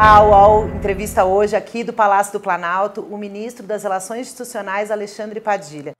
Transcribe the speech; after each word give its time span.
Olá, 0.00 0.22
UOL 0.22 0.68
entrevista 0.76 1.24
hoje 1.24 1.56
aqui 1.56 1.82
do 1.82 1.92
Palácio 1.92 2.32
do 2.32 2.38
Planalto 2.38 3.00
o 3.10 3.18
ministro 3.18 3.66
das 3.66 3.82
Relações 3.82 4.28
Institucionais, 4.28 4.92
Alexandre 4.92 5.40
Padilha. 5.40 5.90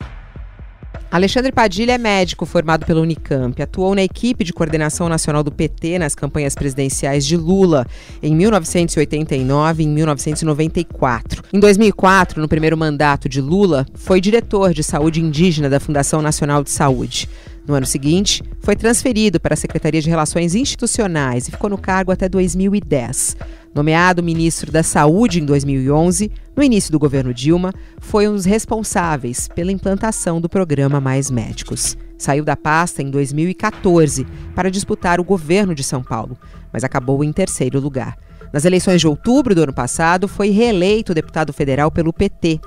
Alexandre 1.10 1.50
Padilha 1.50 1.94
é 1.94 1.98
médico 1.98 2.46
formado 2.46 2.86
pela 2.86 3.00
Unicamp. 3.00 3.60
Atuou 3.60 3.96
na 3.96 4.02
equipe 4.04 4.44
de 4.44 4.52
coordenação 4.52 5.08
nacional 5.08 5.42
do 5.42 5.50
PT 5.50 5.98
nas 5.98 6.14
campanhas 6.14 6.54
presidenciais 6.54 7.26
de 7.26 7.36
Lula 7.36 7.88
em 8.22 8.36
1989 8.36 9.82
e 9.82 9.86
em 9.86 9.88
1994. 9.88 11.42
Em 11.52 11.58
2004, 11.58 12.40
no 12.40 12.46
primeiro 12.46 12.76
mandato 12.76 13.28
de 13.28 13.40
Lula, 13.40 13.84
foi 13.94 14.20
diretor 14.20 14.72
de 14.72 14.84
saúde 14.84 15.20
indígena 15.20 15.68
da 15.68 15.80
Fundação 15.80 16.22
Nacional 16.22 16.62
de 16.62 16.70
Saúde. 16.70 17.28
No 17.68 17.74
ano 17.74 17.84
seguinte, 17.84 18.42
foi 18.60 18.74
transferido 18.74 19.38
para 19.38 19.52
a 19.52 19.56
Secretaria 19.56 20.00
de 20.00 20.08
Relações 20.08 20.54
Institucionais 20.54 21.46
e 21.46 21.50
ficou 21.50 21.68
no 21.68 21.76
cargo 21.76 22.10
até 22.10 22.26
2010. 22.26 23.36
Nomeado 23.74 24.22
ministro 24.22 24.72
da 24.72 24.82
Saúde 24.82 25.38
em 25.38 25.44
2011, 25.44 26.32
no 26.56 26.62
início 26.62 26.90
do 26.90 26.98
governo 26.98 27.34
Dilma, 27.34 27.74
foi 27.98 28.26
um 28.26 28.32
dos 28.32 28.46
responsáveis 28.46 29.48
pela 29.48 29.70
implantação 29.70 30.40
do 30.40 30.48
programa 30.48 30.98
Mais 30.98 31.30
Médicos. 31.30 31.94
Saiu 32.16 32.42
da 32.42 32.56
pasta 32.56 33.02
em 33.02 33.10
2014 33.10 34.26
para 34.54 34.70
disputar 34.70 35.20
o 35.20 35.24
governo 35.24 35.74
de 35.74 35.84
São 35.84 36.02
Paulo, 36.02 36.38
mas 36.72 36.84
acabou 36.84 37.22
em 37.22 37.30
terceiro 37.34 37.78
lugar. 37.78 38.16
Nas 38.50 38.64
eleições 38.64 38.98
de 38.98 39.06
outubro 39.06 39.54
do 39.54 39.62
ano 39.62 39.74
passado, 39.74 40.26
foi 40.26 40.48
reeleito 40.48 41.12
deputado 41.12 41.52
federal 41.52 41.90
pelo 41.90 42.14
PT. 42.14 42.60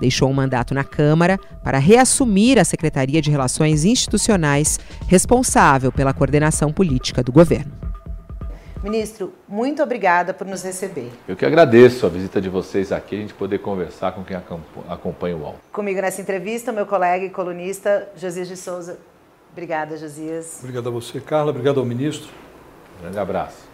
Deixou 0.00 0.28
um 0.28 0.34
mandato 0.34 0.74
na 0.74 0.84
Câmara 0.84 1.38
para 1.62 1.78
reassumir 1.78 2.58
a 2.58 2.64
Secretaria 2.64 3.22
de 3.22 3.30
Relações 3.30 3.84
Institucionais, 3.84 4.78
responsável 5.08 5.90
pela 5.90 6.12
coordenação 6.12 6.72
política 6.72 7.22
do 7.22 7.32
governo. 7.32 7.72
Ministro, 8.82 9.32
muito 9.48 9.82
obrigada 9.82 10.32
por 10.32 10.46
nos 10.46 10.62
receber. 10.62 11.10
Eu 11.26 11.34
que 11.34 11.44
agradeço 11.44 12.06
a 12.06 12.08
visita 12.08 12.40
de 12.40 12.48
vocês 12.48 12.92
aqui, 12.92 13.16
a 13.16 13.18
gente 13.18 13.34
poder 13.34 13.58
conversar 13.58 14.12
com 14.12 14.22
quem 14.22 14.36
acompanha 14.88 15.36
o 15.36 15.40
UOL. 15.40 15.56
Comigo 15.72 16.00
nessa 16.00 16.20
entrevista, 16.20 16.70
meu 16.70 16.86
colega 16.86 17.24
e 17.24 17.30
colunista 17.30 18.08
Josias 18.16 18.46
de 18.46 18.56
Souza. 18.56 18.98
Obrigada, 19.50 19.96
Josias. 19.96 20.58
Obrigado 20.60 20.88
a 20.88 20.92
você, 20.92 21.18
Carla. 21.18 21.50
Obrigado 21.50 21.80
ao 21.80 21.86
ministro. 21.86 22.28
Um 22.98 23.02
grande 23.02 23.18
abraço. 23.18 23.65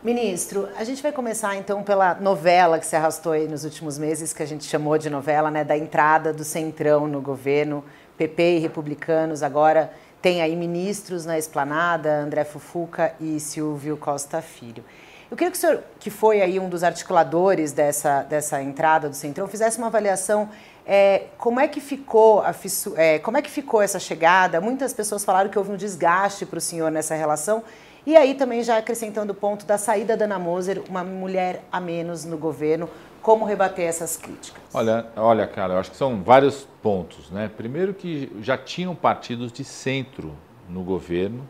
Ministro, 0.00 0.68
a 0.76 0.84
gente 0.84 1.02
vai 1.02 1.10
começar 1.10 1.56
então 1.56 1.82
pela 1.82 2.14
novela 2.14 2.78
que 2.78 2.86
se 2.86 2.94
arrastou 2.94 3.32
aí 3.32 3.48
nos 3.48 3.64
últimos 3.64 3.98
meses, 3.98 4.32
que 4.32 4.40
a 4.40 4.46
gente 4.46 4.62
chamou 4.62 4.96
de 4.96 5.10
novela, 5.10 5.50
né, 5.50 5.64
da 5.64 5.76
entrada 5.76 6.32
do 6.32 6.44
Centrão 6.44 7.08
no 7.08 7.20
governo, 7.20 7.84
PP 8.16 8.42
e 8.42 8.58
republicanos 8.60 9.42
agora 9.42 9.92
tem 10.22 10.40
aí 10.40 10.54
ministros 10.54 11.26
na 11.26 11.36
esplanada, 11.36 12.20
André 12.20 12.44
Fufuca 12.44 13.12
e 13.20 13.40
Silvio 13.40 13.96
Costa 13.96 14.40
Filho. 14.40 14.84
Eu 15.28 15.36
queria 15.36 15.50
que 15.50 15.58
o 15.58 15.60
senhor, 15.60 15.82
que 15.98 16.10
foi 16.10 16.42
aí 16.42 16.60
um 16.60 16.68
dos 16.68 16.84
articuladores 16.84 17.72
dessa, 17.72 18.22
dessa 18.22 18.62
entrada 18.62 19.08
do 19.08 19.16
Centrão, 19.16 19.48
fizesse 19.48 19.78
uma 19.78 19.88
avaliação 19.88 20.48
é, 20.86 21.24
como 21.36 21.60
é 21.60 21.68
que 21.68 21.80
ficou 21.80 22.40
a 22.40 22.54
é, 22.96 23.18
como 23.18 23.36
é 23.36 23.42
que 23.42 23.50
ficou 23.50 23.82
essa 23.82 23.98
chegada? 23.98 24.58
Muitas 24.58 24.94
pessoas 24.94 25.22
falaram 25.22 25.50
que 25.50 25.58
houve 25.58 25.70
um 25.70 25.76
desgaste 25.76 26.46
para 26.46 26.56
o 26.56 26.60
senhor 26.60 26.90
nessa 26.90 27.14
relação. 27.14 27.62
E 28.08 28.16
aí 28.16 28.34
também 28.34 28.62
já 28.62 28.78
acrescentando 28.78 29.32
o 29.32 29.34
ponto 29.34 29.66
da 29.66 29.76
saída 29.76 30.16
da 30.16 30.24
Ana 30.24 30.38
Moser, 30.38 30.82
uma 30.88 31.04
mulher 31.04 31.62
a 31.70 31.78
menos 31.78 32.24
no 32.24 32.38
governo, 32.38 32.88
como 33.20 33.44
rebater 33.44 33.84
essas 33.84 34.16
críticas? 34.16 34.62
Olha, 34.72 35.08
olha, 35.14 35.46
cara, 35.46 35.74
eu 35.74 35.78
acho 35.78 35.90
que 35.90 35.96
são 35.98 36.22
vários 36.22 36.66
pontos, 36.82 37.30
né? 37.30 37.50
Primeiro 37.54 37.92
que 37.92 38.32
já 38.40 38.56
tinham 38.56 38.94
partidos 38.94 39.52
de 39.52 39.62
centro 39.62 40.32
no 40.70 40.82
governo 40.82 41.46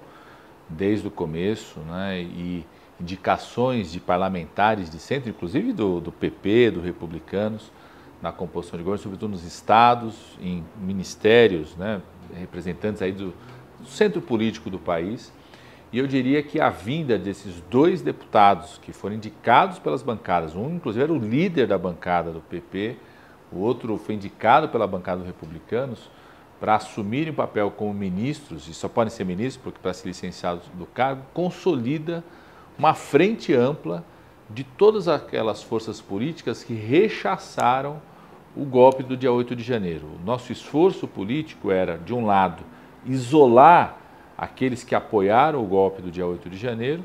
desde 0.68 1.06
o 1.06 1.12
começo, 1.12 1.78
né? 1.78 2.22
E 2.22 2.66
indicações 3.00 3.92
de 3.92 4.00
parlamentares 4.00 4.90
de 4.90 4.98
centro, 4.98 5.30
inclusive 5.30 5.72
do, 5.72 6.00
do 6.00 6.10
PP, 6.10 6.72
do 6.72 6.80
Republicanos, 6.80 7.70
na 8.20 8.32
composição 8.32 8.76
de 8.76 8.82
governo, 8.82 9.04
sobretudo 9.04 9.30
nos 9.30 9.44
estados, 9.44 10.36
em 10.42 10.64
ministérios, 10.76 11.76
né? 11.76 12.02
Representantes 12.34 13.00
aí 13.00 13.12
do, 13.12 13.32
do 13.78 13.86
centro 13.86 14.20
político 14.20 14.68
do 14.68 14.80
país. 14.80 15.32
E 15.90 15.98
eu 15.98 16.06
diria 16.06 16.42
que 16.42 16.60
a 16.60 16.68
vinda 16.68 17.18
desses 17.18 17.62
dois 17.70 18.02
deputados 18.02 18.78
que 18.78 18.92
foram 18.92 19.14
indicados 19.14 19.78
pelas 19.78 20.02
bancadas, 20.02 20.54
um 20.54 20.74
inclusive 20.74 21.02
era 21.02 21.12
o 21.12 21.18
líder 21.18 21.66
da 21.66 21.78
bancada 21.78 22.30
do 22.30 22.40
PP, 22.40 22.96
o 23.50 23.58
outro 23.60 23.96
foi 23.96 24.14
indicado 24.14 24.68
pela 24.68 24.86
bancada 24.86 25.18
dos 25.18 25.26
republicanos, 25.26 26.10
para 26.60 26.74
assumirem 26.74 27.32
o 27.32 27.36
papel 27.36 27.70
como 27.70 27.94
ministros, 27.94 28.68
e 28.68 28.74
só 28.74 28.88
podem 28.88 29.10
ser 29.10 29.24
ministros 29.24 29.62
porque 29.62 29.78
para 29.80 29.94
ser 29.94 30.08
licenciados 30.08 30.66
do 30.74 30.86
cargo, 30.86 31.22
consolida 31.32 32.22
uma 32.76 32.94
frente 32.94 33.54
ampla 33.54 34.04
de 34.50 34.64
todas 34.64 35.08
aquelas 35.08 35.62
forças 35.62 36.00
políticas 36.00 36.64
que 36.64 36.74
rechaçaram 36.74 38.02
o 38.56 38.64
golpe 38.64 39.02
do 39.02 39.16
dia 39.16 39.32
8 39.32 39.54
de 39.54 39.62
janeiro. 39.62 40.06
O 40.20 40.24
nosso 40.24 40.52
esforço 40.52 41.06
político 41.06 41.70
era, 41.70 41.96
de 41.96 42.12
um 42.12 42.26
lado, 42.26 42.64
isolar 43.06 43.96
aqueles 44.38 44.84
que 44.84 44.94
apoiaram 44.94 45.60
o 45.60 45.66
golpe 45.66 46.00
do 46.00 46.10
dia 46.10 46.24
8 46.24 46.48
de 46.48 46.56
janeiro 46.56 47.04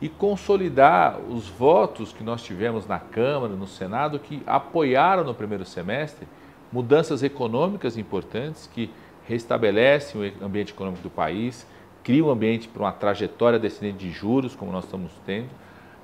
e 0.00 0.08
consolidar 0.08 1.18
os 1.28 1.46
votos 1.46 2.10
que 2.10 2.24
nós 2.24 2.42
tivemos 2.42 2.86
na 2.86 2.98
Câmara, 2.98 3.52
no 3.52 3.66
Senado, 3.66 4.18
que 4.18 4.42
apoiaram 4.46 5.22
no 5.22 5.34
primeiro 5.34 5.66
semestre 5.66 6.26
mudanças 6.72 7.22
econômicas 7.22 7.98
importantes 7.98 8.66
que 8.72 8.90
restabelecem 9.26 10.34
o 10.40 10.44
ambiente 10.44 10.72
econômico 10.72 11.02
do 11.02 11.10
país, 11.10 11.66
criam 12.02 12.28
um 12.28 12.30
ambiente 12.30 12.66
para 12.66 12.82
uma 12.82 12.92
trajetória 12.92 13.58
descendente 13.58 13.98
de 13.98 14.10
juros, 14.10 14.56
como 14.56 14.72
nós 14.72 14.84
estamos 14.84 15.12
tendo, 15.26 15.50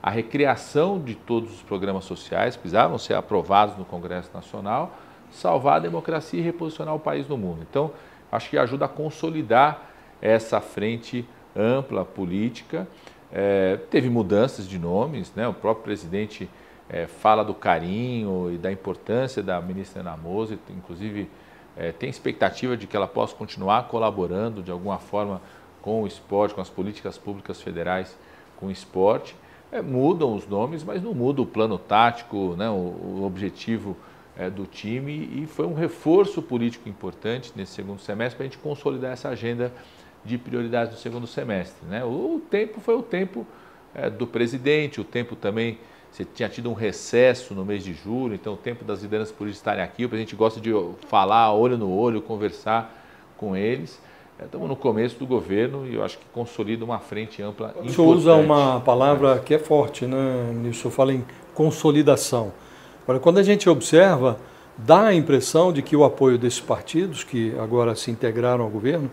a 0.02 0.10
recriação 0.10 1.00
de 1.00 1.14
todos 1.14 1.52
os 1.52 1.62
programas 1.62 2.04
sociais 2.04 2.54
que 2.54 2.60
precisavam 2.60 2.98
ser 2.98 3.14
aprovados 3.14 3.76
no 3.78 3.84
Congresso 3.84 4.30
Nacional, 4.34 4.94
salvar 5.30 5.76
a 5.76 5.80
democracia 5.80 6.38
e 6.38 6.42
reposicionar 6.42 6.94
o 6.94 7.00
país 7.00 7.26
no 7.26 7.36
mundo. 7.38 7.66
Então, 7.68 7.90
acho 8.30 8.50
que 8.50 8.58
ajuda 8.58 8.84
a 8.84 8.88
consolidar 8.88 9.95
essa 10.20 10.60
frente 10.60 11.26
ampla 11.54 12.04
política. 12.04 12.86
É, 13.32 13.78
teve 13.90 14.08
mudanças 14.08 14.68
de 14.68 14.78
nomes, 14.78 15.32
né? 15.34 15.48
o 15.48 15.54
próprio 15.54 15.84
presidente 15.84 16.48
é, 16.88 17.06
fala 17.06 17.44
do 17.44 17.54
carinho 17.54 18.52
e 18.52 18.58
da 18.58 18.70
importância 18.70 19.42
da 19.42 19.60
ministra 19.60 20.00
Ana 20.00 20.18
inclusive 20.70 21.28
é, 21.76 21.92
tem 21.92 22.08
expectativa 22.08 22.76
de 22.76 22.86
que 22.86 22.96
ela 22.96 23.08
possa 23.08 23.34
continuar 23.34 23.88
colaborando 23.88 24.62
de 24.62 24.70
alguma 24.70 24.98
forma 24.98 25.40
com 25.82 26.02
o 26.02 26.06
esporte, 26.06 26.54
com 26.54 26.60
as 26.60 26.70
políticas 26.70 27.18
públicas 27.18 27.60
federais 27.60 28.16
com 28.56 28.66
o 28.66 28.70
esporte. 28.70 29.36
É, 29.70 29.82
mudam 29.82 30.34
os 30.34 30.46
nomes, 30.46 30.84
mas 30.84 31.02
não 31.02 31.12
muda 31.12 31.42
o 31.42 31.46
plano 31.46 31.76
tático, 31.76 32.54
né? 32.56 32.70
o, 32.70 32.72
o 32.72 33.22
objetivo 33.24 33.96
é, 34.36 34.48
do 34.48 34.66
time 34.66 35.28
e 35.34 35.46
foi 35.46 35.66
um 35.66 35.74
reforço 35.74 36.40
político 36.40 36.88
importante 36.88 37.52
nesse 37.56 37.72
segundo 37.72 38.00
semestre 38.00 38.36
para 38.36 38.46
a 38.46 38.48
gente 38.48 38.58
consolidar 38.58 39.12
essa 39.12 39.28
agenda 39.28 39.72
de 40.26 40.36
prioridades 40.36 40.92
do 40.92 40.98
segundo 40.98 41.26
semestre. 41.26 41.86
Né? 41.88 42.04
O 42.04 42.40
tempo 42.50 42.80
foi 42.80 42.96
o 42.96 43.02
tempo 43.02 43.46
é, 43.94 44.10
do 44.10 44.26
presidente, 44.26 45.00
o 45.00 45.04
tempo 45.04 45.36
também, 45.36 45.78
você 46.10 46.24
tinha 46.24 46.48
tido 46.48 46.68
um 46.70 46.74
recesso 46.74 47.54
no 47.54 47.64
mês 47.64 47.84
de 47.84 47.94
julho, 47.94 48.34
então 48.34 48.54
o 48.54 48.56
tempo 48.56 48.84
das 48.84 49.02
lideranças 49.02 49.32
políticas 49.34 49.60
estarem 49.60 49.82
aqui, 49.82 50.04
o 50.04 50.08
presidente 50.08 50.34
gosta 50.36 50.60
de 50.60 50.70
falar 51.08 51.52
olho 51.52 51.78
no 51.78 51.90
olho, 51.90 52.20
conversar 52.20 52.94
com 53.36 53.56
eles. 53.56 54.00
É, 54.38 54.44
estamos 54.44 54.68
no 54.68 54.76
começo 54.76 55.18
do 55.18 55.26
governo 55.26 55.86
e 55.86 55.94
eu 55.94 56.04
acho 56.04 56.18
que 56.18 56.24
consolida 56.32 56.84
uma 56.84 56.98
frente 56.98 57.40
ampla. 57.42 57.74
O 57.82 57.88
senhor 57.88 58.14
usa 58.14 58.34
uma 58.34 58.80
palavra 58.80 59.38
que 59.38 59.54
é 59.54 59.58
forte, 59.58 60.04
né, 60.04 60.50
ministro? 60.52 60.70
O 60.70 60.82
senhor 60.82 60.90
fala 60.92 61.14
em 61.14 61.24
consolidação. 61.54 62.52
Agora, 63.04 63.18
quando 63.18 63.38
a 63.38 63.42
gente 63.42 63.68
observa, 63.68 64.36
dá 64.76 65.06
a 65.06 65.14
impressão 65.14 65.72
de 65.72 65.80
que 65.80 65.96
o 65.96 66.04
apoio 66.04 66.36
desses 66.36 66.60
partidos, 66.60 67.24
que 67.24 67.54
agora 67.58 67.94
se 67.94 68.10
integraram 68.10 68.64
ao 68.64 68.70
governo, 68.70 69.10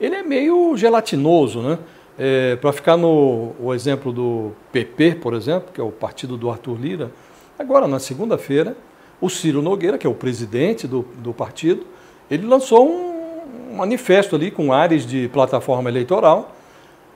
ele 0.00 0.14
é 0.14 0.22
meio 0.22 0.76
gelatinoso, 0.76 1.60
né? 1.60 1.78
É, 2.18 2.56
Para 2.56 2.72
ficar 2.72 2.96
no 2.96 3.54
o 3.60 3.74
exemplo 3.74 4.10
do 4.10 4.52
PP, 4.72 5.16
por 5.16 5.34
exemplo, 5.34 5.68
que 5.72 5.80
é 5.80 5.84
o 5.84 5.90
partido 5.90 6.36
do 6.36 6.50
Arthur 6.50 6.78
Lira, 6.80 7.10
agora 7.58 7.86
na 7.86 7.98
segunda-feira, 7.98 8.76
o 9.20 9.28
Ciro 9.28 9.60
Nogueira, 9.60 9.98
que 9.98 10.06
é 10.06 10.10
o 10.10 10.14
presidente 10.14 10.86
do, 10.86 11.04
do 11.18 11.32
partido, 11.32 11.86
ele 12.30 12.46
lançou 12.46 12.88
um 12.88 13.76
manifesto 13.76 14.34
ali 14.34 14.50
com 14.50 14.72
áreas 14.72 15.06
de 15.06 15.28
plataforma 15.28 15.90
eleitoral. 15.90 16.54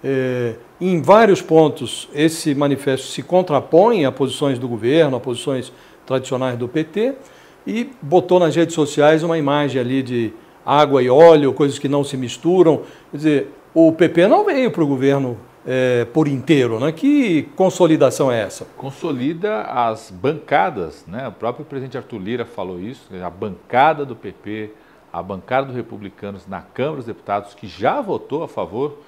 É, 0.02 0.54
em 0.80 1.00
vários 1.02 1.42
pontos, 1.42 2.08
esse 2.14 2.54
manifesto 2.54 3.06
se 3.06 3.22
contrapõe 3.22 4.04
a 4.04 4.12
posições 4.12 4.58
do 4.58 4.66
governo, 4.68 5.16
a 5.16 5.20
posições 5.20 5.72
tradicionais 6.06 6.56
do 6.56 6.68
PT, 6.68 7.14
e 7.66 7.90
botou 8.00 8.40
nas 8.40 8.56
redes 8.56 8.74
sociais 8.74 9.22
uma 9.22 9.36
imagem 9.36 9.80
ali 9.80 10.02
de 10.02 10.32
água 10.64 11.02
e 11.02 11.10
óleo, 11.10 11.52
coisas 11.52 11.78
que 11.78 11.88
não 11.88 12.04
se 12.04 12.16
misturam. 12.16 12.82
Quer 13.10 13.16
dizer, 13.16 13.54
o 13.74 13.92
PP 13.92 14.26
não 14.26 14.44
veio 14.44 14.70
para 14.70 14.82
o 14.82 14.86
governo 14.86 15.38
é, 15.66 16.04
por 16.06 16.26
inteiro, 16.26 16.80
né? 16.80 16.92
Que 16.92 17.42
consolidação 17.54 18.30
é 18.30 18.40
essa? 18.40 18.64
Consolida 18.76 19.62
as 19.62 20.10
bancadas, 20.10 21.04
né? 21.06 21.28
O 21.28 21.32
próprio 21.32 21.64
presidente 21.64 21.96
Arthur 21.96 22.18
Lira 22.18 22.44
falou 22.44 22.80
isso, 22.80 23.08
a 23.22 23.30
bancada 23.30 24.04
do 24.04 24.16
PP, 24.16 24.72
a 25.12 25.22
bancada 25.22 25.66
dos 25.66 25.76
republicanos 25.76 26.46
na 26.46 26.60
Câmara 26.60 26.96
dos 26.96 27.06
Deputados, 27.06 27.54
que 27.54 27.66
já 27.66 28.00
votou 28.00 28.42
a 28.42 28.48
favor 28.48 28.98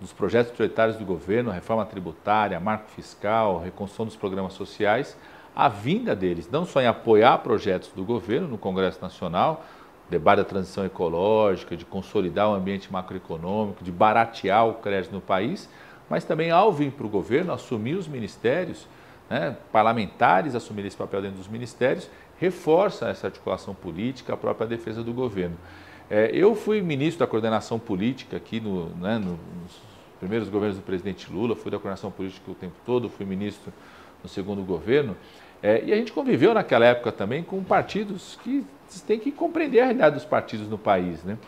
dos 0.00 0.12
projetos 0.12 0.52
prioritários 0.52 0.96
do 0.96 1.04
governo, 1.04 1.50
reforma 1.50 1.84
tributária, 1.84 2.58
marco 2.58 2.90
fiscal, 2.90 3.60
reconstrução 3.62 4.06
dos 4.06 4.16
programas 4.16 4.54
sociais, 4.54 5.16
a 5.54 5.68
vinda 5.68 6.16
deles, 6.16 6.48
não 6.50 6.64
só 6.64 6.80
em 6.80 6.86
apoiar 6.86 7.38
projetos 7.38 7.90
do 7.94 8.02
governo 8.02 8.48
no 8.48 8.56
Congresso 8.56 8.98
Nacional, 9.02 9.64
debate 10.10 10.38
da 10.38 10.44
transição 10.44 10.84
ecológica, 10.84 11.76
de 11.76 11.84
consolidar 11.84 12.50
o 12.50 12.54
ambiente 12.54 12.92
macroeconômico, 12.92 13.84
de 13.84 13.92
baratear 13.92 14.66
o 14.66 14.74
crédito 14.74 15.12
no 15.12 15.20
país, 15.20 15.68
mas 16.08 16.24
também 16.24 16.50
ao 16.50 16.72
vir 16.72 16.90
para 16.90 17.06
o 17.06 17.08
governo 17.08 17.52
assumir 17.52 17.94
os 17.94 18.08
ministérios, 18.08 18.86
né, 19.30 19.56
parlamentares 19.72 20.56
assumirem 20.56 20.88
esse 20.88 20.96
papel 20.96 21.22
dentro 21.22 21.38
dos 21.38 21.46
ministérios, 21.46 22.10
reforça 22.38 23.08
essa 23.08 23.28
articulação 23.28 23.74
política, 23.74 24.34
a 24.34 24.36
própria 24.36 24.66
defesa 24.66 25.02
do 25.04 25.12
governo. 25.12 25.56
É, 26.10 26.30
eu 26.34 26.56
fui 26.56 26.82
ministro 26.82 27.20
da 27.20 27.26
coordenação 27.28 27.78
política 27.78 28.36
aqui 28.36 28.60
no, 28.60 28.88
né, 28.96 29.16
nos 29.18 29.80
primeiros 30.18 30.48
governos 30.48 30.76
do 30.76 30.82
presidente 30.82 31.32
Lula, 31.32 31.54
fui 31.54 31.70
da 31.70 31.78
coordenação 31.78 32.10
política 32.10 32.50
o 32.50 32.54
tempo 32.54 32.74
todo, 32.84 33.08
fui 33.08 33.24
ministro 33.24 33.72
no 34.22 34.28
segundo 34.28 34.62
governo, 34.62 35.16
é, 35.62 35.84
e 35.84 35.92
a 35.92 35.96
gente 35.96 36.10
conviveu 36.10 36.52
naquela 36.52 36.84
época 36.84 37.12
também 37.12 37.44
com 37.44 37.62
partidos 37.62 38.38
que 38.42 38.66
têm 38.98 39.18
que 39.18 39.30
compreender 39.30 39.80
a 39.80 39.84
realidade 39.84 40.16
dos 40.16 40.24
partidos 40.24 40.68
no 40.68 40.78
país, 40.78 41.22
né? 41.22 41.38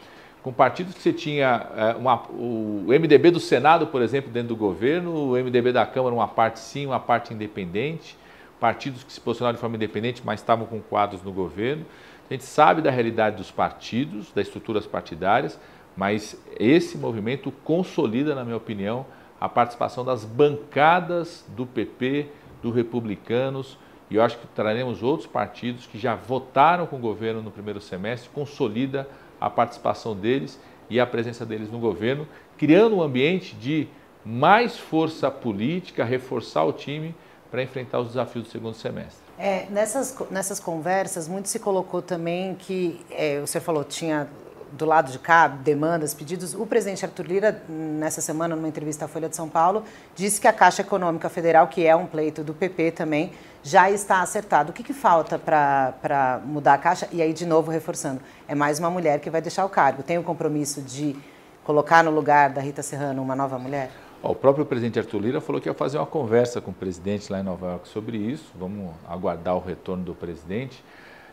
Com 0.43 0.53
partidos 0.53 0.95
que 0.95 1.01
você 1.01 1.13
tinha 1.13 1.67
é, 1.77 1.95
uma, 1.95 2.23
o 2.31 2.85
MDB 2.89 3.31
do 3.31 3.41
Senado, 3.41 3.87
por 3.87 4.03
exemplo, 4.03 4.31
dentro 4.31 4.49
do 4.49 4.57
governo, 4.57 5.33
o 5.33 5.33
MDB 5.33 5.73
da 5.73 5.87
Câmara, 5.87 6.15
uma 6.15 6.29
parte 6.29 6.59
sim, 6.59 6.87
uma 6.87 7.01
parte 7.01 7.33
independente, 7.33 8.17
partidos 8.61 9.03
que 9.03 9.13
se 9.13 9.21
posicionaram 9.21 9.55
de 9.55 9.61
forma 9.61 9.77
independente, 9.77 10.23
mas 10.25 10.41
estavam 10.41 10.67
com 10.67 10.81
quadros 10.81 11.23
no 11.23 11.33
governo. 11.33 11.87
A 12.29 12.35
gente 12.35 12.45
sabe 12.45 12.83
da 12.83 12.91
realidade 12.91 13.37
dos 13.37 13.51
partidos, 13.51 14.33
das 14.33 14.47
estruturas 14.47 14.87
partidárias, 14.87 15.59
mas 15.97 16.37
esse 16.59 16.97
movimento 16.97 17.53
consolida, 17.65 18.35
na 18.35 18.45
minha 18.45 18.57
opinião, 18.57 19.07
a 19.41 19.49
participação 19.49 20.05
das 20.05 20.25
bancadas 20.25 21.45
do 21.49 21.67
PP, 21.67 22.29
do 22.63 22.71
Republicanos, 22.71 23.79
e 24.13 24.17
eu 24.17 24.23
acho 24.23 24.37
que 24.37 24.47
traremos 24.49 25.03
outros 25.03 25.27
partidos 25.27 25.87
que 25.87 25.99
já 25.99 26.15
votaram 26.15 26.87
com 26.87 26.97
o 26.97 26.99
governo 26.99 27.41
no 27.41 27.51
primeiro 27.51 27.81
semestre, 27.81 28.29
consolida 28.29 29.09
a 29.41 29.49
participação 29.49 30.15
deles 30.15 30.61
e 30.91 31.01
a 31.01 31.07
presença 31.07 31.47
deles 31.47 31.71
no 31.73 31.79
governo, 31.79 32.29
criando 32.59 32.97
um 32.97 33.03
ambiente 33.03 33.57
de 33.57 33.89
mais 34.23 34.77
força 34.77 35.31
política, 35.31 36.05
reforçar 36.05 36.63
o 36.65 36.75
time 36.75 37.15
para 37.51 37.63
enfrentar 37.63 38.01
os 38.01 38.09
desafios 38.09 38.45
do 38.45 38.51
segundo 38.51 38.75
semestre. 38.75 39.23
É, 39.39 39.65
nessas, 39.71 40.15
nessas 40.31 40.61
conversas, 40.61 41.27
muito 41.27 41.49
se 41.49 41.59
colocou 41.59 42.03
também 42.03 42.55
que, 42.55 43.01
é, 43.11 43.41
você 43.41 43.61
falou, 43.61 43.83
tinha 43.83 44.29
do 44.73 44.85
lado 44.85 45.13
de 45.13 45.19
cá, 45.19 45.47
demandas, 45.49 46.15
pedidos. 46.15 46.55
O 46.55 46.67
presidente 46.67 47.05
Arthur 47.05 47.27
Lira, 47.27 47.63
nessa 47.69 48.21
semana, 48.21 48.57
numa 48.57 48.69
entrevista 48.69 49.05
à 49.05 49.09
Folha 49.09 49.29
de 49.29 49.37
São 49.37 49.49
Paulo, 49.49 49.85
disse 50.15 50.41
que 50.41 50.49
a 50.49 50.53
Caixa 50.53 50.83
Econômica 50.83 51.29
Federal, 51.29 51.69
que 51.69 51.87
é 51.87 51.95
um 51.95 52.07
pleito 52.07 52.43
do 52.43 52.55
PP 52.55 52.93
também, 52.93 53.33
já 53.63 53.91
está 53.91 54.23
acertado. 54.23 54.71
O 54.71 54.73
que, 54.73 54.83
que 54.83 54.93
falta 54.93 55.39
para 55.39 56.41
mudar 56.45 56.75
a 56.75 56.79
Caixa? 56.79 57.09
E 57.13 57.23
aí, 57.23 57.33
de 57.33 57.47
novo, 57.47 57.71
reforçando, 57.71 58.21
é 58.49 58.55
mais 58.55 58.79
uma 58.79 58.91
mulher 58.91 59.21
que 59.21 59.31
vai 59.31 59.41
deixar 59.41 59.65
o 59.65 59.69
cargo. 59.69 60.03
Tem 60.03 60.19
o 60.19 60.23
compromisso 60.23 60.81
de 60.81 61.15
colocar 61.63 62.03
no 62.03 62.11
lugar 62.11 62.51
da 62.51 62.61
Rita 62.61 62.83
Serrano 62.83 63.23
uma 63.23 63.37
nova 63.37 63.59
mulher? 63.59 63.91
O 64.23 64.35
próprio 64.35 64.65
presidente 64.65 64.99
Arthur 64.99 65.21
Lira 65.21 65.41
falou 65.41 65.61
que 65.61 65.69
ia 65.69 65.75
fazer 65.75 65.99
uma 65.99 66.07
conversa 66.07 66.61
com 66.61 66.71
o 66.71 66.75
presidente 66.75 67.31
lá 67.31 67.41
em 67.41 67.43
Nova 67.43 67.67
York 67.67 67.89
sobre 67.89 68.17
isso. 68.17 68.53
Vamos 68.55 68.93
aguardar 69.09 69.57
o 69.57 69.61
retorno 69.61 70.05
do 70.05 70.15
presidente. 70.15 70.83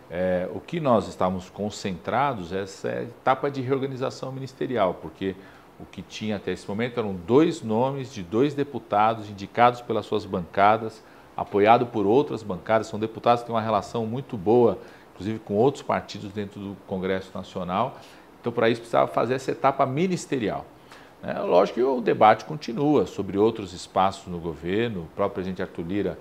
É, 0.10 0.50
o 0.54 0.60
que 0.60 0.80
nós 0.80 1.08
estamos 1.08 1.50
concentrados 1.50 2.52
é 2.52 2.64
essa 2.64 2.90
etapa 2.90 3.52
de 3.52 3.62
reorganização 3.62 4.32
ministerial, 4.32 4.96
porque 4.96 5.36
o 5.80 5.86
que 5.86 6.02
tinha 6.02 6.38
até 6.38 6.52
esse 6.52 6.68
momento 6.68 7.00
eram 7.00 7.14
dois 7.14 7.62
nomes 7.62 8.12
de 8.12 8.24
dois 8.24 8.56
deputados 8.56 9.30
indicados 9.30 9.82
pelas 9.82 10.08
suas 10.08 10.26
bancadas, 10.26 11.04
apoiado 11.38 11.86
por 11.86 12.08
outras 12.08 12.42
bancadas, 12.42 12.88
são 12.88 13.00
deputados 13.00 13.42
que 13.42 13.48
têm 13.48 13.56
uma 13.56 13.62
relação 13.62 14.06
muito 14.06 14.36
boa, 14.36 14.80
inclusive 15.14 15.40
com 15.40 15.54
outros 15.54 15.84
partidos 15.84 16.32
dentro 16.32 16.60
do 16.60 16.78
Congresso 16.88 17.32
Nacional. 17.36 17.98
Então, 18.42 18.52
para 18.52 18.70
isso, 18.70 18.82
precisava 18.82 19.08
fazer 19.08 19.36
essa 19.36 19.52
etapa 19.52 19.86
ministerial. 19.86 20.66
É, 21.22 21.38
lógico 21.40 21.76
que 21.80 21.84
o 21.84 22.02
debate 22.02 22.46
continua 22.46 23.06
sobre 23.06 23.38
outros 23.38 23.74
espaços 23.74 24.28
no 24.28 24.40
governo, 24.40 25.02
o 25.02 25.16
próprio 25.16 25.36
presidente 25.36 25.62
Arthur 25.62 25.86
Lira 25.86 26.18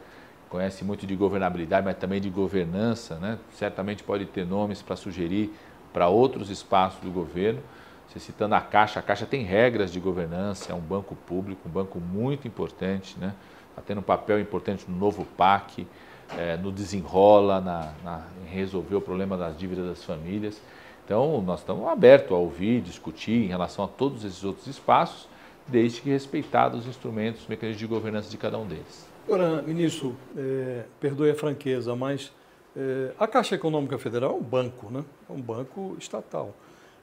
conhece 0.48 0.84
muito 0.84 1.06
de 1.06 1.14
governabilidade, 1.14 1.84
mas 1.84 1.96
também 1.96 2.20
de 2.20 2.30
governança, 2.30 3.16
né? 3.16 3.38
certamente 3.52 4.02
pode 4.02 4.26
ter 4.26 4.46
nomes 4.46 4.82
para 4.82 4.96
sugerir 4.96 5.52
para 5.92 6.08
outros 6.08 6.50
espaços 6.50 7.00
do 7.00 7.10
governo. 7.10 7.60
Você 8.08 8.18
citando 8.18 8.54
a 8.54 8.60
Caixa, 8.60 9.00
a 9.00 9.02
Caixa 9.02 9.26
tem 9.26 9.42
regras 9.42 9.92
de 9.92 10.00
governança, 10.00 10.72
é 10.72 10.74
um 10.74 10.80
banco 10.80 11.14
público, 11.14 11.68
um 11.68 11.70
banco 11.70 12.00
muito 12.00 12.48
importante, 12.48 13.18
né? 13.18 13.34
está 13.70 13.82
tendo 13.82 13.98
um 13.98 14.02
papel 14.02 14.40
importante 14.40 14.84
no 14.88 14.96
novo 14.96 15.24
PAC, 15.36 15.86
é, 16.36 16.56
no 16.56 16.72
desenrola, 16.72 17.60
na, 17.60 17.92
na, 18.02 18.26
em 18.42 18.48
resolver 18.48 18.96
o 18.96 19.00
problema 19.00 19.36
das 19.36 19.58
dívidas 19.58 19.86
das 19.86 20.04
famílias. 20.04 20.60
Então, 21.04 21.40
nós 21.40 21.60
estamos 21.60 21.86
abertos 21.88 22.32
a 22.32 22.36
ouvir, 22.36 22.82
discutir 22.82 23.44
em 23.44 23.48
relação 23.48 23.84
a 23.84 23.88
todos 23.88 24.24
esses 24.24 24.44
outros 24.44 24.66
espaços, 24.66 25.26
desde 25.66 26.00
que 26.00 26.10
respeitados 26.10 26.80
os 26.80 26.86
instrumentos, 26.86 27.42
os 27.42 27.46
mecanismos 27.46 27.78
de 27.78 27.86
governança 27.86 28.30
de 28.30 28.36
cada 28.36 28.58
um 28.58 28.66
deles. 28.66 29.07
Agora, 29.28 29.60
ministro, 29.60 30.16
é, 30.34 30.84
perdoe 30.98 31.28
a 31.28 31.34
franqueza, 31.34 31.94
mas 31.94 32.32
é, 32.75 33.12
a 33.19 33.28
Caixa 33.28 33.56
Econômica 33.56 33.98
Federal 33.98 34.30
é 34.30 34.34
um 34.34 34.42
banco, 34.42 34.90
né? 34.90 35.04
É 35.28 35.32
um 35.34 35.38
banco 35.38 35.94
estatal. 35.98 36.54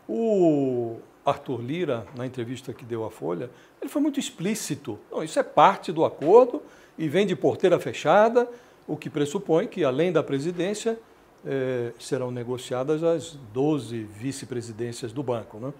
O 0.10 0.98
Arthur 1.24 1.62
Lira, 1.62 2.04
na 2.16 2.26
entrevista 2.26 2.74
que 2.74 2.84
deu 2.84 3.06
à 3.06 3.12
Folha, 3.12 3.52
ele 3.80 3.92
foi 3.92 4.02
muito 4.02 4.20
explícito. 4.20 4.98
Não, 5.12 5.24
isso 5.24 5.38
é 5.38 5.44
parte 5.44 5.92
do 5.92 6.04
acordo 6.04 6.64
e 6.98 7.08
vem 7.08 7.28
de 7.28 7.36
porteira 7.36 7.80
fechada, 7.80 8.50
o 8.88 8.98
que 8.98 9.08
pressupõe 9.08 9.68
que, 9.68 9.84
além 9.84 10.12
da 10.12 10.24
presidência, 10.24 10.98
é, 11.46 11.92
serão 12.00 12.32
negociadas 12.32 13.04
as 13.04 13.38
12 13.54 14.02
vice-presidências 14.02 15.14
do 15.14 15.22
banco. 15.22 15.60
Né? 15.60 15.72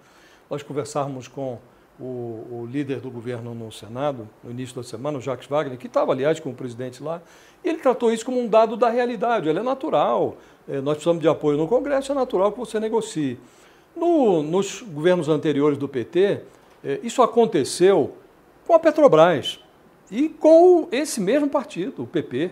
Nós 0.48 0.62
conversarmos 0.62 1.26
com 1.26 1.58
o, 1.98 2.04
o, 2.62 2.68
líder 2.70 3.00
do 3.00 3.10
governo 3.10 3.54
no 3.54 3.72
Senado, 3.72 4.28
no 4.44 4.50
início 4.50 4.76
da 4.76 4.82
semana, 4.82 5.18
o 5.18 5.20
Jacques 5.20 5.48
Wagner, 5.48 5.78
que 5.78 5.86
estava, 5.86 6.12
aliás, 6.12 6.38
com 6.38 6.50
o 6.50 6.54
presidente 6.54 7.02
lá, 7.02 7.22
e 7.64 7.68
ele 7.68 7.78
tratou 7.78 8.12
isso 8.12 8.24
como 8.24 8.38
um 8.40 8.46
dado 8.46 8.76
da 8.76 8.90
realidade. 8.90 9.48
Ele 9.48 9.58
é 9.58 9.62
natural. 9.62 10.36
É, 10.68 10.80
nós 10.80 10.94
precisamos 10.94 11.22
de 11.22 11.28
apoio 11.28 11.56
no 11.56 11.66
Congresso, 11.66 12.12
é 12.12 12.14
natural 12.14 12.52
que 12.52 12.58
você 12.58 12.78
negocie. 12.78 13.38
No, 13.94 14.42
nos 14.42 14.82
governos 14.82 15.28
anteriores 15.28 15.78
do 15.78 15.88
PT, 15.88 16.42
é, 16.84 17.00
isso 17.02 17.22
aconteceu 17.22 18.14
com 18.66 18.74
a 18.74 18.78
Petrobras 18.78 19.58
e 20.10 20.28
com 20.28 20.88
esse 20.92 21.20
mesmo 21.20 21.48
partido, 21.48 22.02
o 22.02 22.06
PP. 22.06 22.50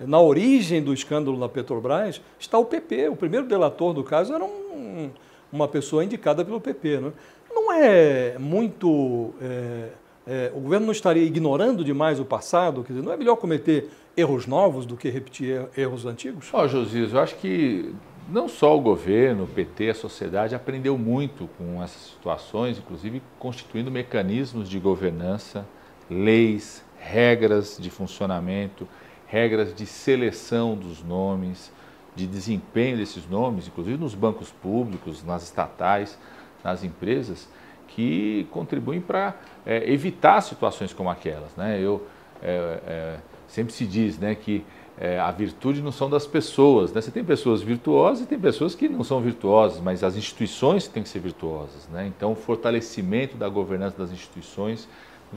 Na 0.00 0.18
origem 0.18 0.82
do 0.82 0.94
escândalo 0.94 1.38
na 1.38 1.48
Petrobras 1.48 2.20
está 2.38 2.58
o 2.58 2.64
PP. 2.64 3.10
O 3.10 3.16
primeiro 3.16 3.46
delator 3.46 3.92
do 3.92 4.02
caso 4.02 4.34
era 4.34 4.42
um, 4.42 5.10
uma 5.52 5.68
pessoa 5.68 6.02
indicada 6.02 6.44
pelo 6.44 6.60
PP. 6.60 7.12
Não 7.50 7.72
é 7.72 8.36
muito. 8.38 9.34
É, 9.40 9.88
é, 10.26 10.52
o 10.54 10.60
governo 10.60 10.86
não 10.86 10.92
estaria 10.92 11.24
ignorando 11.24 11.84
demais 11.84 12.20
o 12.20 12.24
passado? 12.24 12.84
Quer 12.84 12.92
dizer, 12.92 13.04
não 13.04 13.12
é 13.12 13.16
melhor 13.16 13.36
cometer 13.36 13.88
erros 14.16 14.46
novos 14.46 14.86
do 14.86 14.96
que 14.96 15.08
repetir 15.08 15.66
erros 15.76 16.06
antigos? 16.06 16.48
Ó, 16.52 16.62
oh, 16.62 16.68
Josias, 16.68 17.12
eu 17.12 17.20
acho 17.20 17.36
que 17.36 17.92
não 18.28 18.48
só 18.48 18.76
o 18.76 18.80
governo, 18.80 19.44
o 19.44 19.46
PT, 19.48 19.90
a 19.90 19.94
sociedade 19.94 20.54
aprendeu 20.54 20.96
muito 20.96 21.48
com 21.58 21.82
essas 21.82 22.12
situações, 22.12 22.78
inclusive 22.78 23.22
constituindo 23.38 23.90
mecanismos 23.90 24.68
de 24.68 24.78
governança, 24.78 25.66
leis, 26.08 26.84
regras 26.98 27.76
de 27.80 27.90
funcionamento, 27.90 28.86
regras 29.26 29.74
de 29.74 29.86
seleção 29.86 30.76
dos 30.76 31.02
nomes, 31.02 31.72
de 32.14 32.26
desempenho 32.26 32.96
desses 32.96 33.28
nomes, 33.28 33.66
inclusive 33.66 33.96
nos 33.96 34.14
bancos 34.14 34.50
públicos, 34.50 35.24
nas 35.24 35.42
estatais 35.42 36.18
nas 36.64 36.84
empresas 36.84 37.48
que 37.88 38.46
contribuem 38.50 39.00
para 39.00 39.34
é, 39.66 39.90
evitar 39.90 40.40
situações 40.40 40.92
como 40.92 41.10
aquelas. 41.10 41.54
Né? 41.56 41.80
Eu, 41.80 42.06
é, 42.42 42.80
é, 42.86 43.16
sempre 43.48 43.72
se 43.72 43.84
diz 43.84 44.18
né, 44.18 44.34
que 44.34 44.64
é, 44.98 45.18
a 45.18 45.30
virtude 45.30 45.82
não 45.82 45.90
são 45.90 46.08
das 46.08 46.26
pessoas. 46.26 46.92
Né? 46.92 47.00
Você 47.00 47.10
tem 47.10 47.24
pessoas 47.24 47.62
virtuosas 47.62 48.24
e 48.24 48.26
tem 48.26 48.38
pessoas 48.38 48.74
que 48.74 48.88
não 48.88 49.02
são 49.02 49.20
virtuosas, 49.20 49.80
mas 49.80 50.04
as 50.04 50.16
instituições 50.16 50.86
têm 50.86 51.02
que 51.02 51.08
ser 51.08 51.20
virtuosas. 51.20 51.88
Né? 51.88 52.06
Então, 52.06 52.32
o 52.32 52.36
fortalecimento 52.36 53.36
da 53.36 53.48
governança 53.48 53.98
das 53.98 54.12
instituições 54.12 54.88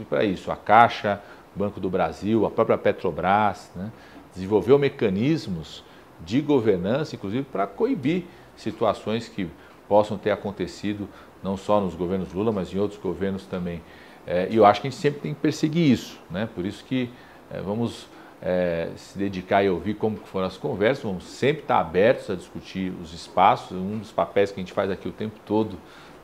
para 0.09 0.23
isso. 0.23 0.51
A 0.51 0.55
Caixa, 0.55 1.21
Banco 1.55 1.79
do 1.79 1.89
Brasil, 1.89 2.45
a 2.45 2.51
própria 2.51 2.77
Petrobras, 2.77 3.71
né? 3.75 3.91
desenvolveu 4.33 4.79
mecanismos 4.79 5.83
de 6.25 6.41
governança, 6.41 7.15
inclusive 7.15 7.43
para 7.43 7.67
coibir 7.67 8.25
situações 8.55 9.27
que 9.27 9.47
possam 9.87 10.17
ter 10.17 10.31
acontecido 10.31 11.07
não 11.43 11.57
só 11.57 11.81
nos 11.81 11.93
governos 11.93 12.33
Lula, 12.33 12.51
mas 12.51 12.73
em 12.73 12.79
outros 12.79 12.99
governos 12.99 13.45
também. 13.45 13.81
É, 14.25 14.47
e 14.49 14.55
eu 14.55 14.65
acho 14.65 14.81
que 14.81 14.87
a 14.87 14.89
gente 14.89 14.99
sempre 14.99 15.19
tem 15.19 15.33
que 15.33 15.41
perseguir 15.41 15.91
isso, 15.91 16.17
né? 16.31 16.47
Por 16.55 16.65
isso 16.65 16.83
que 16.85 17.09
é, 17.51 17.59
vamos 17.59 18.07
é, 18.41 18.89
se 18.95 19.17
dedicar 19.17 19.63
e 19.63 19.69
ouvir 19.69 19.95
como 19.95 20.17
foram 20.17 20.47
as 20.47 20.57
conversas, 20.57 21.03
vamos 21.03 21.25
sempre 21.25 21.63
estar 21.63 21.79
abertos 21.79 22.29
a 22.29 22.35
discutir 22.35 22.93
os 23.01 23.13
espaços. 23.13 23.77
Um 23.77 23.99
dos 23.99 24.11
papéis 24.11 24.51
que 24.51 24.59
a 24.59 24.63
gente 24.63 24.73
faz 24.73 24.89
aqui 24.89 25.07
o 25.07 25.11
tempo 25.11 25.39
todo 25.45 25.77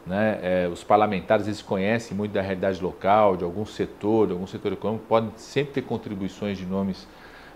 Né? 0.05 0.39
É, 0.41 0.67
os 0.67 0.83
parlamentares 0.83 1.45
eles 1.45 1.61
conhecem 1.61 2.17
muito 2.17 2.31
da 2.31 2.41
realidade 2.41 2.81
local, 2.81 3.37
de 3.37 3.43
algum 3.43 3.65
setor, 3.65 4.27
de 4.27 4.33
algum 4.33 4.47
setor 4.47 4.73
econômico, 4.73 5.05
podem 5.07 5.31
sempre 5.35 5.73
ter 5.73 5.81
contribuições 5.83 6.57
de 6.57 6.65
nomes 6.65 7.07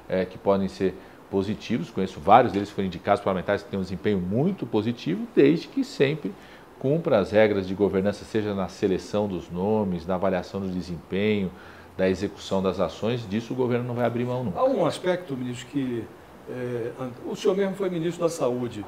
é, 0.07 0.24
que 0.24 0.38
podem 0.38 0.67
ser 0.67 0.93
positivos. 1.34 1.90
Conheço 1.90 2.20
vários 2.20 2.54
deles 2.54 2.70
que 2.70 2.75
foram 2.75 2.86
indicados 2.86 3.24
parlamentares 3.24 3.63
que 3.63 3.70
têm 3.70 3.80
um 3.80 3.82
desempenho 3.82 4.20
muito 4.20 4.68
positivo, 4.68 5.28
desde 5.36 5.68
que 5.68 5.84
sempre 5.84 6.32
cumpra 6.78 7.18
as 7.18 7.32
regras 7.32 7.68
de 7.68 7.74
governança, 7.74 8.24
seja 8.24 8.54
na 8.54 8.68
seleção 8.68 9.28
dos 9.28 9.50
nomes, 9.50 10.06
na 10.06 10.13
avaliação 10.13 10.62
do 10.62 10.68
desempenho, 10.68 11.52
da 11.98 12.08
execução 12.08 12.62
das 12.62 12.80
ações. 12.80 13.28
Disso 13.28 13.54
o 13.54 13.56
governo 13.56 13.84
não 13.84 13.96
vai 13.96 14.06
abrir 14.06 14.25
mão 14.25 14.44
nunca. 14.44 14.60
Há 14.60 14.66
um 14.66 14.86
aspecto, 14.86 15.36
ministro, 15.36 15.66
que 15.72 16.04
é, 16.48 16.92
o 17.25 17.36
senhor 17.36 17.58
mesmo 17.58 17.74
foi 17.74 17.90
ministro 17.90 18.22
da 18.22 18.30
Saúde 18.30 18.86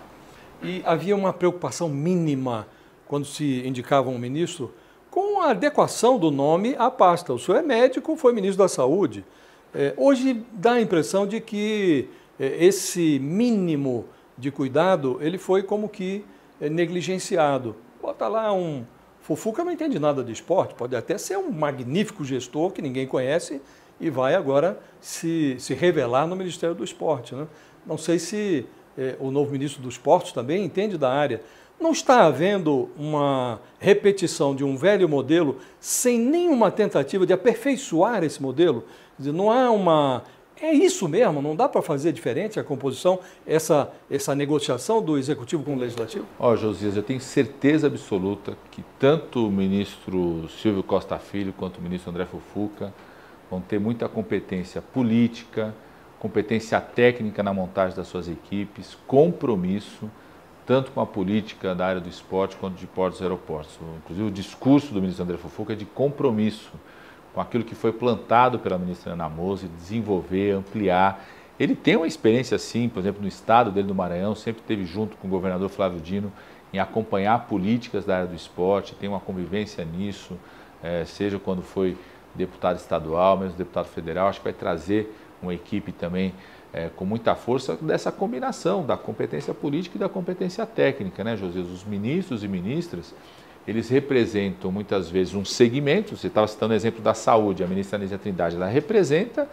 e 0.62 0.84
havia 0.86 1.16
uma 1.16 1.34
preocupação 1.34 1.90
mínima 1.90 2.68
quando 3.08 3.25
se 3.25 3.66
indicava 3.66 4.08
um 4.08 4.20
ministro 4.20 4.72
com 5.10 5.42
a 5.42 5.50
adequação 5.50 6.20
do 6.20 6.30
nome 6.30 6.75
à 6.78 6.92
pasta. 6.92 7.34
O 7.34 7.40
senhor 7.40 7.58
é 7.58 7.64
médico, 7.64 8.16
foi 8.16 8.34
ministro 8.34 8.64
da 8.64 8.68
Saúde. 8.68 9.25
É, 9.74 9.96
hoje 9.98 10.46
dá 10.52 10.74
a 10.74 10.82
impressão 10.82 11.25
de 11.25 11.42
que 11.42 12.08
esse 12.39 13.20
mínimo 13.20 14.06
de 14.38 14.51
cuidado 14.51 15.18
ele 15.22 15.38
foi 15.38 15.63
como 15.63 15.88
que 15.88 16.25
é, 16.60 16.70
negligenciado. 16.70 17.75
Bota 18.01 18.27
lá 18.27 18.54
um 18.54 18.86
Fufuca 19.25 19.63
não 19.63 19.72
entende 19.72 19.98
nada 19.98 20.24
de 20.24 20.32
esporte, 20.32 20.75
pode 20.75 20.96
até 20.96 21.18
ser 21.18 21.36
um 21.36 21.50
magnífico 21.51 22.24
gestor 22.24 22.70
que 22.70 22.80
ninguém 22.80 23.08
conhece 23.08 23.60
e 24.00 24.08
vai 24.08 24.36
agora 24.36 24.80
se, 25.01 25.56
se 25.58 25.74
revelar 25.74 26.27
no 26.27 26.36
Ministério 26.36 26.75
do 26.75 26.84
Esporte. 26.84 27.34
Né? 27.34 27.48
Não 27.88 27.98
sei 27.98 28.20
se 28.20 28.68
é, 28.96 29.15
o 29.20 29.32
novo 29.32 29.51
ministro 29.51 29.82
do 29.82 29.89
Esporte 29.89 30.32
também 30.32 30.63
entende 30.63 30.96
da 30.96 31.12
área. 31.12 31.42
Não 31.80 31.92
está 31.92 32.25
havendo 32.25 32.89
uma 32.96 33.60
repetição 33.80 34.56
de 34.56 34.63
um 34.63 34.77
velho 34.77 35.10
modelo 35.10 35.58
sem 35.80 36.20
nenhuma 36.20 36.70
tentativa 36.70 37.25
de 37.25 37.34
aperfeiçoar 37.34 38.24
esse 38.24 38.42
modelo? 38.42 38.86
Dizer, 39.18 39.34
não 39.34 39.51
há 39.51 39.72
uma. 39.72 40.24
É 40.62 40.72
isso 40.72 41.08
mesmo, 41.10 41.42
não 41.42 41.56
dá 41.56 41.68
para 41.68 41.82
fazer 41.82 42.14
diferente 42.14 42.60
a 42.60 42.64
composição, 42.64 43.20
essa, 43.46 43.92
essa 44.10 44.34
negociação 44.34 45.02
do 45.02 45.18
executivo 45.18 45.64
com 45.64 45.76
o 45.76 45.78
legislativo? 45.78 46.26
Ó, 46.40 46.52
oh, 46.52 46.56
Josias, 46.56 46.96
eu 46.96 47.04
tenho 47.04 47.20
certeza 47.20 47.88
absoluta 47.88 48.58
que 48.72 48.84
tanto 48.98 49.48
o 49.48 49.52
ministro 49.52 50.48
Silvio 50.62 50.82
Costa 50.82 51.20
Filho 51.20 51.52
quanto 51.52 51.80
o 51.80 51.82
ministro 51.82 52.10
André 52.10 52.26
Fufuca 52.26 52.94
vão 53.52 53.60
ter 53.60 53.80
muita 53.80 54.08
competência 54.08 54.82
política, 54.82 55.76
competência 56.20 56.80
técnica 56.80 57.44
na 57.44 57.54
montagem 57.54 57.96
das 57.96 58.08
suas 58.08 58.30
equipes, 58.30 58.98
compromisso 59.06 60.10
tanto 60.66 60.92
com 60.92 61.00
a 61.00 61.06
política 61.06 61.76
da 61.76 61.86
área 61.86 62.02
do 62.02 62.10
esporte 62.10 62.56
quanto 62.56 62.76
de 62.76 62.88
portos 62.88 63.20
e 63.20 63.24
aeroportos. 63.24 63.78
Inclusive, 63.98 64.28
o 64.28 64.32
discurso 64.32 64.94
do 64.94 65.00
ministro 65.00 65.24
André 65.24 65.38
Fofuca 65.38 65.74
é 65.74 65.76
de 65.76 65.86
compromisso 65.86 66.72
com 67.36 67.42
aquilo 67.42 67.65
que 67.65 67.75
foi 67.75 67.92
plantado 67.92 68.58
pela 68.58 68.77
ministra 68.77 69.12
Ana 69.12 69.27
Mose, 69.27 69.68
desenvolver, 69.68 70.51
ampliar. 70.54 71.25
Ele 71.60 71.75
tem 71.75 71.98
uma 71.98 72.08
experiência, 72.08 72.58
sim, 72.58 72.88
por 72.88 73.01
exemplo, 73.01 73.22
no 73.22 73.27
estado 73.27 73.72
dele, 73.72 73.88
do 73.88 73.94
Maranhão, 73.94 74.34
sempre 74.34 74.62
esteve 74.62 74.86
junto 74.86 75.18
com 75.18 75.27
o 75.27 75.30
governador 75.30 75.68
Flávio 75.70 76.00
Dino 76.00 76.32
em 76.74 76.80
acompanhar 76.80 77.46
políticas 77.46 78.06
da 78.06 78.15
área 78.15 78.27
do 78.27 78.36
esporte, 78.36 78.96
tem 78.96 79.10
uma 79.10 79.20
convivência 79.20 79.84
nisso, 79.84 80.38
é, 80.82 81.04
seja 81.04 81.38
quando 81.38 81.62
foi 81.62 81.98
deputado 82.34 82.77
estadual, 82.77 83.38
mesmo 83.38 83.58
deputado 83.58 83.88
federal, 83.88 84.30
acho 84.30 84.39
que 84.39 84.46
vai 84.46 84.54
trazer 84.54 85.13
uma 85.42 85.54
equipe 85.54 85.92
também 85.92 86.34
é, 86.72 86.89
com 86.89 87.06
muita 87.06 87.36
força 87.36 87.75
dessa 87.75 88.12
combinação 88.12 88.86
da 88.86 88.96
competência 88.96 89.54
política 89.54 89.98
e 89.98 90.00
da 90.00 90.10
competência 90.10 90.65
técnica, 90.65 91.24
né, 91.24 91.36
José? 91.36 91.60
Os 91.60 91.84
ministros 91.84 92.44
e 92.44 92.48
ministras, 92.48 93.13
eles 93.67 93.89
representam 93.89 94.72
muitas 94.72 95.10
vezes 95.10 95.34
um 95.34 95.43
segmento, 95.43 96.15
você 96.15 96.27
estava 96.27 96.48
citando 96.48 96.74
o 96.74 96.75
exemplo 96.75 97.01
da 97.01 97.13
saúde, 97.13 97.63
a 97.63 97.67
ministra 97.67 97.98
Anísia 97.98 98.17
Trindade, 98.17 98.55
ela 98.55 98.67
representa 98.67 99.50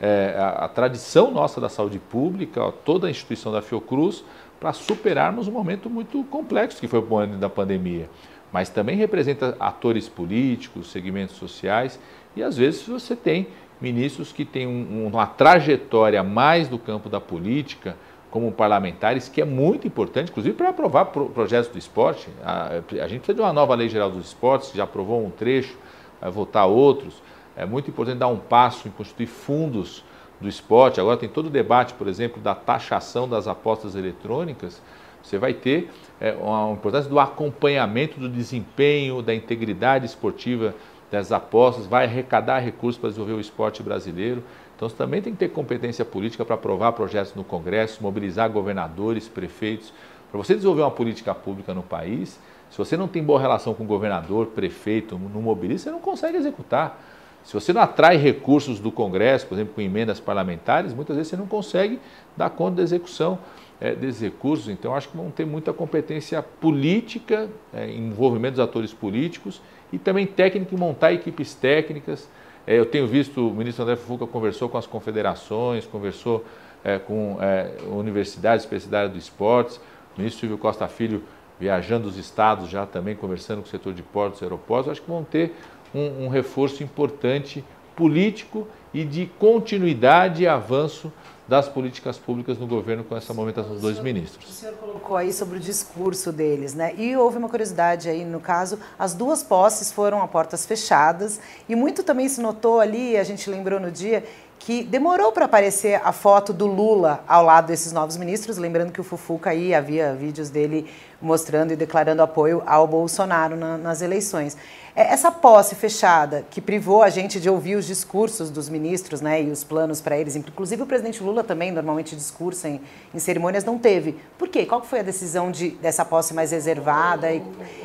é, 0.00 0.34
a, 0.38 0.64
a, 0.64 0.68
tradição 0.68 1.30
nossa 1.30 1.60
da 1.60 1.68
saúde 1.68 1.98
pública, 1.98 2.62
ó, 2.62 2.70
toda 2.70 3.06
a 3.06 3.10
instituição 3.10 3.52
da 3.52 3.60
Fiocruz, 3.60 4.24
para 4.58 4.72
superarmos 4.72 5.46
um 5.46 5.52
momento 5.52 5.90
muito 5.90 6.24
complexo 6.24 6.80
que 6.80 6.88
foi 6.88 7.00
o 7.00 7.16
ano 7.16 7.38
da 7.38 7.48
pandemia. 7.48 8.08
Mas 8.52 8.68
também 8.68 8.96
representa 8.96 9.56
atores 9.60 10.08
políticos, 10.08 10.90
segmentos 10.90 11.36
sociais, 11.36 12.00
e 12.34 12.42
às 12.42 12.56
vezes 12.56 12.86
você 12.86 13.14
tem 13.14 13.48
ministros 13.80 14.32
que 14.32 14.44
têm 14.44 14.66
um, 14.66 15.06
uma 15.06 15.26
trajetória 15.26 16.22
mais 16.22 16.68
do 16.68 16.78
campo 16.78 17.08
da 17.08 17.20
política, 17.20 17.96
como 18.30 18.52
parlamentares, 18.52 19.28
que 19.28 19.40
é 19.40 19.44
muito 19.44 19.86
importante, 19.86 20.30
inclusive 20.30 20.54
para 20.54 20.68
aprovar 20.68 21.06
pro, 21.06 21.28
projetos 21.30 21.68
do 21.68 21.78
esporte. 21.78 22.28
A, 22.44 22.80
a, 23.02 23.08
gente 23.08 23.20
precisa 23.20 23.34
de 23.34 23.40
uma 23.40 23.52
nova 23.52 23.74
lei 23.74 23.88
geral 23.88 24.10
dos 24.10 24.26
esportes, 24.26 24.72
já 24.72 24.84
aprovou 24.84 25.24
um 25.24 25.30
trecho, 25.30 25.76
vai 26.20 26.30
votar 26.30 26.66
outros. 26.66 27.22
É 27.56 27.66
muito 27.66 27.90
importante 27.90 28.18
dar 28.18 28.28
um 28.28 28.38
passo 28.38 28.86
em 28.86 28.90
constituir 28.90 29.26
fundos 29.26 30.04
do 30.40 30.48
esporte. 30.48 31.00
Agora 31.00 31.16
tem 31.16 31.28
todo 31.28 31.46
o 31.46 31.50
debate, 31.50 31.92
por 31.94 32.06
exemplo, 32.06 32.40
da 32.40 32.54
taxação 32.54 33.28
das 33.28 33.48
apostas 33.48 33.94
eletrônicas. 33.94 34.80
Você 35.22 35.36
vai 35.36 35.52
ter 35.52 35.90
é, 36.20 36.32
uma 36.32 36.72
importância 36.72 37.10
do 37.10 37.18
acompanhamento 37.18 38.18
do 38.18 38.28
desempenho, 38.28 39.20
da 39.20 39.34
integridade 39.34 40.06
esportiva 40.06 40.74
das 41.10 41.32
apostas, 41.32 41.86
vai 41.86 42.04
arrecadar 42.04 42.60
recursos 42.60 42.98
para 42.98 43.10
desenvolver 43.10 43.34
o 43.34 43.40
esporte 43.40 43.82
brasileiro. 43.82 44.42
Então 44.80 44.88
você 44.88 44.96
também 44.96 45.20
tem 45.20 45.34
que 45.34 45.38
ter 45.38 45.50
competência 45.50 46.06
política 46.06 46.42
para 46.42 46.54
aprovar 46.54 46.92
projetos 46.92 47.34
no 47.34 47.44
Congresso, 47.44 48.02
mobilizar 48.02 48.48
governadores, 48.48 49.28
prefeitos. 49.28 49.92
Para 50.30 50.38
você 50.38 50.54
desenvolver 50.54 50.80
uma 50.80 50.90
política 50.90 51.34
pública 51.34 51.74
no 51.74 51.82
país, 51.82 52.40
se 52.70 52.78
você 52.78 52.96
não 52.96 53.06
tem 53.06 53.22
boa 53.22 53.38
relação 53.38 53.74
com 53.74 53.84
governador, 53.84 54.46
prefeito, 54.46 55.18
não 55.18 55.42
mobiliza, 55.42 55.84
você 55.84 55.90
não 55.90 56.00
consegue 56.00 56.38
executar. 56.38 56.98
Se 57.44 57.52
você 57.52 57.74
não 57.74 57.82
atrai 57.82 58.16
recursos 58.16 58.80
do 58.80 58.90
Congresso, 58.90 59.46
por 59.46 59.54
exemplo, 59.56 59.74
com 59.74 59.82
emendas 59.82 60.18
parlamentares, 60.18 60.94
muitas 60.94 61.14
vezes 61.14 61.28
você 61.28 61.36
não 61.36 61.46
consegue 61.46 62.00
dar 62.34 62.48
conta 62.48 62.76
da 62.76 62.82
execução 62.82 63.38
é, 63.78 63.94
desses 63.94 64.22
recursos. 64.22 64.70
Então, 64.70 64.94
acho 64.94 65.10
que 65.10 65.16
vão 65.18 65.30
ter 65.30 65.44
muita 65.44 65.74
competência 65.74 66.42
política, 66.42 67.50
é, 67.74 67.90
envolvimento 67.90 68.52
dos 68.52 68.64
atores 68.64 68.94
políticos 68.94 69.60
e 69.92 69.98
também 69.98 70.26
técnica 70.26 70.74
em 70.74 70.78
montar 70.78 71.12
equipes 71.12 71.54
técnicas. 71.54 72.26
É, 72.70 72.78
eu 72.78 72.86
tenho 72.86 73.04
visto 73.04 73.48
o 73.48 73.52
ministro 73.52 73.82
André 73.82 73.96
Fuca 73.96 74.28
conversou 74.28 74.68
com 74.68 74.78
as 74.78 74.86
confederações, 74.86 75.84
conversou 75.86 76.44
é, 76.84 77.00
com 77.00 77.36
é, 77.40 77.72
universidades, 77.90 78.64
especialidades 78.64 79.12
do 79.12 79.18
esportes, 79.18 79.78
o 80.14 80.18
ministro 80.18 80.42
Silvio 80.42 80.56
Costa 80.56 80.86
Filho 80.86 81.24
viajando 81.58 82.06
os 82.06 82.16
estados 82.16 82.70
já 82.70 82.86
também, 82.86 83.16
conversando 83.16 83.60
com 83.60 83.66
o 83.66 83.68
setor 83.68 83.92
de 83.92 84.04
portos 84.04 84.40
e 84.40 84.44
aeroportos, 84.44 84.92
acho 84.92 85.02
que 85.02 85.10
vão 85.10 85.24
ter 85.24 85.52
um, 85.92 86.26
um 86.26 86.28
reforço 86.28 86.84
importante 86.84 87.64
político 87.96 88.68
e 88.94 89.02
de 89.02 89.26
continuidade 89.26 90.44
e 90.44 90.46
avanço 90.46 91.12
das 91.50 91.68
políticas 91.68 92.16
públicas 92.16 92.56
no 92.58 92.66
governo 92.68 93.02
com 93.02 93.16
essa 93.16 93.34
movimentação 93.34 93.72
dos 93.72 93.82
dois 93.82 93.98
ministros. 93.98 94.48
O 94.48 94.52
senhor 94.52 94.74
colocou 94.76 95.16
aí 95.16 95.32
sobre 95.32 95.56
o 95.56 95.60
discurso 95.60 96.30
deles, 96.30 96.74
né? 96.74 96.94
E 96.96 97.16
houve 97.16 97.38
uma 97.38 97.48
curiosidade 97.48 98.08
aí, 98.08 98.24
no 98.24 98.38
caso, 98.38 98.78
as 98.96 99.14
duas 99.14 99.42
posses 99.42 99.90
foram 99.90 100.22
a 100.22 100.28
portas 100.28 100.64
fechadas 100.64 101.40
e 101.68 101.74
muito 101.74 102.04
também 102.04 102.28
se 102.28 102.40
notou 102.40 102.78
ali, 102.78 103.16
a 103.16 103.24
gente 103.24 103.50
lembrou 103.50 103.80
no 103.80 103.90
dia, 103.90 104.22
que 104.60 104.84
demorou 104.84 105.32
para 105.32 105.46
aparecer 105.46 106.00
a 106.04 106.12
foto 106.12 106.52
do 106.52 106.66
Lula 106.66 107.24
ao 107.26 107.42
lado 107.42 107.66
desses 107.66 107.92
novos 107.92 108.16
ministros, 108.16 108.56
lembrando 108.56 108.92
que 108.92 109.00
o 109.00 109.04
Fufuca 109.04 109.50
aí 109.50 109.74
havia 109.74 110.14
vídeos 110.14 110.50
dele 110.50 110.88
mostrando 111.20 111.72
e 111.72 111.76
declarando 111.76 112.22
apoio 112.22 112.62
ao 112.64 112.86
Bolsonaro 112.86 113.56
na, 113.56 113.76
nas 113.76 114.02
eleições. 114.02 114.56
É, 114.94 115.12
essa 115.12 115.30
posse 115.30 115.74
fechada 115.74 116.44
que 116.50 116.60
privou 116.60 117.02
a 117.02 117.08
gente 117.08 117.40
de 117.40 117.48
ouvir 117.48 117.76
os 117.76 117.86
discursos 117.86 118.50
dos 118.50 118.68
ministros 118.68 119.20
né, 119.20 119.42
e 119.42 119.50
os 119.50 119.62
planos 119.62 120.00
para 120.00 120.18
eles, 120.18 120.34
inclusive 120.34 120.82
o 120.82 120.86
presidente 120.86 121.22
Lula 121.22 121.44
também 121.44 121.70
normalmente 121.70 122.16
discursa 122.16 122.68
em, 122.68 122.80
em, 123.14 123.18
cerimônias, 123.18 123.64
não 123.64 123.78
teve. 123.78 124.16
Por 124.36 124.48
quê? 124.48 124.66
Qual 124.66 124.82
foi 124.82 125.00
a 125.00 125.02
decisão 125.02 125.50
de, 125.50 125.70
dessa 125.70 126.04
posse 126.04 126.34
mais 126.34 126.50
reservada? 126.50 127.32
E, 127.32 127.42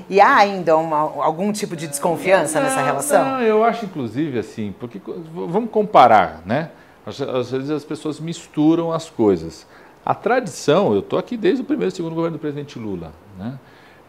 e 0.09 0.19
há 0.19 0.35
ainda 0.35 0.75
uma, 0.77 0.97
algum 0.97 1.51
tipo 1.51 1.75
de 1.75 1.87
desconfiança 1.87 2.59
não, 2.59 2.67
nessa 2.67 2.81
relação? 2.81 3.23
Não, 3.23 3.41
eu 3.41 3.63
acho 3.63 3.85
inclusive 3.85 4.39
assim, 4.39 4.73
porque 4.79 4.99
vamos 5.33 5.69
comparar, 5.69 6.41
né? 6.45 6.71
Às, 7.05 7.21
às 7.21 7.51
vezes 7.51 7.69
as 7.69 7.83
pessoas 7.83 8.19
misturam 8.19 8.91
as 8.91 9.09
coisas. 9.09 9.67
A 10.03 10.13
tradição, 10.13 10.93
eu 10.93 10.99
estou 10.99 11.19
aqui 11.19 11.37
desde 11.37 11.61
o 11.61 11.65
primeiro 11.65 11.93
e 11.93 11.95
segundo 11.95 12.15
governo 12.15 12.37
do 12.37 12.41
presidente 12.41 12.79
Lula, 12.79 13.11
né? 13.37 13.59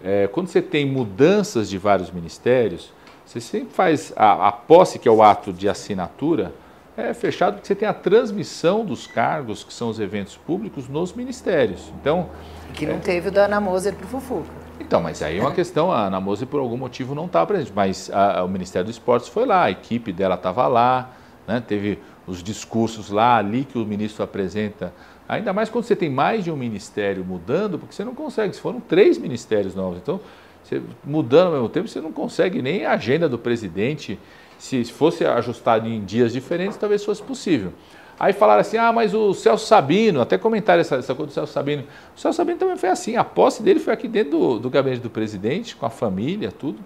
É, 0.03 0.26
quando 0.29 0.49
você 0.49 0.62
tem 0.62 0.87
mudanças 0.87 1.69
de 1.69 1.79
vários 1.79 2.11
ministérios, 2.11 2.93
você 3.25 3.41
sempre 3.41 3.75
faz 3.75 4.12
a, 4.17 4.49
a, 4.49 4.53
posse, 4.53 4.99
que 4.99 5.09
é 5.09 5.11
o 5.11 5.23
ato 5.23 5.53
de 5.53 5.69
assinatura, 5.69 6.53
é 6.97 7.12
fechado 7.12 7.55
porque 7.55 7.67
você 7.67 7.75
tem 7.75 7.88
a 7.88 7.93
transmissão 7.93 8.85
dos 8.85 9.07
cargos, 9.07 9.65
que 9.65 9.73
são 9.73 9.88
os 9.88 10.00
eventos 10.00 10.37
públicos, 10.37 10.88
nos 10.88 11.12
ministérios. 11.12 11.93
Então, 12.00 12.29
que 12.73 12.87
não 12.87 12.95
é, 12.95 12.99
teve 12.99 13.29
o 13.29 13.33
da 13.33 13.45
Ana 13.45 13.61
Moser 13.61 13.95
para 13.95 14.07
o 14.07 14.09
Fufuca. 14.09 14.49
Então, 14.81 15.03
mas 15.03 15.23
aí 15.23 15.38
é 15.38 15.41
uma 15.41 15.53
questão, 15.53 15.91
a 15.91 16.07
Ana 16.07 16.21
Moser 16.21 16.47
por 16.47 16.61
algum 16.61 16.76
motivo 16.76 17.15
não 17.15 17.26
estava 17.26 17.47
presente, 17.47 17.73
mas 17.75 18.11
a, 18.12 18.45
o 18.45 18.49
Ministério 18.49 18.85
do 18.85 18.91
Esportes 18.91 19.29
foi 19.29 19.45
lá, 19.45 19.65
a 19.65 19.71
equipe 19.71 20.12
dela 20.12 20.37
estava 20.37 20.67
lá, 20.69 21.11
né, 21.47 21.62
teve 21.67 21.99
os 22.26 22.43
discursos 22.43 23.11
lá, 23.11 23.37
ali 23.37 23.65
que 23.65 23.79
o 23.79 23.85
ministro 23.85 24.23
apresenta 24.23 24.93
Ainda 25.28 25.52
mais 25.52 25.68
quando 25.68 25.85
você 25.85 25.97
tem 25.97 26.09
mais 26.09 26.45
de 26.45 26.50
um 26.50 26.56
ministério 26.56 27.25
mudando, 27.25 27.78
porque 27.78 27.95
você 27.95 28.04
não 28.04 28.14
consegue. 28.14 28.54
Se 28.54 28.61
foram 28.61 28.80
três 28.80 29.18
ministérios 29.18 29.75
novos, 29.75 29.99
então 29.99 30.21
Você, 30.62 30.83
mudando 31.04 31.47
ao 31.47 31.52
mesmo 31.52 31.68
tempo, 31.68 31.88
você 31.88 32.00
não 32.00 32.12
consegue 32.12 32.61
nem 32.61 32.85
a 32.85 32.92
agenda 32.92 33.28
do 33.28 33.38
presidente. 33.38 34.18
Se 34.59 34.85
fosse 34.85 35.25
ajustado 35.25 35.87
em 35.87 36.04
dias 36.04 36.33
diferentes, 36.33 36.76
talvez 36.76 37.04
fosse 37.04 37.23
possível. 37.23 37.73
Aí 38.18 38.33
falaram 38.33 38.62
assim, 38.62 38.78
ah, 38.78 38.90
mas 38.92 39.12
o 39.14 39.35
Celso 39.35 39.66
Sabino, 39.66 40.21
até 40.21 40.38
comentaram 40.38 40.80
essa, 40.80 40.97
essa 40.97 41.14
coisa 41.14 41.30
do 41.30 41.35
Celso 41.35 41.52
Sabino. 41.52 41.85
O 42.16 42.18
Celso 42.18 42.37
Sabino 42.37 42.59
também 42.59 42.76
foi 42.76 42.88
assim, 42.88 43.16
a 43.16 43.23
posse 43.23 43.62
dele 43.62 43.78
foi 43.78 43.92
aqui 43.92 44.09
dentro 44.09 44.30
do, 44.30 44.59
do 44.59 44.71
gabinete 44.71 45.02
do 45.02 45.11
presidente, 45.11 45.76
com 45.76 45.85
a 45.85 45.90
família, 45.90 46.50
tudo. 46.50 46.78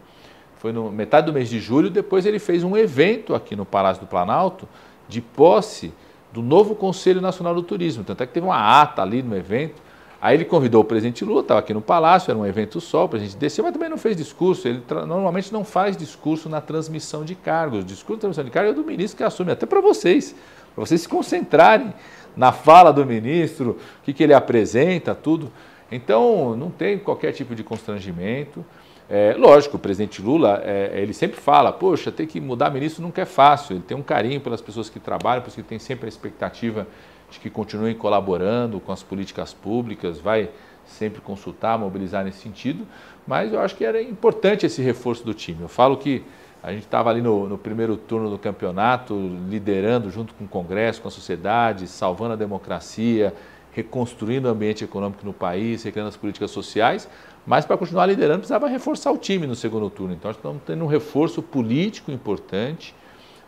Foi 0.59 0.73
no 0.73 0.91
metade 0.91 1.27
do 1.27 1.33
mês 1.33 1.49
de 1.49 1.61
julho, 1.61 1.89
depois 1.89 2.27
ele 2.27 2.39
fez 2.39 2.65
um 2.65 2.77
evento 2.77 3.35
aqui 3.35 3.55
no 3.55 3.65
Palácio 3.65 4.03
do 4.03 4.09
Planalto 4.09 4.69
de 5.09 5.21
posse 5.21 5.93
do 6.33 6.43
novo 6.43 6.75
Conselho 6.75 7.21
Nacional 7.21 7.55
do 7.55 7.63
Turismo. 7.63 8.05
Tanto 8.05 8.23
é 8.23 8.27
que 8.27 8.33
teve 8.33 8.47
uma 8.47 8.81
ata 8.81 9.03
ali 9.03 9.23
no 9.23 9.37
evento. 9.37 9.83
Aí 10.23 10.37
ele 10.37 10.45
convidou 10.45 10.83
o 10.83 10.85
presidente 10.85 11.25
Lula, 11.25 11.41
estava 11.41 11.61
aqui 11.61 11.73
no 11.73 11.81
Palácio, 11.81 12.31
era 12.31 12.39
um 12.39 12.45
evento 12.45 12.79
só, 12.79 13.07
o 13.07 13.09
presidente 13.09 13.39
desceu, 13.39 13.65
mas 13.65 13.73
também 13.73 13.89
não 13.89 13.97
fez 13.97 14.15
discurso. 14.15 14.69
Ele 14.69 14.83
normalmente 15.07 15.51
não 15.51 15.65
faz 15.65 15.97
discurso 15.97 16.49
na 16.49 16.61
transmissão 16.61 17.25
de 17.25 17.35
cargos. 17.35 17.81
O 17.81 17.85
discurso 17.85 18.17
de 18.17 18.21
transmissão 18.21 18.45
de 18.45 18.51
cargos 18.51 18.73
é 18.73 18.75
do 18.75 18.85
ministro 18.85 19.17
que 19.17 19.25
assume, 19.25 19.53
até 19.53 19.65
para 19.65 19.81
vocês 19.81 20.35
para 20.75 20.87
vocês 20.87 21.03
se 21.03 21.09
concentrarem 21.09 21.93
na 22.37 22.53
fala 22.53 22.93
do 22.93 23.05
ministro, 23.05 23.79
o 24.01 24.05
que, 24.05 24.13
que 24.13 24.23
ele 24.23 24.35
apresenta, 24.35 25.15
tudo. 25.15 25.51
Então, 25.91 26.57
não 26.57 26.71
tem 26.71 26.99
qualquer 26.99 27.33
tipo 27.33 27.55
de 27.55 27.65
constrangimento. 27.65 28.65
É, 29.13 29.35
lógico, 29.37 29.77
o 29.77 29.81
presidente 29.81 30.23
Lula, 30.23 30.63
é, 30.65 30.93
ele 30.95 31.13
sempre 31.13 31.41
fala, 31.41 31.73
poxa, 31.73 32.13
ter 32.13 32.27
que 32.27 32.41
mudar 32.41 32.71
ministro 32.71 33.03
nunca 33.03 33.23
é 33.23 33.25
fácil. 33.25 33.75
Ele 33.75 33.83
tem 33.83 33.97
um 33.97 34.03
carinho 34.03 34.41
pelas 34.41 34.61
pessoas 34.61 34.89
que 34.89 35.01
trabalham, 35.01 35.43
por 35.43 35.49
isso 35.49 35.57
que 35.57 35.65
tem 35.65 35.81
sempre 35.81 36.07
a 36.07 36.09
expectativa 36.09 36.87
de 37.29 37.41
que 37.41 37.51
continuem 37.51 37.93
colaborando 37.93 38.79
com 38.79 38.93
as 38.93 39.03
políticas 39.03 39.53
públicas, 39.53 40.21
vai 40.21 40.49
sempre 40.87 41.21
consultar, 41.21 41.77
mobilizar 41.77 42.25
nesse 42.25 42.39
sentido. 42.39 42.87
Mas 43.27 43.53
eu 43.53 43.59
acho 43.59 43.75
que 43.75 43.85
era 43.85 44.01
importante 44.01 44.65
esse 44.65 44.81
reforço 44.81 45.25
do 45.25 45.35
time. 45.35 45.61
Eu 45.61 45.69
falo 45.69 45.97
que 45.97 46.23
a 46.63 46.71
gente 46.73 46.85
estava 46.85 47.11
ali 47.11 47.21
no, 47.21 47.49
no, 47.49 47.59
primeiro 47.59 47.97
turno 47.97 48.31
do 48.31 48.39
campeonato, 48.39 49.15
liderando 49.49 50.09
junto 50.09 50.35
com 50.35 50.45
o 50.45 50.49
Congresso, 50.49 51.03
com 51.03 51.09
a 51.09 51.11
sociedade, 51.11 51.89
salvando 51.89 52.35
a 52.35 52.37
democracia, 52.37 53.35
reconstruindo 53.73 54.47
o 54.47 54.51
ambiente 54.51 54.85
econômico 54.85 55.25
no 55.25 55.33
país, 55.33 55.83
recriando 55.83 56.09
as 56.09 56.17
políticas 56.17 56.51
sociais, 56.51 57.09
mas 57.47 57.65
para 57.65 57.77
continuar 57.77 58.07
liderando 58.07 58.41
precisava 58.41 58.69
reforçar 58.69 59.11
o 59.11 59.19
time 59.19 59.47
no 59.47 59.55
segundo 59.55 59.89
turno. 59.91 60.15
Então, 60.15 60.31
estamos 60.31 60.63
tendo 60.67 60.85
um 60.85 60.87
reforço 60.87 61.43
político 61.43 62.11
importante, 62.11 62.95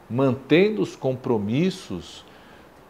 mantendo 0.08 0.82
os 0.82 0.96
compromissos, 0.96 2.24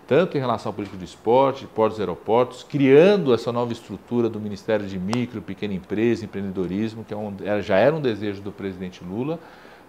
tanto 0.07 0.37
em 0.37 0.41
relação 0.41 0.71
à 0.71 0.73
política 0.73 0.99
do 0.99 1.05
esporte, 1.05 1.67
portos 1.67 1.99
e 1.99 2.03
aeroportos, 2.03 2.63
criando 2.63 3.33
essa 3.35 3.53
nova 3.53 3.73
estrutura 3.73 4.29
do 4.29 4.41
Ministério 4.41 4.87
de 4.87 4.99
Micro, 4.99 5.41
Pequena 5.43 5.75
Empresa, 5.75 6.25
Empreendedorismo, 6.25 7.05
que 7.05 7.15
é 7.15 7.17
um, 7.17 7.35
já 7.63 7.77
era 7.77 7.95
um 7.95 8.01
desejo 8.01 8.43
do 8.43 8.53
presidente 8.53 9.05
Lula, 9.05 9.39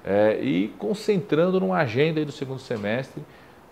é, 0.06 0.40
e 0.42 0.68
concentrando 0.78 1.60
numa 1.60 1.78
agenda 1.78 2.24
do 2.26 2.32
segundo 2.32 2.60
semestre 2.60 3.24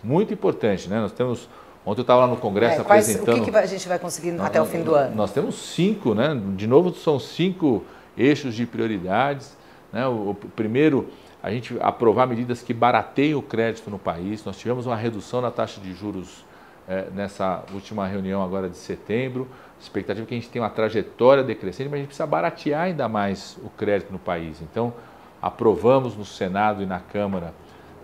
muito 0.02 0.32
importante. 0.32 0.88
Né? 0.88 1.00
Nós 1.00 1.12
temos. 1.12 1.48
Ontem 1.84 2.00
eu 2.00 2.02
estava 2.02 2.20
lá 2.20 2.26
no 2.26 2.36
Congresso 2.36 2.80
é, 2.80 2.84
quais, 2.84 3.08
apresentando. 3.08 3.42
O 3.42 3.44
que, 3.44 3.50
que, 3.50 3.56
a 3.56 3.66
gente 3.66 3.88
vai 3.88 3.98
conseguir 3.98 4.30
nós, 4.32 4.46
até 4.46 4.60
o 4.60 4.64
fim 4.64 4.82
do 4.82 4.94
ano? 4.94 5.16
Nós 5.16 5.32
temos 5.32 5.56
cinco, 5.56 6.14
né? 6.14 6.40
De 6.56 6.66
novo, 6.66 6.94
são 6.94 7.18
cinco 7.18 7.84
eixos 8.16 8.54
de 8.54 8.64
prioridades. 8.66 9.56
Né? 9.92 10.06
O, 10.06 10.30
o 10.30 10.34
primeiro, 10.34 11.08
a 11.42 11.50
gente 11.50 11.76
aprovar 11.80 12.26
medidas 12.26 12.62
que 12.62 12.72
barateiam 12.72 13.38
o 13.38 13.42
crédito 13.42 13.90
no 13.90 13.98
país. 13.98 14.44
Nós 14.44 14.56
tivemos 14.56 14.86
uma 14.86 14.96
redução 14.96 15.40
na 15.40 15.50
taxa 15.50 15.80
de 15.80 15.92
juros 15.92 16.44
é, 16.88 17.06
nessa 17.14 17.64
última 17.72 18.06
reunião 18.06 18.42
agora 18.42 18.68
de 18.68 18.76
setembro. 18.76 19.48
A 19.78 19.82
expectativa 19.82 20.24
é 20.24 20.28
que 20.28 20.34
a 20.34 20.38
gente 20.38 20.50
tenha 20.50 20.62
uma 20.62 20.70
trajetória 20.70 21.42
decrescente, 21.42 21.88
mas 21.88 21.94
a 21.94 21.98
gente 21.98 22.08
precisa 22.08 22.26
baratear 22.26 22.82
ainda 22.82 23.08
mais 23.08 23.58
o 23.64 23.68
crédito 23.70 24.12
no 24.12 24.18
país. 24.18 24.60
Então, 24.62 24.94
Aprovamos 25.42 26.16
no 26.16 26.24
Senado 26.24 26.84
e 26.84 26.86
na 26.86 27.00
Câmara, 27.00 27.52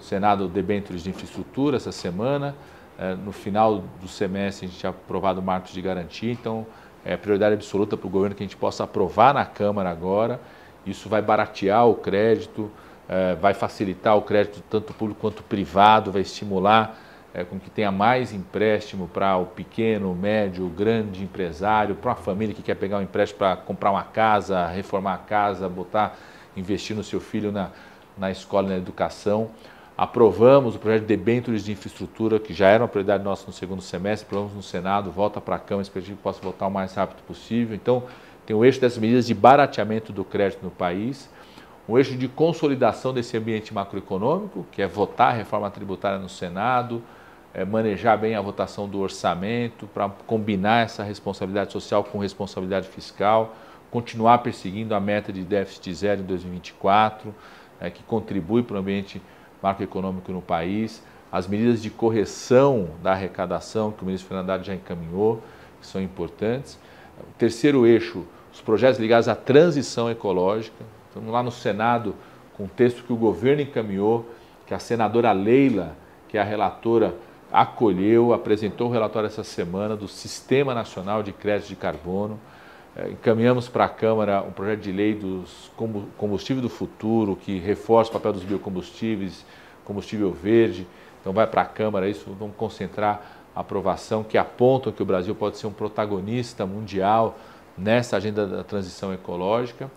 Senado 0.01 0.49
debêntures 0.49 1.05
de 1.05 1.11
infraestrutura 1.11 1.77
essa 1.77 1.93
semana. 1.93 2.57
É, 2.99 3.15
no 3.15 3.31
final 3.31 3.85
do 4.01 4.09
semestre 4.09 4.67
a 4.67 4.69
gente 4.69 4.81
tinha 4.81 4.91
aprovado 4.91 5.41
marcos 5.41 5.73
de 5.73 5.81
garantia, 5.81 6.33
então 6.33 6.67
é 7.05 7.17
prioridade 7.17 7.55
absoluta 7.55 7.97
para 7.97 8.07
o 8.09 8.11
governo 8.11 8.35
que 8.35 8.43
a 8.43 8.47
gente 8.47 8.57
possa 8.57 8.83
aprovar 8.83 9.33
na 9.33 9.47
Câmara 9.47 9.89
agora. 9.89 10.41
Isso 10.85 11.09
vai 11.09 11.23
baratear 11.23 11.87
o 11.87 11.95
crédito, 11.95 12.71
é, 13.09 13.37
vai 13.37 13.55
facilitar 13.55 14.17
o 14.17 14.23
crédito 14.23 14.63
tanto 14.69 14.93
público 14.93 15.21
quanto 15.21 15.43
privado, 15.45 16.11
vai 16.11 16.23
estimular 16.23 16.99
é, 17.33 17.45
com 17.45 17.59
que 17.59 17.71
tenha 17.71 17.93
mais 17.93 18.33
empréstimo 18.33 19.07
para 19.07 19.37
o 19.37 19.47
pequeno, 19.47 20.13
médio, 20.15 20.69
grande 20.69 21.23
empresário, 21.23 21.95
para 21.95 22.11
uma 22.11 22.17
família 22.17 22.55
que 22.55 22.63
quer 22.63 22.75
pegar 22.75 22.99
um 22.99 23.03
empréstimo 23.03 23.39
para 23.39 23.57
comprar 23.57 23.93
uma 23.93 24.03
casa, 24.03 24.67
reformar 24.67 25.15
a 25.15 25.19
casa, 25.19 25.69
botar 25.69 26.19
investir 26.57 26.97
no 26.97 27.05
seu 27.05 27.21
filho 27.21 27.53
na, 27.53 27.71
na 28.17 28.31
escola 28.31 28.69
na 28.69 28.77
educação. 28.77 29.51
Aprovamos 29.99 30.77
o 30.77 30.79
projeto 30.79 31.01
de 31.01 31.09
debêntures 31.09 31.65
de 31.65 31.73
infraestrutura, 31.73 32.39
que 32.39 32.55
já 32.55 32.69
era 32.69 32.85
uma 32.85 32.89
prioridade 32.89 33.25
nossa 33.25 33.45
no 33.49 33.53
segundo 33.53 33.83
semestre, 33.83 34.29
aprovamos 34.29 34.55
no 34.55 34.63
Senado, 34.63 35.11
volta 35.11 35.41
para 35.41 35.57
a 35.57 35.59
Câmara, 35.59 35.83
espero 35.83 36.05
que 36.05 36.15
possa 36.15 36.41
votar 36.41 36.69
o 36.69 36.71
mais 36.71 36.95
rápido 36.95 37.21
possível. 37.27 37.75
Então, 37.75 38.05
tem 38.47 38.55
o 38.55 38.65
eixo 38.65 38.81
dessas 38.81 38.99
medidas 38.99 39.27
de 39.27 39.35
barateamento 39.35 40.13
do 40.13 40.25
crédito 40.25 40.63
no 40.63 40.71
país, 40.71 41.29
um 41.89 41.99
eixo 41.99 42.17
de 42.17 42.29
consolidação 42.29 43.13
desse 43.13 43.37
ambiente 43.37 43.75
macroeconômico, 43.75 44.65
que 44.71 44.81
é 44.81 44.87
votar 44.87 45.31
a 45.31 45.37
reforma 45.37 45.69
tributária 45.69 46.21
no 46.21 46.29
Senado, 46.29 47.03
é 47.53 47.65
manejar 47.65 48.17
bem 48.17 48.37
a 48.37 48.41
votação 48.41 48.89
do 48.89 49.01
orçamento, 49.01 49.89
para 49.89 50.09
combinar 50.29 50.85
essa 50.85 51.03
responsabilidade 51.03 51.73
social 51.73 52.05
com 52.05 52.19
responsabilidade 52.19 52.87
fiscal, 52.87 53.53
continuar 53.91 54.39
perseguindo 54.39 54.95
a 54.95 55.01
meta 55.01 55.33
de 55.33 55.43
déficit 55.43 55.93
zero 55.93 56.21
em 56.21 56.25
2024, 56.25 57.35
é, 57.81 57.91
que 57.91 58.05
contribui 58.05 58.63
para 58.63 58.77
o 58.77 58.79
ambiente 58.79 59.21
macroeconômico 59.63 60.33
no 60.33 60.43
país, 60.43 61.03
as 61.31 61.47
medidas 61.47 61.83
de 61.83 61.91
correção 61.91 62.91
da 63.03 63.13
arrecadação 63.13 63.93
que 63.93 64.03
o 64.03 64.07
ministro 64.07 64.29
Fernando 64.29 64.51
Haddad 64.51 64.67
já 64.67 64.75
encaminhou, 64.75 65.43
que 65.81 65.87
são 65.87 66.01
importantes. 66.01 66.79
O 67.21 67.39
terceiro 67.39 67.87
eixo, 67.87 68.25
os 68.53 68.61
projetos 68.61 68.99
ligados 68.99 69.29
à 69.29 69.35
transição 69.35 70.11
ecológica. 70.11 70.85
Estamos 71.09 71.31
lá 71.31 71.43
no 71.43 71.51
Senado 71.51 72.15
com 72.57 72.65
um 72.65 72.69
texto 72.69 73.05
que 73.05 73.13
o 73.13 73.17
governo 73.17 73.63
encaminhou, 73.63 74.29
que 74.67 74.75
a 74.75 74.79
senadora 74.79 75.33
Leila, 75.33 75.97
que 76.29 76.37
é 76.37 76.41
a 76.41 76.45
relatora, 76.45 77.15
acolheu, 77.53 78.33
apresentou 78.33 78.89
o 78.89 78.93
relatório 78.93 79.27
essa 79.27 79.45
semana 79.45 79.97
do 79.97 80.09
Sistema 80.09 80.75
Nacional 80.75 81.23
de 81.23 81.33
Crédito 81.33 81.69
de 81.69 81.77
Carbono. 81.77 82.39
É, 82.99 83.11
encaminhamos 83.11 83.69
para 83.69 83.85
a 83.85 83.89
Câmara 83.89 84.43
um 84.43 84.51
projeto 84.51 84.81
de 84.81 84.91
lei 84.91 85.15
dos 85.15 85.71
combustível 86.17 86.61
do 86.61 86.69
futuro, 86.69 87.37
que 87.37 87.57
reforça 87.61 88.11
o 88.11 88.13
papel 88.13 88.33
dos 88.33 88.43
biocombustíveis, 88.43 89.47
combustível 89.85 90.33
verde. 90.33 90.85
Então 91.21 91.33
vai 91.33 91.47
para 91.47 91.63
a 91.63 91.65
Câmara 91.65 92.09
isso, 92.09 92.35
vamos 92.37 92.57
concentrar 92.57 93.23
a 93.55 93.61
aprovação 93.61 94.25
que 94.25 94.37
apontam 94.37 94.93
que 94.93 95.01
o 95.01 95.07
Brasil 95.07 95.33
pode 95.33 95.59
ser 95.59 95.69
um 95.69 95.73
protagonista 95.73 96.67
mundial 96.67 97.39
nessa 97.77 98.17
agenda 98.17 98.45
da 98.45 98.65
transição 98.65 99.15
ecológica. 99.15 99.89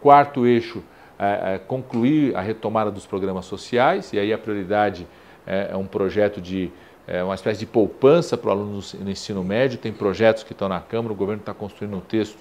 Quarto 0.00 0.44
eixo, 0.44 0.82
é, 1.16 1.54
é 1.54 1.58
concluir 1.58 2.36
a 2.36 2.40
retomada 2.40 2.90
dos 2.90 3.06
programas 3.06 3.44
sociais, 3.44 4.12
e 4.12 4.18
aí 4.18 4.32
a 4.32 4.38
prioridade 4.38 5.06
é, 5.46 5.68
é 5.70 5.76
um 5.76 5.86
projeto 5.86 6.40
de 6.40 6.72
é 7.10 7.24
uma 7.24 7.34
espécie 7.34 7.60
de 7.60 7.64
poupança 7.64 8.36
para 8.36 8.48
o 8.48 8.52
aluno 8.52 8.80
no 9.00 9.10
ensino 9.10 9.42
médio. 9.42 9.78
Tem 9.78 9.90
projetos 9.90 10.42
que 10.42 10.52
estão 10.52 10.68
na 10.68 10.78
Câmara, 10.78 11.10
o 11.10 11.16
governo 11.16 11.40
está 11.40 11.54
construindo 11.54 11.96
um 11.96 12.00
texto 12.00 12.36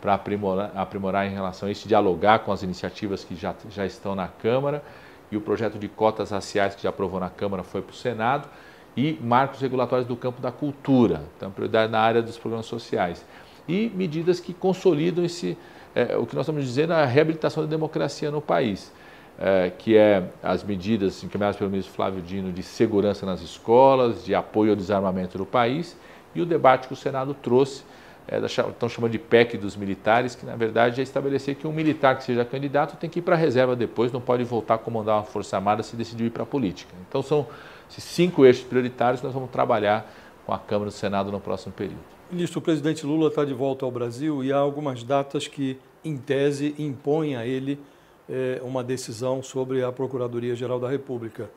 para 0.00 0.14
aprimorar, 0.14 0.72
aprimorar 0.74 1.26
em 1.26 1.30
relação 1.30 1.68
a 1.68 1.72
isso, 1.72 1.86
dialogar 1.86 2.40
com 2.40 2.52
as 2.52 2.62
iniciativas 2.62 3.22
que 3.24 3.34
já, 3.34 3.54
já 3.70 3.84
estão 3.84 4.14
na 4.14 4.28
Câmara, 4.28 4.82
e 5.30 5.36
o 5.36 5.40
projeto 5.40 5.78
de 5.78 5.88
cotas 5.88 6.30
raciais 6.30 6.74
que 6.74 6.82
já 6.82 6.88
aprovou 6.88 7.20
na 7.20 7.30
Câmara 7.30 7.62
foi 7.62 7.82
para 7.82 7.92
o 7.92 7.96
Senado, 7.96 8.48
e 8.96 9.18
marcos 9.22 9.60
regulatórios 9.60 10.06
do 10.06 10.16
campo 10.16 10.40
da 10.40 10.50
cultura, 10.50 11.22
então 11.36 11.50
prioridade 11.50 11.92
na 11.92 12.00
área 12.00 12.22
dos 12.22 12.36
programas 12.36 12.66
sociais. 12.66 13.24
E 13.68 13.90
medidas 13.94 14.40
que 14.40 14.52
consolidam 14.52 15.24
esse, 15.24 15.56
é, 15.94 16.16
o 16.16 16.26
que 16.26 16.34
nós 16.34 16.44
estamos 16.44 16.64
dizendo, 16.64 16.92
a 16.92 17.04
reabilitação 17.04 17.62
da 17.62 17.68
democracia 17.68 18.30
no 18.30 18.40
país, 18.40 18.92
é, 19.38 19.70
que 19.78 19.96
é 19.96 20.24
as 20.42 20.64
medidas 20.64 21.22
encaminhadas 21.22 21.56
pelo 21.56 21.70
ministro 21.70 21.94
Flávio 21.94 22.20
Dino 22.20 22.52
de 22.52 22.62
segurança 22.62 23.24
nas 23.24 23.40
escolas, 23.40 24.24
de 24.24 24.34
apoio 24.34 24.70
ao 24.70 24.76
desarmamento 24.76 25.38
do 25.38 25.46
país, 25.46 25.96
e 26.34 26.40
o 26.40 26.46
debate 26.46 26.88
que 26.88 26.92
o 26.92 26.96
Senado 26.96 27.32
trouxe 27.34 27.84
é, 28.30 28.38
estão 28.46 28.88
chamando 28.88 29.10
de 29.10 29.18
PEC 29.18 29.58
dos 29.58 29.74
militares, 29.74 30.36
que 30.36 30.46
na 30.46 30.54
verdade 30.54 31.00
é 31.00 31.02
estabelecer 31.02 31.56
que 31.56 31.66
um 31.66 31.72
militar 31.72 32.16
que 32.16 32.22
seja 32.22 32.44
candidato 32.44 32.96
tem 32.96 33.10
que 33.10 33.18
ir 33.18 33.22
para 33.22 33.34
a 33.34 33.38
reserva 33.38 33.74
depois, 33.74 34.12
não 34.12 34.20
pode 34.20 34.44
voltar 34.44 34.74
a 34.74 34.78
comandar 34.78 35.16
uma 35.16 35.24
força 35.24 35.56
armada 35.56 35.82
se 35.82 35.96
decidir 35.96 36.26
ir 36.26 36.30
para 36.30 36.44
a 36.44 36.46
política. 36.46 36.94
Então 37.08 37.22
são 37.22 37.48
esses 37.90 38.04
cinco 38.04 38.46
eixos 38.46 38.62
prioritários 38.62 39.20
que 39.20 39.26
nós 39.26 39.34
vamos 39.34 39.50
trabalhar 39.50 40.08
com 40.46 40.52
a 40.52 40.58
Câmara 40.60 40.90
e 40.90 40.92
o 40.92 40.96
Senado 40.96 41.32
no 41.32 41.40
próximo 41.40 41.72
período. 41.72 41.98
Ministro, 42.30 42.60
o 42.60 42.62
presidente 42.62 43.04
Lula 43.04 43.30
está 43.30 43.44
de 43.44 43.52
volta 43.52 43.84
ao 43.84 43.90
Brasil 43.90 44.44
e 44.44 44.52
há 44.52 44.58
algumas 44.58 45.02
datas 45.02 45.48
que, 45.48 45.76
em 46.04 46.16
tese, 46.16 46.76
impõem 46.78 47.34
a 47.34 47.44
ele 47.44 47.80
é, 48.28 48.60
uma 48.62 48.84
decisão 48.84 49.42
sobre 49.42 49.82
a 49.82 49.90
Procuradoria-Geral 49.90 50.78
da 50.78 50.88
República. 50.88 51.50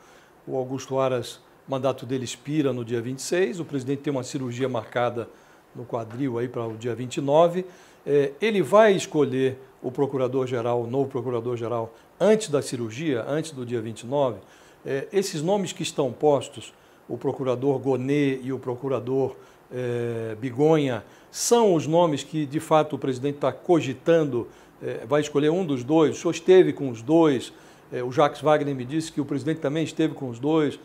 O 0.48 0.58
Augusto 0.58 0.98
Aras, 0.98 1.40
mandato 1.68 2.04
dele 2.08 2.24
expira 2.24 2.74
no 2.74 2.84
dia 2.84 3.00
26, 3.00 3.60
o 3.60 3.66
presidente 3.66 4.02
tem 4.02 4.12
uma 4.12 4.24
cirurgia 4.24 4.68
marcada 4.68 5.30
no 5.76 5.86
quadril 5.86 6.38
aí 6.38 6.48
para 6.48 6.66
o 6.66 6.76
dia 6.76 6.96
29. 6.96 7.66
É, 8.06 8.32
ele 8.42 8.62
vai 8.62 8.94
escolher 8.94 9.58
o 9.82 9.92
procurador-geral, 9.92 10.82
o 10.82 10.88
novo 10.88 11.10
procurador-geral, 11.10 11.94
antes 12.20 12.50
da 12.50 12.62
cirurgia, 12.62 13.26
antes 13.28 13.52
do 13.52 13.66
dia 13.66 13.82
29, 13.82 14.38
é, 14.86 15.08
esses 15.12 15.42
nomes 15.42 15.72
que 15.74 15.84
estão 15.84 16.12
postos, 16.12 16.74
o 17.08 17.18
procurador 17.18 17.78
Gonê 17.80 18.40
e 18.42 18.52
o 18.54 18.60
procurador 18.60 19.36
é, 19.72 20.36
Bigonha, 20.40 21.04
são 21.32 21.74
os 21.74 21.88
nomes 21.88 22.24
que, 22.24 22.46
de 22.46 22.60
fato, 22.60 22.96
o 22.96 23.00
presidente 23.00 23.36
está 23.36 23.52
cogitando, 23.52 24.48
é, 24.82 25.06
vai 25.06 25.22
escolher 25.22 25.50
um 25.50 25.66
dos 25.66 25.84
dois, 25.84 26.18
o 26.18 26.20
senhor 26.20 26.32
esteve 26.32 26.74
com 26.74 26.90
os 26.90 27.02
dois, 27.02 27.54
é, 27.92 28.04
o 28.04 28.12
Jacques 28.12 28.42
Wagner 28.42 28.76
me 28.76 28.86
disse 28.86 29.12
que 29.12 29.22
o 29.22 29.26
presidente 29.26 29.60
também 29.60 29.84
esteve 29.84 30.14
com 30.14 30.30
os 30.30 30.40
dois, 30.40 30.80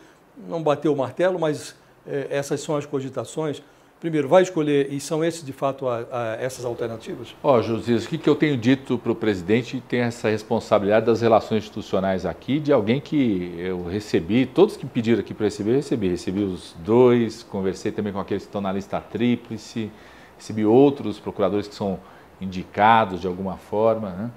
não 0.47 0.61
bateu 0.61 0.93
o 0.93 0.97
martelo, 0.97 1.39
mas 1.39 1.75
é, 2.07 2.27
essas 2.29 2.61
são 2.61 2.75
as 2.75 2.85
cogitações. 2.85 3.61
Primeiro, 3.99 4.29
vai 4.29 4.43
escolher, 4.43 4.93
e 4.93 4.99
são 4.99 5.25
esses 5.25 5.43
de 5.43 5.51
fato 5.51 5.85
a, 5.85 6.05
a, 6.09 6.35
essas 6.39 6.63
alternativas? 6.63 7.35
Ó, 7.43 7.57
oh, 7.57 7.61
Josias, 7.61 8.05
o 8.05 8.07
que, 8.07 8.17
que 8.17 8.29
eu 8.29 8.35
tenho 8.35 8.55
dito 8.55 8.97
para 8.97 9.11
o 9.11 9.15
presidente 9.15 9.83
tem 9.89 9.99
essa 9.99 10.29
responsabilidade 10.29 11.05
das 11.05 11.21
relações 11.21 11.63
institucionais 11.63 12.25
aqui, 12.25 12.61
de 12.61 12.71
alguém 12.71 13.01
que 13.01 13.53
eu 13.57 13.85
recebi, 13.87 14.45
todos 14.45 14.77
que 14.77 14.85
pediram 14.85 15.19
aqui 15.19 15.33
para 15.33 15.47
receber, 15.47 15.71
eu 15.71 15.75
recebi. 15.75 16.07
Recebi 16.07 16.43
os 16.43 16.73
dois, 16.79 17.43
conversei 17.43 17.91
também 17.91 18.13
com 18.13 18.21
aqueles 18.21 18.43
que 18.43 18.47
estão 18.47 18.61
na 18.61 18.71
lista 18.71 19.01
tríplice, 19.01 19.91
recebi 20.37 20.65
outros 20.65 21.19
procuradores 21.19 21.67
que 21.67 21.75
são 21.75 21.99
indicados 22.39 23.19
de 23.19 23.27
alguma 23.27 23.57
forma, 23.57 24.11
né? 24.11 24.31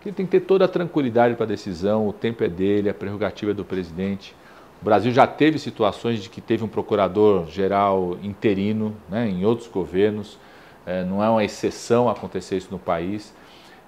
Que 0.00 0.10
ele 0.10 0.14
tem 0.14 0.26
que 0.26 0.30
ter 0.30 0.42
toda 0.42 0.64
a 0.64 0.68
tranquilidade 0.68 1.34
para 1.34 1.42
a 1.42 1.48
decisão, 1.48 2.06
o 2.06 2.12
tempo 2.12 2.44
é 2.44 2.48
dele, 2.48 2.88
a 2.88 2.94
prerrogativa 2.94 3.50
é 3.50 3.54
do 3.54 3.64
presidente. 3.64 4.32
O 4.80 4.84
Brasil 4.84 5.12
já 5.12 5.26
teve 5.26 5.58
situações 5.58 6.22
de 6.22 6.28
que 6.28 6.40
teve 6.40 6.62
um 6.64 6.68
procurador-geral 6.68 8.16
interino 8.22 8.94
né, 9.08 9.28
em 9.28 9.44
outros 9.44 9.68
governos, 9.68 10.38
é, 10.86 11.04
não 11.04 11.22
é 11.22 11.28
uma 11.28 11.44
exceção 11.44 12.08
acontecer 12.08 12.56
isso 12.56 12.68
no 12.70 12.78
país. 12.78 13.34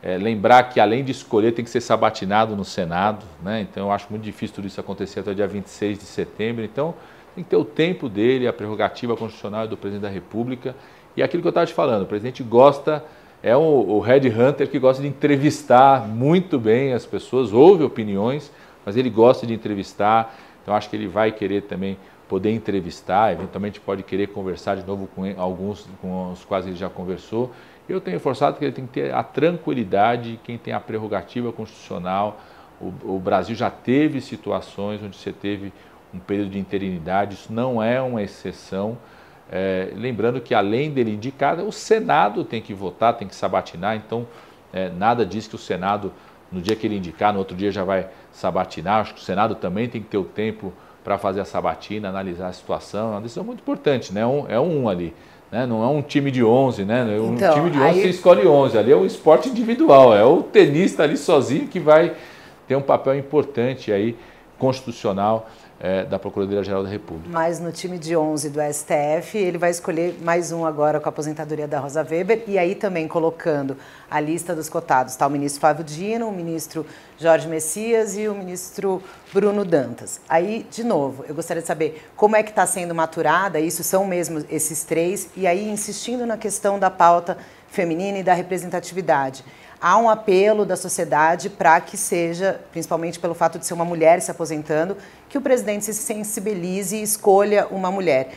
É, 0.03 0.17
lembrar 0.17 0.65
que 0.65 0.81
além 0.81 1.05
de 1.05 1.13
escolher 1.13 1.53
tem 1.53 1.65
que 1.65 1.71
ser 1.71 1.81
sabatinado 1.81 2.57
no 2.57 2.65
Senado, 2.65 3.25
né, 3.43 3.61
então 3.61 3.87
eu 3.87 3.93
acho 3.93 4.07
muito 4.11 4.23
difícil 4.23 4.57
tudo 4.57 4.67
isso 4.67 4.81
acontecer 4.81 5.21
até 5.21 5.31
o 5.31 5.35
dia 5.35 5.47
26 5.47 5.99
de 5.99 6.05
setembro, 6.07 6.65
então 6.65 6.95
tem 7.35 7.45
que 7.45 7.51
ter 7.51 7.57
o 7.57 7.65
tempo 7.65 8.09
dele, 8.09 8.49
a 8.49 8.53
prerrogativa 8.53 9.17
constitucional 9.17 9.69
do 9.69 9.77
presidente 9.77 10.03
da 10.03 10.09
República. 10.09 10.75
E 11.17 11.23
aquilo 11.23 11.43
que 11.43 11.47
eu 11.47 11.51
estava 11.51 11.67
te 11.67 11.75
falando, 11.75 12.03
o 12.03 12.07
presidente 12.07 12.43
gosta, 12.43 13.05
é 13.43 13.57
o, 13.57 13.99
Red 14.01 14.29
Hunter 14.29 14.69
que 14.69 14.79
gosta 14.79 15.03
de 15.03 15.09
entrevistar 15.09 16.07
muito 16.07 16.59
bem 16.59 16.93
as 16.93 17.07
pessoas, 17.07 17.53
ouve 17.53 17.83
opiniões, 17.83 18.51
mas 18.85 18.97
ele 18.97 19.09
gosta 19.09 19.47
de 19.47 19.55
entrevistar, 19.55 20.37
então 20.63 20.75
acho 20.75 20.89
que 20.89 20.97
ele 20.97 21.09
vai 21.09 21.33
querer 21.33 21.63
também 21.63 21.97
poder 22.29 22.53
entrevistar, 22.53 23.33
eventualmente 23.33 23.81
pode 23.81 24.05
querer 24.05 24.29
conversar 24.29 24.77
de 24.77 24.87
novo 24.87 25.09
com 25.09 25.23
alguns 25.37 25.89
com 26.01 26.31
os 26.31 26.45
quais 26.45 26.65
ele 26.65 26.77
já 26.77 26.89
conversou. 26.89 27.51
Eu 27.89 28.01
tenho 28.01 28.21
forçado 28.21 28.57
que 28.57 28.65
ele 28.65 28.73
tem 28.73 28.87
que 28.87 28.93
ter 28.93 29.13
a 29.13 29.23
tranquilidade, 29.25 30.39
quem 30.45 30.57
tem 30.57 30.73
a 30.73 30.79
prerrogativa 30.79 31.53
constitucional. 31.53 32.41
O, 32.81 33.17
o 33.17 33.19
Brasil 33.19 33.57
já 33.57 33.69
teve 33.69 34.21
situações 34.21 35.03
onde 35.03 35.17
você 35.17 35.33
teve 35.33 35.73
um 36.15 36.21
período 36.21 36.51
de 36.51 36.59
interinidade, 36.59 37.35
isso 37.35 37.53
não 37.53 37.83
é 37.83 38.01
uma 38.01 38.23
exceção. 38.23 38.97
É, 39.51 39.91
lembrando 39.97 40.41
que 40.41 40.55
além 40.55 40.93
dele 40.93 41.13
indicar, 41.13 41.59
o 41.59 41.73
Senado 41.73 42.45
tem 42.45 42.63
que 42.63 42.73
votar, 42.73 43.17
tem 43.17 43.27
que 43.27 43.35
sabatinar, 43.35 43.97
então 43.97 44.25
é, 44.73 44.89
nada 44.89 45.27
diz 45.27 45.49
que 45.49 45.57
o 45.57 45.59
Senado 45.59 46.13
no 46.51 46.61
dia 46.61 46.75
que 46.75 46.87
ele 46.87 46.97
indicar, 46.97 47.33
no 47.33 47.39
outro 47.39 47.57
dia 47.57 47.71
já 47.71 47.85
vai 47.85 48.09
sabatinar. 48.33 49.01
Acho 49.01 49.15
que 49.15 49.21
o 49.21 49.25
Senado 49.25 49.55
também 49.55 49.89
tem 49.89 50.01
que 50.01 50.09
ter 50.09 50.19
o 50.19 50.25
tempo 50.25 50.73
para 51.03 51.19
fazer 51.19 51.41
a 51.41 51.45
sabatina, 51.45 52.09
analisar 52.09 52.49
a 52.49 52.53
situação. 52.53 53.09
É 53.09 53.13
uma 53.13 53.21
decisão 53.21 53.45
muito 53.45 53.61
importante, 53.61 54.13
né? 54.13 54.27
Um, 54.27 54.47
é 54.49 54.61
um 54.61 54.89
ali. 54.89 55.15
Né? 55.51 55.67
Não 55.67 55.83
é 55.83 55.87
um 55.87 56.03
time 56.03 56.31
de 56.31 56.45
11, 56.45 56.85
né? 56.85 57.05
Um 57.19 57.35
então, 57.35 57.55
time 57.55 57.71
de 57.71 57.79
11 57.79 57.87
aí... 57.87 58.03
você 58.03 58.09
escolhe 58.09 58.47
11. 58.47 58.79
Ali 58.79 58.93
é 58.93 58.97
um 58.97 59.07
esporte 59.07 59.49
individual. 59.49 60.15
É 60.15 60.25
o 60.25 60.43
tenista 60.43 61.03
ali 61.03 61.17
sozinho 61.17 61.67
que 61.67 61.81
vai 61.81 62.15
ter 62.69 62.77
um 62.77 62.83
papel 62.83 63.17
importante 63.17 63.91
aí, 63.91 64.17
constitucional 64.59 65.49
é, 65.81 66.05
da 66.05 66.19
Procuradoria-Geral 66.19 66.83
da 66.83 66.89
República. 66.91 67.31
Mas 67.31 67.59
no 67.59 67.73
time 67.73 67.99
de 67.99 68.15
11 68.15 68.51
do 68.51 68.61
STF, 68.61 69.39
ele 69.39 69.57
vai 69.57 69.71
escolher 69.71 70.19
mais 70.23 70.53
um 70.53 70.67
agora 70.67 71.01
com 71.01 71.09
a 71.09 71.11
aposentadoria 71.11 71.67
da 71.67 71.81
Rosa 71.81 72.07
Weber 72.09 72.45
e 72.47 72.59
aí 72.59 72.75
também 72.75 73.09
colocando 73.09 73.77
a 74.11 74.21
lista 74.21 74.55
dos 74.55 74.69
cotados. 74.69 75.15
Está 75.15 75.27
o 75.27 75.31
ministro 75.31 75.61
Flávio 75.61 75.83
Dino, 75.83 76.29
o 76.29 76.33
ministro 76.33 76.85
Jorge 77.19 77.49
Messias 77.49 78.17
e 78.19 78.29
o 78.29 78.35
ministro 78.35 79.03
Bruno 79.33 79.65
Dantas. 79.65 80.21
Aí, 80.29 80.67
de 80.71 80.85
novo, 80.85 81.25
eu 81.27 81.35
gostaria 81.35 81.63
de 81.63 81.67
saber 81.67 82.07
como 82.15 82.37
é 82.37 82.43
que 82.43 82.51
está 82.51 82.67
sendo 82.67 82.95
maturada, 82.95 83.59
isso 83.59 83.83
são 83.83 84.05
mesmo 84.05 84.45
esses 84.51 84.85
três, 84.85 85.31
e 85.35 85.47
aí 85.47 85.71
insistindo 85.71 86.27
na 86.27 86.37
questão 86.37 86.79
da 86.79 86.91
pauta 86.91 87.39
feminina 87.69 88.19
e 88.19 88.23
da 88.23 88.35
representatividade 88.35 89.45
há 89.81 89.97
um 89.97 90.09
apelo 90.09 90.67
da 90.67 90.77
sociedade 90.77 91.49
para 91.49 91.81
que 91.81 91.97
seja, 91.97 92.61
principalmente 92.71 93.19
pelo 93.19 93.35
fato 93.35 93.59
de 93.59 93.67
ser 93.67 93.75
uma 93.75 93.85
mulher 93.85 94.21
se 94.21 94.31
aposentando, 94.31 94.97
que 95.29 95.39
o 95.39 95.41
presidente 95.41 95.87
se 95.87 95.95
sensibilize 95.95 96.97
e 96.97 97.03
escolha 97.03 97.67
uma 97.71 97.91
mulher. 97.91 98.33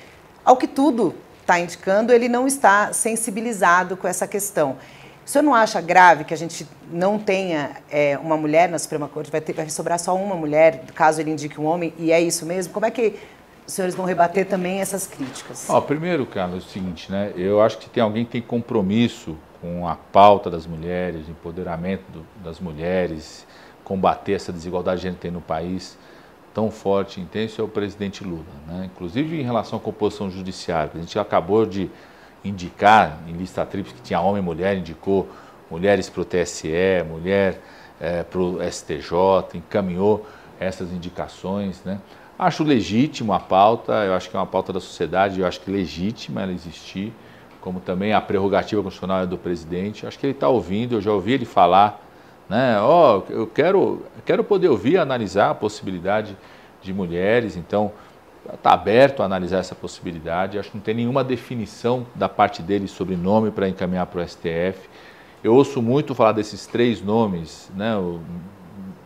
Ao 0.46 0.56
que 0.56 0.68
tudo 0.68 1.14
está 1.42 1.60
indicando, 1.60 2.14
ele 2.14 2.30
não 2.30 2.48
está 2.48 2.94
sensibilizado 2.94 3.98
com 3.98 4.08
essa 4.08 4.26
questão. 4.26 4.78
O 5.26 5.30
senhor 5.30 5.44
não 5.44 5.56
acha 5.56 5.80
grave 5.80 6.24
que 6.24 6.34
a 6.34 6.38
gente 6.38 6.68
não 6.92 7.18
tenha 7.18 7.72
é, 7.90 8.18
uma 8.18 8.36
mulher 8.36 8.68
na 8.70 8.78
Suprema 8.78 9.08
Corte? 9.08 9.32
Vai, 9.32 9.40
ter, 9.40 9.54
vai 9.54 9.70
sobrar 9.70 10.00
só 10.00 10.16
uma 10.16 10.36
mulher, 10.36 10.84
caso 10.94 11.22
ele 11.22 11.32
indique 11.32 11.60
um 11.60 11.66
homem, 11.66 11.94
e 11.98 12.12
é 12.12 12.20
isso 12.20 12.46
mesmo? 12.46 12.74
Como 12.74 12.86
é 12.86 12.92
que 12.92 13.16
os 13.66 13.74
senhores 13.74 13.96
vão 13.96 14.06
rebater 14.06 14.46
também 14.46 14.82
essas 14.82 15.08
críticas? 15.08 15.66
Ó, 15.70 15.80
primeiro, 15.80 16.26
Carlos, 16.26 16.66
é 16.66 16.68
o 16.68 16.70
seguinte, 16.70 17.10
né? 17.10 17.32
Eu 17.38 17.62
acho 17.62 17.78
que 17.78 17.90
tem 17.90 18.04
alguém 18.04 18.26
que 18.26 18.32
tem 18.32 18.42
compromisso 18.42 19.38
com 19.64 19.88
a 19.88 19.96
pauta 19.96 20.50
das 20.50 20.68
mulheres, 20.68 21.30
empoderamento 21.30 22.04
do, 22.12 22.26
das 22.44 22.60
mulheres, 22.60 23.48
combater 23.86 24.34
essa 24.34 24.52
desigualdade 24.52 25.00
que 25.00 25.08
a 25.08 25.12
gente 25.12 25.20
tem 25.22 25.32
no 25.32 25.40
país 25.40 25.98
tão 26.54 26.70
forte 26.70 27.22
e 27.22 27.24
intenso 27.24 27.62
é 27.62 27.64
o 27.64 27.68
presidente 27.70 28.26
Lula. 28.26 28.44
Né? 28.68 28.90
Inclusive 28.94 29.40
em 29.40 29.42
relação 29.42 29.80
à 29.80 29.82
composição 29.82 30.30
judiciária. 30.30 30.92
A 30.94 30.98
gente 30.98 31.18
acabou 31.18 31.66
de 31.66 31.90
indicar 32.44 33.20
em 33.26 33.32
lista 33.32 33.66
tríplice 33.66 33.96
que 33.96 34.02
tinha 34.02 34.20
homem 34.20 34.42
e 34.42 34.46
mulher, 34.46 34.78
indicou 34.78 35.30
mulheres 35.72 36.10
para 36.10 36.22
o 36.22 36.26
TSE, 36.26 36.68
mulher 37.10 37.62
é, 38.02 38.22
para 38.22 38.42
o 38.42 38.60
STJ, 38.70 39.56
encaminhou 39.56 40.28
essas 40.60 40.92
indicações. 40.92 41.82
Né? 41.86 42.02
Acho 42.38 42.66
legítimo 42.66 43.32
a 43.32 43.40
pauta, 43.40 43.94
eu 44.04 44.14
acho 44.14 44.30
que 44.30 44.36
é 44.36 44.40
uma 44.40 44.46
pauta 44.46 44.74
da 44.74 44.82
sociedade, 44.82 45.40
eu 45.40 45.48
acho 45.48 45.62
que 45.62 45.72
legítima 45.72 46.42
ela 46.42 46.52
existir 46.52 47.14
como 47.64 47.80
também 47.80 48.12
a 48.12 48.20
prerrogativa 48.20 48.84
constitucional 48.84 49.24
é 49.24 49.26
do 49.26 49.38
presidente. 49.38 50.06
Acho 50.06 50.20
que 50.20 50.26
ele 50.26 50.34
está 50.34 50.50
ouvindo, 50.50 50.96
eu 50.96 51.02
já 51.02 51.14
ouvi 51.14 51.32
ele 51.32 51.46
falar, 51.46 52.06
né? 52.50 52.78
Ó, 52.82 53.20
oh, 53.20 53.32
eu 53.32 53.48
quero, 53.48 54.06
quero 54.26 54.44
poder 54.44 54.68
ouvir, 54.68 54.98
analisar 54.98 55.52
a 55.52 55.56
possibilidade 55.56 56.36
de 56.82 56.94
mulheres, 56.94 57.56
então 57.56 57.94
está 58.54 58.74
aberto 58.74 59.24
a 59.24 59.26
analisar 59.26 59.60
essa 59.60 59.74
possibilidade. 59.74 60.60
Acho 60.60 60.72
que 60.72 60.78
não 60.78 60.84
tem 60.84 60.94
nenhuma 60.94 61.24
definição 61.24 62.06
da 62.14 62.28
parte 62.28 62.62
dele 62.62 62.86
sobre 62.86 63.16
nome 63.16 63.50
para 63.50 63.70
encaminhar 63.70 64.08
para 64.08 64.22
o 64.22 64.28
STF. 64.28 64.90
Eu 65.42 65.56
ouço 65.56 65.82
muito 65.82 66.14
falar 66.14 66.34
desses 66.34 66.68
três 66.68 67.02
nomes, 67.02 67.72
né? 67.78 67.96
O, 67.96 68.20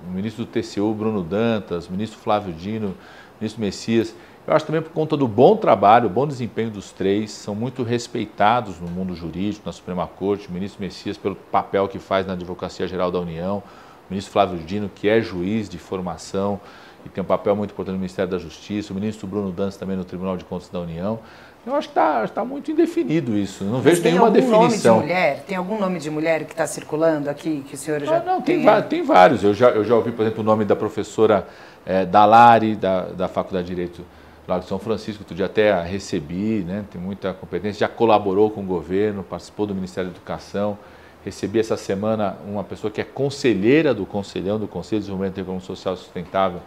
o 0.07 0.11
ministro 0.11 0.45
do 0.45 0.51
TCU, 0.51 0.95
Bruno 0.95 1.21
Dantas, 1.21 1.87
o 1.87 1.91
ministro 1.91 2.17
Flávio 2.17 2.51
Dino, 2.53 2.87
o 2.87 2.95
ministro 3.39 3.61
Messias. 3.61 4.15
Eu 4.47 4.55
acho 4.55 4.65
também 4.65 4.81
por 4.81 4.93
conta 4.93 5.17
do 5.17 5.27
bom 5.27 5.57
trabalho, 5.57 6.07
bom 6.07 6.25
desempenho 6.25 6.71
dos 6.71 6.93
três, 6.93 7.31
são 7.31 7.53
muito 7.53 7.83
respeitados 7.83 8.79
no 8.79 8.87
mundo 8.87 9.13
jurídico, 9.13 9.65
na 9.65 9.73
Suprema 9.73 10.07
Corte, 10.07 10.47
o 10.47 10.51
ministro 10.53 10.81
Messias 10.81 11.17
pelo 11.17 11.35
papel 11.35 11.85
que 11.89 11.99
faz 11.99 12.25
na 12.25 12.31
Advocacia 12.31 12.87
Geral 12.87 13.11
da 13.11 13.19
União, 13.19 13.57
o 13.57 14.09
ministro 14.09 14.31
Flávio 14.31 14.57
Dino, 14.59 14.89
que 14.95 15.09
é 15.09 15.19
juiz 15.19 15.67
de 15.67 15.77
formação 15.77 16.61
e 17.05 17.09
tem 17.09 17.21
um 17.21 17.27
papel 17.27 17.57
muito 17.57 17.71
importante 17.71 17.95
no 17.95 17.99
Ministério 17.99 18.31
da 18.31 18.37
Justiça, 18.37 18.93
o 18.93 18.95
ministro 18.95 19.27
Bruno 19.27 19.51
Dantas 19.51 19.75
também 19.75 19.97
no 19.97 20.05
Tribunal 20.05 20.37
de 20.37 20.45
Contas 20.45 20.69
da 20.69 20.79
União. 20.79 21.19
Eu 21.65 21.75
acho 21.75 21.89
que 21.89 21.99
está 21.99 22.25
tá 22.29 22.45
muito 22.45 22.71
indefinido 22.71 23.37
isso. 23.37 23.65
Não 23.65 23.81
vejo 23.81 24.01
nenhuma 24.01 24.31
definição. 24.31 24.95
Nome 24.95 25.07
de 25.07 25.13
mulher? 25.13 25.43
Tem 25.45 25.57
algum 25.57 25.77
nome 25.77 25.99
de 25.99 26.09
mulher 26.09 26.45
que 26.45 26.53
está 26.53 26.65
circulando 26.65 27.29
aqui 27.29 27.65
que 27.67 27.75
o 27.75 27.77
senhor 27.77 27.99
já 27.99 28.19
ah, 28.19 28.23
não, 28.25 28.41
tem? 28.41 28.63
Tem, 28.63 28.81
tem 28.83 29.03
vários. 29.03 29.43
Eu 29.43 29.53
já, 29.53 29.71
eu 29.71 29.83
já 29.83 29.93
ouvi, 29.93 30.13
por 30.13 30.21
exemplo, 30.21 30.41
o 30.41 30.45
nome 30.45 30.63
da 30.63 30.77
professora 30.77 31.45
é, 31.85 32.05
Dalari, 32.05 32.77
da, 32.77 33.07
da 33.07 33.27
Faculdade 33.27 33.67
de 33.67 33.75
Direito 33.75 34.05
Lago 34.47 34.63
São 34.63 34.79
Francisco, 34.79 35.23
outro 35.23 35.35
dia 35.35 35.45
até 35.45 35.81
recebi, 35.83 36.63
né, 36.65 36.85
tem 36.89 37.01
muita 37.01 37.33
competência, 37.33 37.81
já 37.81 37.87
colaborou 37.89 38.49
com 38.49 38.61
o 38.61 38.63
governo, 38.63 39.21
participou 39.21 39.65
do 39.65 39.75
Ministério 39.75 40.09
da 40.09 40.15
Educação. 40.15 40.77
Recebi 41.25 41.59
essa 41.59 41.75
semana 41.75 42.37
uma 42.47 42.63
pessoa 42.63 42.89
que 42.89 43.01
é 43.01 43.03
conselheira 43.03 43.93
do 43.93 44.05
Conselhão 44.05 44.57
do 44.57 44.65
Conselho 44.65 45.01
de 45.01 45.07
Desenvolvimento 45.07 45.37
Econômico 45.37 45.65
Social 45.65 45.97
Sustentável, 45.97 46.61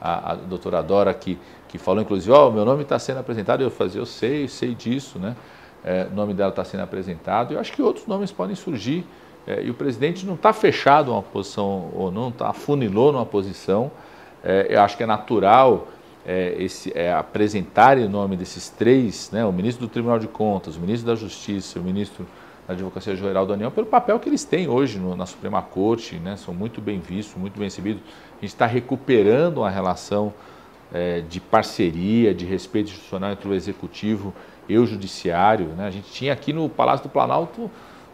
a, 0.00 0.32
a 0.32 0.34
doutora 0.34 0.82
Dora, 0.82 1.14
que, 1.14 1.38
que 1.68 1.78
falou 1.78 2.02
inclusive, 2.02 2.32
ó, 2.32 2.48
oh, 2.48 2.50
meu 2.50 2.64
nome 2.64 2.82
está 2.82 2.98
sendo 2.98 3.20
apresentado, 3.20 3.62
eu 3.62 3.70
falei, 3.70 3.92
eu 3.94 4.06
sei, 4.06 4.48
sei 4.48 4.74
disso, 4.74 5.16
né? 5.20 5.36
É, 5.84 6.08
o 6.10 6.14
nome 6.14 6.34
dela 6.34 6.50
está 6.50 6.64
sendo 6.64 6.82
apresentado, 6.82 7.54
eu 7.54 7.60
acho 7.60 7.72
que 7.72 7.80
outros 7.80 8.06
nomes 8.08 8.32
podem 8.32 8.56
surgir, 8.56 9.06
é, 9.46 9.62
e 9.62 9.70
o 9.70 9.74
presidente 9.74 10.26
não 10.26 10.34
está 10.34 10.52
fechado 10.52 11.12
a 11.12 11.14
uma 11.14 11.22
posição, 11.22 11.90
ou 11.94 12.10
não 12.10 12.30
está 12.30 12.48
afunilou 12.48 13.12
numa 13.12 13.24
posição, 13.24 13.92
é, 14.42 14.66
eu 14.68 14.80
acho 14.80 14.96
que 14.96 15.04
é 15.04 15.06
natural 15.06 15.86
é, 16.26 16.54
esse, 16.58 16.92
é, 16.94 17.12
apresentarem 17.12 18.04
o 18.04 18.08
nome 18.08 18.36
desses 18.36 18.68
três, 18.68 19.30
né, 19.30 19.44
o 19.44 19.52
ministro 19.52 19.86
do 19.86 19.90
Tribunal 19.90 20.18
de 20.18 20.28
Contas, 20.28 20.76
o 20.76 20.80
ministro 20.80 21.06
da 21.06 21.14
Justiça, 21.14 21.78
o 21.78 21.82
ministro 21.82 22.26
da 22.66 22.74
Advocacia 22.74 23.16
Geral 23.16 23.46
da 23.46 23.54
União 23.54 23.70
pelo 23.70 23.86
papel 23.86 24.18
que 24.20 24.28
eles 24.28 24.44
têm 24.44 24.68
hoje 24.68 24.98
no, 24.98 25.16
na 25.16 25.26
Suprema 25.26 25.60
Corte, 25.60 26.16
né? 26.16 26.36
são 26.36 26.54
muito 26.54 26.80
bem 26.80 27.00
vistos, 27.00 27.34
muito 27.36 27.54
bem 27.54 27.64
recebidos. 27.64 28.02
A 28.38 28.40
gente 28.40 28.52
está 28.52 28.66
recuperando 28.66 29.58
uma 29.58 29.70
relação 29.70 30.32
é, 30.92 31.20
de 31.20 31.40
parceria, 31.40 32.32
de 32.32 32.44
respeito 32.44 32.90
institucional 32.90 33.32
entre 33.32 33.48
o 33.48 33.54
Executivo 33.54 34.32
e 34.68 34.78
o 34.78 34.86
Judiciário. 34.86 35.66
Né? 35.76 35.86
A 35.86 35.90
gente 35.90 36.12
tinha 36.12 36.32
aqui 36.32 36.52
no 36.52 36.68
Palácio 36.68 37.08
do 37.08 37.10
Planalto 37.10 37.70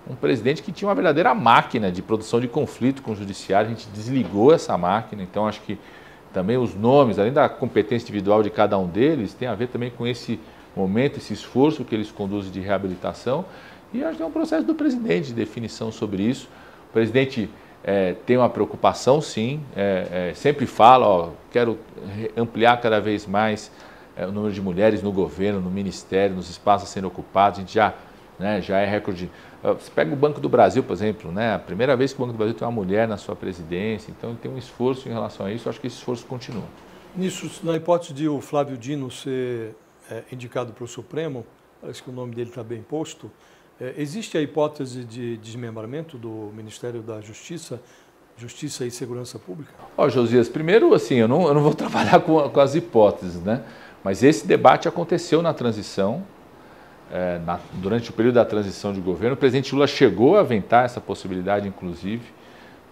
um 0.09 0.15
presidente 0.15 0.63
que 0.63 0.73
tinha 0.73 0.89
uma 0.89 0.95
verdadeira 0.95 1.35
máquina 1.35 1.91
de 1.91 2.01
produção 2.01 2.41
de 2.41 2.47
conflito 2.47 3.03
com 3.03 3.11
o 3.11 3.17
Judiciário, 3.17 3.67
a 3.67 3.75
gente 3.75 3.89
desligou 3.89 4.55
essa 4.55 4.79
máquina, 4.79 5.23
então 5.23 5.49
acho 5.49 5.61
que 5.63 5.77
também 6.37 6.59
os 6.59 6.75
nomes, 6.75 7.19
além 7.19 7.33
da 7.33 7.49
competência 7.49 8.05
individual 8.05 8.43
de 8.43 8.51
cada 8.51 8.77
um 8.77 8.87
deles, 8.87 9.33
tem 9.33 9.49
a 9.49 9.55
ver 9.55 9.69
também 9.69 9.89
com 9.89 10.07
esse 10.07 10.39
momento, 10.77 11.17
esse 11.17 11.33
esforço 11.33 11.83
que 11.83 11.95
eles 11.95 12.11
conduzem 12.11 12.53
de 12.53 12.61
reabilitação. 12.61 13.47
E 13.91 14.05
acho 14.05 14.19
que 14.19 14.23
é 14.23 14.27
um 14.27 14.31
processo 14.31 14.63
do 14.63 14.75
presidente 14.75 15.29
de 15.29 15.33
definição 15.33 15.91
sobre 15.91 16.23
isso. 16.23 16.47
O 16.91 16.93
presidente 16.93 17.49
é, 17.83 18.17
tem 18.27 18.37
uma 18.37 18.51
preocupação, 18.51 19.19
sim, 19.23 19.63
é, 19.75 20.29
é, 20.31 20.35
sempre 20.35 20.67
fala, 20.67 21.07
ó, 21.07 21.31
quero 21.51 21.79
ampliar 22.37 22.79
cada 22.83 23.01
vez 23.01 23.27
mais 23.27 23.73
é, 24.15 24.27
o 24.27 24.31
número 24.31 24.53
de 24.53 24.61
mulheres 24.61 25.03
no 25.03 25.13
governo, 25.13 25.59
no 25.59 25.71
ministério, 25.71 26.37
nos 26.37 26.51
espaços 26.51 26.91
serem 26.91 27.09
ocupados. 27.09 27.61
A 27.61 27.63
gente 27.63 27.73
já, 27.73 27.95
né, 28.39 28.61
já 28.61 28.79
é 28.79 28.85
recorde. 28.85 29.31
Você 29.75 29.91
pega 29.91 30.13
o 30.13 30.17
Banco 30.17 30.41
do 30.41 30.49
Brasil, 30.49 30.83
por 30.83 30.93
exemplo, 30.93 31.33
né, 31.33 31.55
a 31.55 31.59
primeira 31.59 31.97
vez 31.97 32.13
que 32.13 32.19
o 32.19 32.21
Banco 32.21 32.33
do 32.33 32.39
Brasil 32.39 32.55
tem 32.55 32.67
uma 32.67 32.73
mulher 32.73 33.09
na 33.09 33.17
sua 33.17 33.35
presidência, 33.35 34.13
então 34.17 34.35
tem 34.35 34.51
um 34.51 34.57
esforço 34.57 35.09
em 35.09 35.13
relação 35.13 35.47
a 35.47 35.53
isso, 35.53 35.69
acho 35.69 35.81
que 35.81 35.87
esse 35.87 35.97
esforço 35.97 36.25
continua. 36.27 36.65
Nisso, 37.17 37.51
na 37.65 37.75
hipótese 37.75 38.13
de 38.13 38.29
o 38.29 38.41
Flávio 38.41 38.77
Dino 38.77 39.11
ser 39.11 39.75
é, 40.11 40.23
indicado 40.31 40.73
para 40.73 40.85
o 40.85 40.87
Supremo, 40.87 41.45
parece 41.81 42.03
que 42.03 42.11
o 42.11 42.13
nome 42.13 42.35
dele 42.35 42.51
está 42.51 42.63
bem 42.63 42.83
posto, 42.83 43.31
é, 43.81 43.95
existe 43.99 44.39
a 44.39 44.41
hipótese 44.41 45.05
de 45.05 45.37
desmembramento 45.39 46.17
do 46.17 46.51
Ministério 46.55 47.03
da 47.03 47.21
Justiça, 47.21 47.81
Justiça 48.37 48.85
e 48.85 48.91
Segurança 48.91 49.39
Pública? 49.39 49.73
Ó, 49.97 50.05
oh, 50.05 50.11
Josias, 50.11 50.49
primeiro, 50.49 50.93
assim, 50.95 51.17
eu 51.17 51.29
não, 51.29 51.47
eu 51.47 51.55
não 51.55 51.63
vou 51.63 51.75
trabalhar 51.77 52.21
com, 52.21 52.49
com 52.49 52.61
as 52.61 52.75
hipóteses, 52.75 53.41
né? 53.43 53.65
Mas 54.05 54.23
esse 54.23 54.47
debate 54.47 54.87
aconteceu 54.87 55.43
na 55.43 55.53
transição, 55.53 56.23
é, 57.13 57.39
na, 57.45 57.59
durante 57.75 58.11
o 58.11 58.13
período 58.13 58.35
da 58.35 58.45
transição 58.45 58.93
de 58.93 59.01
governo. 59.01 59.35
O 59.35 59.37
presidente 59.37 59.75
Lula 59.75 59.87
chegou 59.87 60.37
a 60.37 60.41
aventar 60.41 60.85
essa 60.85 61.01
possibilidade, 61.01 61.69
inclusive, 61.69 62.25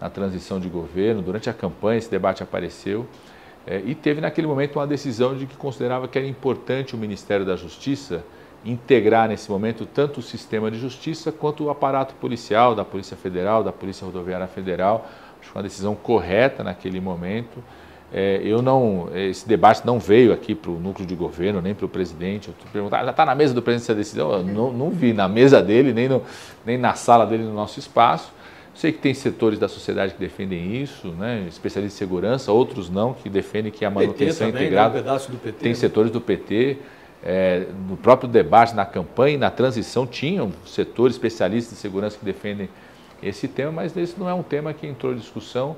na 0.01 0.09
transição 0.09 0.61
de 0.61 0.69
governo. 0.69 1.23
Durante 1.23 1.51
a 1.51 1.53
campanha, 1.53 1.99
esse 1.99 2.11
debate 2.11 2.43
apareceu. 2.43 3.07
É, 3.67 3.83
e 3.85 3.95
teve 3.95 4.21
naquele 4.21 4.47
momento 4.47 4.79
uma 4.79 4.87
decisão 4.87 5.37
de 5.37 5.47
que 5.47 5.57
considerava 5.57 6.07
que 6.07 6.19
era 6.19 6.27
importante 6.27 6.95
o 6.95 6.99
Ministério 6.99 7.47
da 7.47 7.57
Justiça 7.57 8.25
integrar 8.65 9.29
nesse 9.29 9.51
momento 9.51 9.85
tanto 9.85 10.21
o 10.21 10.23
sistema 10.23 10.71
de 10.71 10.79
justiça 10.79 11.31
quanto 11.31 11.65
o 11.65 11.71
aparato 11.71 12.15
policial, 12.15 12.75
da 12.75 12.85
Polícia 12.85 13.17
Federal, 13.17 13.63
da 13.63 13.73
Polícia 13.73 14.07
Rodoviária 14.07 14.47
Federal. 14.47 15.07
Acho 15.41 15.51
que 15.51 15.57
uma 15.59 15.63
decisão 15.63 15.95
correta 15.95 16.65
naquele 16.65 17.01
momento. 17.01 17.63
É, 18.17 18.41
eu 18.45 18.63
não, 18.63 19.09
esse 19.13 19.47
debate 19.49 19.85
não 19.85 19.99
veio 19.99 20.33
aqui 20.33 20.55
para 20.55 20.71
o 20.71 20.79
núcleo 20.79 21.05
de 21.05 21.17
governo, 21.17 21.61
nem 21.61 21.75
para 21.75 21.85
o 21.85 21.89
presidente. 21.89 22.47
Eu 22.47 22.55
perguntar, 22.73 23.01
ah, 23.01 23.05
já 23.07 23.11
está 23.11 23.27
na 23.27 23.35
mesa 23.35 23.53
do 23.53 23.61
presidente 23.61 23.87
essa 23.87 23.95
decisão? 23.95 24.31
Eu 24.31 24.45
não, 24.45 24.73
não 24.73 24.91
vi 24.91 25.13
na 25.13 25.27
mesa 25.27 25.61
dele, 25.61 25.93
nem, 25.93 26.09
no, 26.09 26.23
nem 26.65 26.79
na 26.79 26.95
sala 26.95 27.27
dele 27.27 27.43
no 27.43 27.53
nosso 27.53 27.81
espaço. 27.81 28.33
Sei 28.73 28.93
que 28.93 28.99
tem 28.99 29.13
setores 29.15 29.59
da 29.59 29.67
sociedade 29.67 30.15
que 30.15 30.21
defendem 30.21 30.81
isso, 30.81 31.09
né? 31.09 31.45
especialistas 31.49 31.97
em 31.97 32.07
segurança, 32.07 32.53
outros 32.53 32.89
não, 32.89 33.15
que 33.15 33.29
defendem 33.29 33.73
que 33.73 33.85
a 33.85 33.91
manutenção 33.91 34.47
também, 34.47 34.67
integrada. 34.67 35.03
Né? 35.03 35.13
Um 35.13 35.37
PT, 35.37 35.53
tem 35.59 35.69
né? 35.71 35.75
setores 35.75 36.13
do 36.13 36.21
PT. 36.21 36.77
É, 37.21 37.67
no 37.89 37.97
próprio 37.97 38.29
debate, 38.29 38.77
na 38.77 38.87
campanha 38.87 39.35
e 39.35 39.39
na 39.39 39.51
transição, 39.51 40.07
tinham 40.07 40.53
setores 40.65 41.17
especialistas 41.17 41.75
de 41.75 41.81
segurança 41.81 42.17
que 42.17 42.25
defendem 42.25 42.69
esse 43.21 43.49
tema, 43.49 43.73
mas 43.73 43.97
esse 43.97 44.19
não 44.21 44.29
é 44.29 44.35
um 44.35 44.43
tema 44.43 44.73
que 44.73 44.87
entrou 44.87 45.13
em 45.13 45.17
discussão 45.17 45.75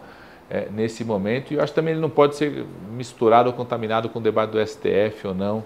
é, 0.50 0.68
nesse 0.70 1.04
momento. 1.04 1.52
E 1.52 1.56
eu 1.56 1.62
acho 1.62 1.72
também 1.72 1.92
ele 1.92 2.00
não 2.00 2.11
pode 2.11 2.37
ser 2.37 2.64
misturado 2.92 3.48
ou 3.48 3.54
contaminado 3.54 4.09
com 4.09 4.18
o 4.18 4.22
debate 4.22 4.50
do 4.50 4.66
STF 4.66 5.26
ou 5.26 5.35
não 5.35 5.64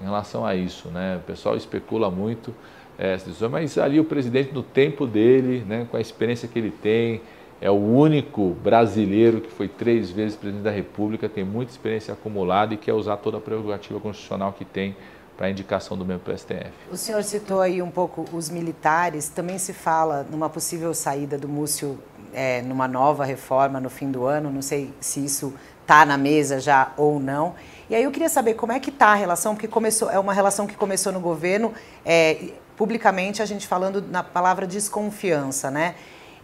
em 0.00 0.04
relação 0.04 0.44
a 0.44 0.54
isso. 0.54 0.88
Né? 0.88 1.16
O 1.16 1.26
pessoal 1.26 1.56
especula 1.56 2.10
muito 2.10 2.54
é, 2.98 3.16
mas 3.50 3.78
ali 3.78 3.98
o 3.98 4.04
presidente, 4.04 4.52
no 4.52 4.62
tempo 4.62 5.06
dele, 5.06 5.64
né, 5.66 5.86
com 5.90 5.96
a 5.96 6.00
experiência 6.00 6.46
que 6.46 6.58
ele 6.58 6.70
tem, 6.70 7.20
é 7.60 7.70
o 7.70 7.74
único 7.74 8.50
brasileiro 8.62 9.40
que 9.40 9.50
foi 9.50 9.68
três 9.68 10.10
vezes 10.10 10.36
presidente 10.36 10.64
da 10.64 10.70
República, 10.70 11.28
tem 11.28 11.44
muita 11.44 11.72
experiência 11.72 12.12
acumulada 12.12 12.74
e 12.74 12.76
quer 12.76 12.92
usar 12.92 13.16
toda 13.16 13.38
a 13.38 13.40
prerrogativa 13.40 13.98
constitucional 13.98 14.52
que 14.52 14.64
tem 14.64 14.96
para 15.36 15.46
a 15.46 15.50
indicação 15.50 15.96
do 15.96 16.04
mesmo 16.04 16.20
para 16.20 16.34
o 16.34 16.38
STF. 16.38 16.70
O 16.90 16.96
senhor 16.96 17.22
citou 17.22 17.60
aí 17.60 17.80
um 17.80 17.90
pouco 17.90 18.24
os 18.32 18.50
militares, 18.50 19.28
também 19.28 19.58
se 19.58 19.72
fala 19.72 20.26
numa 20.30 20.50
possível 20.50 20.92
saída 20.92 21.38
do 21.38 21.48
Múcio 21.48 21.98
é, 22.32 22.62
numa 22.62 22.88
nova 22.88 23.24
reforma 23.24 23.80
no 23.80 23.90
fim 23.90 24.10
do 24.10 24.26
ano, 24.26 24.50
não 24.50 24.62
sei 24.62 24.92
se 25.00 25.24
isso 25.24 25.54
está 25.82 26.04
na 26.06 26.16
mesa 26.16 26.60
já 26.60 26.92
ou 26.96 27.20
não. 27.20 27.54
E 27.90 27.94
aí 27.94 28.04
eu 28.04 28.10
queria 28.10 28.28
saber 28.28 28.54
como 28.54 28.72
é 28.72 28.80
que 28.80 28.90
está 28.90 29.08
a 29.08 29.14
relação, 29.14 29.54
porque 29.54 29.68
começou, 29.68 30.10
é 30.10 30.18
uma 30.18 30.32
relação 30.32 30.66
que 30.66 30.74
começou 30.74 31.12
no 31.12 31.20
governo, 31.20 31.72
é, 32.04 32.52
publicamente 32.76 33.42
a 33.42 33.44
gente 33.44 33.66
falando 33.66 34.02
na 34.02 34.22
palavra 34.22 34.66
desconfiança, 34.66 35.70
né? 35.70 35.94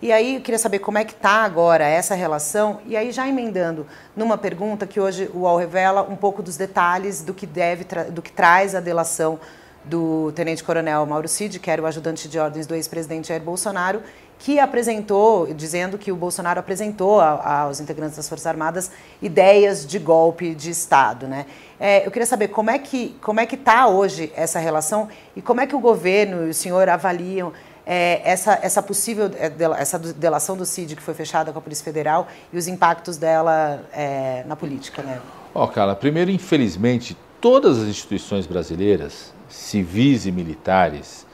E 0.00 0.12
aí 0.12 0.36
eu 0.36 0.40
queria 0.40 0.58
saber 0.58 0.78
como 0.78 0.96
é 0.96 1.04
que 1.04 1.12
está 1.12 1.42
agora 1.42 1.84
essa 1.84 2.14
relação, 2.14 2.80
e 2.86 2.96
aí 2.96 3.10
já 3.10 3.26
emendando 3.26 3.84
numa 4.14 4.38
pergunta 4.38 4.86
que 4.86 5.00
hoje 5.00 5.28
o 5.34 5.38
UOL 5.38 5.56
revela 5.56 6.02
um 6.02 6.14
pouco 6.14 6.40
dos 6.40 6.56
detalhes 6.56 7.22
do 7.22 7.34
que 7.34 7.46
deve 7.46 7.84
do 8.10 8.22
que 8.22 8.30
traz 8.30 8.76
a 8.76 8.80
delação 8.80 9.40
do 9.84 10.30
Tenente 10.32 10.62
Coronel 10.62 11.04
Mauro 11.06 11.26
Cid, 11.26 11.58
que 11.58 11.70
era 11.70 11.82
o 11.82 11.86
ajudante 11.86 12.28
de 12.28 12.38
ordens 12.38 12.66
do 12.66 12.74
ex-presidente 12.74 13.28
Jair 13.28 13.42
Bolsonaro, 13.42 14.02
que 14.38 14.60
apresentou, 14.60 15.52
dizendo 15.52 15.98
que 15.98 16.12
o 16.12 16.16
Bolsonaro 16.16 16.60
apresentou 16.60 17.20
aos 17.20 17.80
integrantes 17.80 18.16
das 18.16 18.28
Forças 18.28 18.46
Armadas 18.46 18.90
ideias 19.20 19.84
de 19.84 19.98
golpe 19.98 20.54
de 20.54 20.70
Estado. 20.70 21.26
Né? 21.26 21.46
É, 21.78 22.06
eu 22.06 22.10
queria 22.10 22.26
saber 22.26 22.48
como 22.48 22.70
é 22.70 22.78
que 22.78 23.16
como 23.20 23.40
é 23.40 23.46
que 23.46 23.56
está 23.56 23.88
hoje 23.88 24.32
essa 24.36 24.58
relação 24.58 25.08
e 25.34 25.42
como 25.42 25.60
é 25.60 25.66
que 25.66 25.74
o 25.74 25.80
governo 25.80 26.46
e 26.46 26.50
o 26.50 26.54
senhor 26.54 26.88
avaliam 26.88 27.52
é, 27.84 28.20
essa, 28.22 28.58
essa 28.62 28.82
possível 28.82 29.30
é, 29.34 29.50
essa 29.80 29.98
delação 29.98 30.56
do 30.56 30.66
CID 30.66 30.94
que 30.94 31.02
foi 31.02 31.14
fechada 31.14 31.52
com 31.52 31.58
a 31.58 31.62
Polícia 31.62 31.84
Federal 31.84 32.28
e 32.52 32.58
os 32.58 32.68
impactos 32.68 33.16
dela 33.16 33.82
é, 33.92 34.44
na 34.46 34.54
política. 34.54 35.02
Né? 35.02 35.20
Oh, 35.54 35.66
Carla, 35.66 35.96
primeiro, 35.96 36.30
infelizmente, 36.30 37.16
todas 37.40 37.78
as 37.78 37.88
instituições 37.88 38.46
brasileiras, 38.46 39.32
civis 39.48 40.26
e 40.26 40.30
militares, 40.30 41.26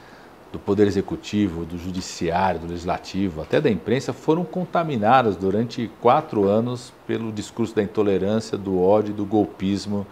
do 0.55 0.59
Poder 0.59 0.87
Executivo, 0.87 1.65
do 1.65 1.77
Judiciário, 1.77 2.61
do 2.61 2.67
Legislativo, 2.67 3.41
até 3.41 3.59
da 3.59 3.69
imprensa, 3.69 4.13
foram 4.13 4.45
contaminadas 4.45 5.35
durante 5.35 5.91
quatro 5.99 6.47
anos 6.47 6.93
pelo 7.05 7.29
discurso 7.29 7.75
da 7.75 7.83
intolerância, 7.83 8.57
do 8.57 8.81
ódio 8.81 9.11
e 9.11 9.13
do 9.13 9.25
golpismo 9.25 10.07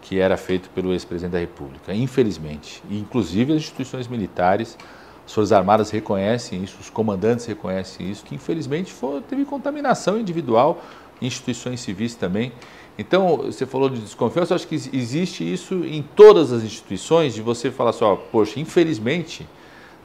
que 0.00 0.20
era 0.20 0.36
feito 0.36 0.70
pelo 0.70 0.92
ex-presidente 0.92 1.32
da 1.32 1.40
República, 1.40 1.92
infelizmente. 1.92 2.84
E, 2.88 3.00
inclusive 3.00 3.52
as 3.52 3.58
instituições 3.58 4.06
militares, 4.06 4.78
as 5.26 5.32
Forças 5.32 5.50
Armadas 5.50 5.90
reconhecem 5.90 6.62
isso, 6.62 6.76
os 6.80 6.88
comandantes 6.88 7.44
reconhecem 7.46 8.08
isso, 8.08 8.24
que 8.24 8.36
infelizmente 8.36 8.92
foi, 8.92 9.22
teve 9.22 9.44
contaminação 9.44 10.20
individual, 10.20 10.84
instituições 11.20 11.80
civis 11.80 12.14
também. 12.14 12.52
Então, 12.96 13.38
você 13.38 13.66
falou 13.66 13.88
de 13.88 14.00
desconfiança, 14.00 14.52
eu 14.52 14.56
acho 14.56 14.68
que 14.68 14.76
existe 14.76 15.52
isso 15.52 15.84
em 15.84 16.02
todas 16.14 16.52
as 16.52 16.62
instituições, 16.62 17.34
de 17.34 17.42
você 17.42 17.72
falar 17.72 17.92
só, 17.92 18.14
poxa, 18.14 18.60
infelizmente? 18.60 19.44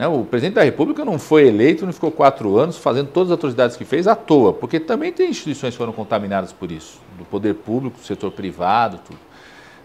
O 0.07 0.23
presidente 0.23 0.55
da 0.55 0.63
República 0.63 1.03
não 1.03 1.19
foi 1.19 1.47
eleito, 1.47 1.85
não 1.85 1.91
ficou 1.91 2.09
quatro 2.09 2.57
anos 2.57 2.77
fazendo 2.77 3.09
todas 3.09 3.31
as 3.31 3.37
atrocidades 3.37 3.75
que 3.75 3.83
fez 3.83 4.07
à 4.07 4.15
toa, 4.15 4.53
porque 4.53 4.79
também 4.79 5.11
tem 5.11 5.29
instituições 5.29 5.73
que 5.73 5.77
foram 5.77 5.91
contaminadas 5.91 6.53
por 6.53 6.71
isso, 6.71 7.01
do 7.17 7.25
poder 7.25 7.55
público, 7.55 7.99
do 7.99 8.05
setor 8.05 8.31
privado, 8.31 9.01
tudo. 9.05 9.19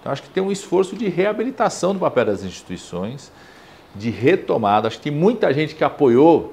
Então, 0.00 0.12
acho 0.12 0.22
que 0.22 0.28
tem 0.28 0.40
um 0.40 0.52
esforço 0.52 0.94
de 0.94 1.08
reabilitação 1.08 1.94
do 1.94 1.98
papel 1.98 2.26
das 2.26 2.44
instituições, 2.44 3.32
de 3.92 4.08
retomada. 4.08 4.86
Acho 4.86 5.00
que 5.00 5.10
muita 5.10 5.52
gente 5.52 5.74
que 5.74 5.82
apoiou 5.82 6.52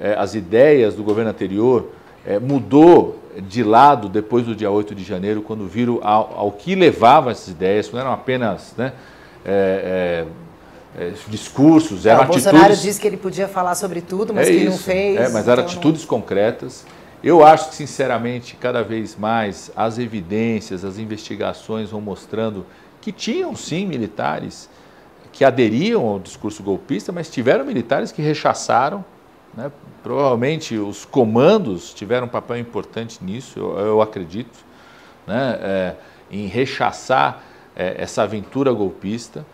é, 0.00 0.14
as 0.14 0.34
ideias 0.34 0.94
do 0.94 1.02
governo 1.02 1.30
anterior 1.30 1.90
é, 2.24 2.38
mudou 2.38 3.18
de 3.36 3.62
lado 3.62 4.08
depois 4.08 4.46
do 4.46 4.54
dia 4.54 4.70
8 4.70 4.94
de 4.94 5.04
janeiro, 5.04 5.42
quando 5.42 5.66
viram 5.66 6.00
ao, 6.02 6.32
ao 6.34 6.52
que 6.52 6.74
levavam 6.74 7.30
essas 7.30 7.48
ideias, 7.48 7.92
não 7.92 8.00
eram 8.00 8.12
apenas 8.12 8.74
né, 8.78 8.94
é, 9.44 10.24
é, 10.94 11.12
discursos, 11.28 12.06
eram 12.06 12.18
é, 12.18 12.20
o 12.20 12.22
atitudes... 12.24 12.44
Bolsonaro 12.44 12.76
disse 12.76 13.00
que 13.00 13.06
ele 13.06 13.16
podia 13.16 13.48
falar 13.48 13.74
sobre 13.74 14.00
tudo, 14.00 14.32
mas 14.32 14.48
é 14.48 14.50
que 14.50 14.56
isso, 14.58 14.70
não 14.70 14.78
fez. 14.78 15.16
É, 15.16 15.28
mas 15.28 15.48
eram 15.48 15.62
então 15.62 15.74
atitudes 15.74 16.02
não... 16.02 16.08
concretas. 16.08 16.84
Eu 17.22 17.44
acho 17.44 17.70
que, 17.70 17.74
sinceramente, 17.74 18.56
cada 18.56 18.82
vez 18.82 19.16
mais 19.16 19.70
as 19.74 19.98
evidências, 19.98 20.84
as 20.84 20.98
investigações 20.98 21.90
vão 21.90 22.00
mostrando 22.00 22.64
que 23.00 23.10
tinham, 23.10 23.56
sim, 23.56 23.86
militares 23.86 24.68
que 25.32 25.44
aderiam 25.44 26.06
ao 26.06 26.18
discurso 26.18 26.62
golpista, 26.62 27.12
mas 27.12 27.28
tiveram 27.28 27.64
militares 27.64 28.10
que 28.10 28.22
rechaçaram. 28.22 29.04
Né? 29.54 29.70
Provavelmente 30.02 30.76
os 30.76 31.04
comandos 31.04 31.92
tiveram 31.92 32.26
um 32.26 32.30
papel 32.30 32.58
importante 32.58 33.18
nisso, 33.22 33.58
eu, 33.58 33.78
eu 33.78 34.02
acredito, 34.02 34.58
né? 35.26 35.58
É, 35.60 35.94
em 36.30 36.46
rechaçar 36.46 37.42
é, 37.74 37.96
essa 37.98 38.22
aventura 38.22 38.72
golpista. 38.72 39.44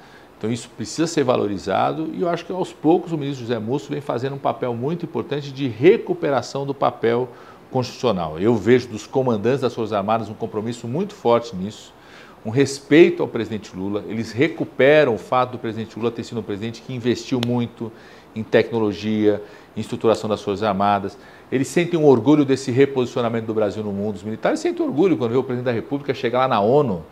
Então 0.42 0.50
isso 0.50 0.68
precisa 0.76 1.06
ser 1.06 1.22
valorizado 1.22 2.10
e 2.12 2.22
eu 2.22 2.28
acho 2.28 2.44
que 2.44 2.50
aos 2.50 2.72
poucos 2.72 3.12
o 3.12 3.16
ministro 3.16 3.46
José 3.46 3.60
Múcio 3.60 3.90
vem 3.90 4.00
fazendo 4.00 4.34
um 4.34 4.40
papel 4.40 4.74
muito 4.74 5.06
importante 5.06 5.52
de 5.52 5.68
recuperação 5.68 6.66
do 6.66 6.74
papel 6.74 7.28
constitucional. 7.70 8.40
Eu 8.40 8.56
vejo 8.56 8.88
dos 8.88 9.06
comandantes 9.06 9.60
das 9.60 9.72
Forças 9.72 9.92
Armadas 9.92 10.28
um 10.28 10.34
compromisso 10.34 10.88
muito 10.88 11.14
forte 11.14 11.54
nisso, 11.54 11.94
um 12.44 12.50
respeito 12.50 13.22
ao 13.22 13.28
presidente 13.28 13.70
Lula. 13.76 14.02
Eles 14.08 14.32
recuperam 14.32 15.14
o 15.14 15.18
fato 15.18 15.52
do 15.52 15.58
presidente 15.60 15.96
Lula 15.96 16.10
ter 16.10 16.24
sido 16.24 16.40
um 16.40 16.42
presidente 16.42 16.82
que 16.82 16.92
investiu 16.92 17.40
muito 17.46 17.92
em 18.34 18.42
tecnologia, 18.42 19.40
em 19.76 19.80
estruturação 19.80 20.28
das 20.28 20.42
Forças 20.42 20.64
Armadas. 20.64 21.16
Eles 21.52 21.68
sentem 21.68 21.96
um 21.96 22.04
orgulho 22.04 22.44
desse 22.44 22.72
reposicionamento 22.72 23.46
do 23.46 23.54
Brasil 23.54 23.84
no 23.84 23.92
mundo. 23.92 24.16
Os 24.16 24.24
militares 24.24 24.58
sentem 24.58 24.84
orgulho 24.84 25.16
quando 25.16 25.30
vê 25.30 25.36
o 25.36 25.44
presidente 25.44 25.66
da 25.66 25.72
República 25.72 26.12
chegar 26.12 26.40
lá 26.40 26.48
na 26.48 26.60
ONU 26.60 27.04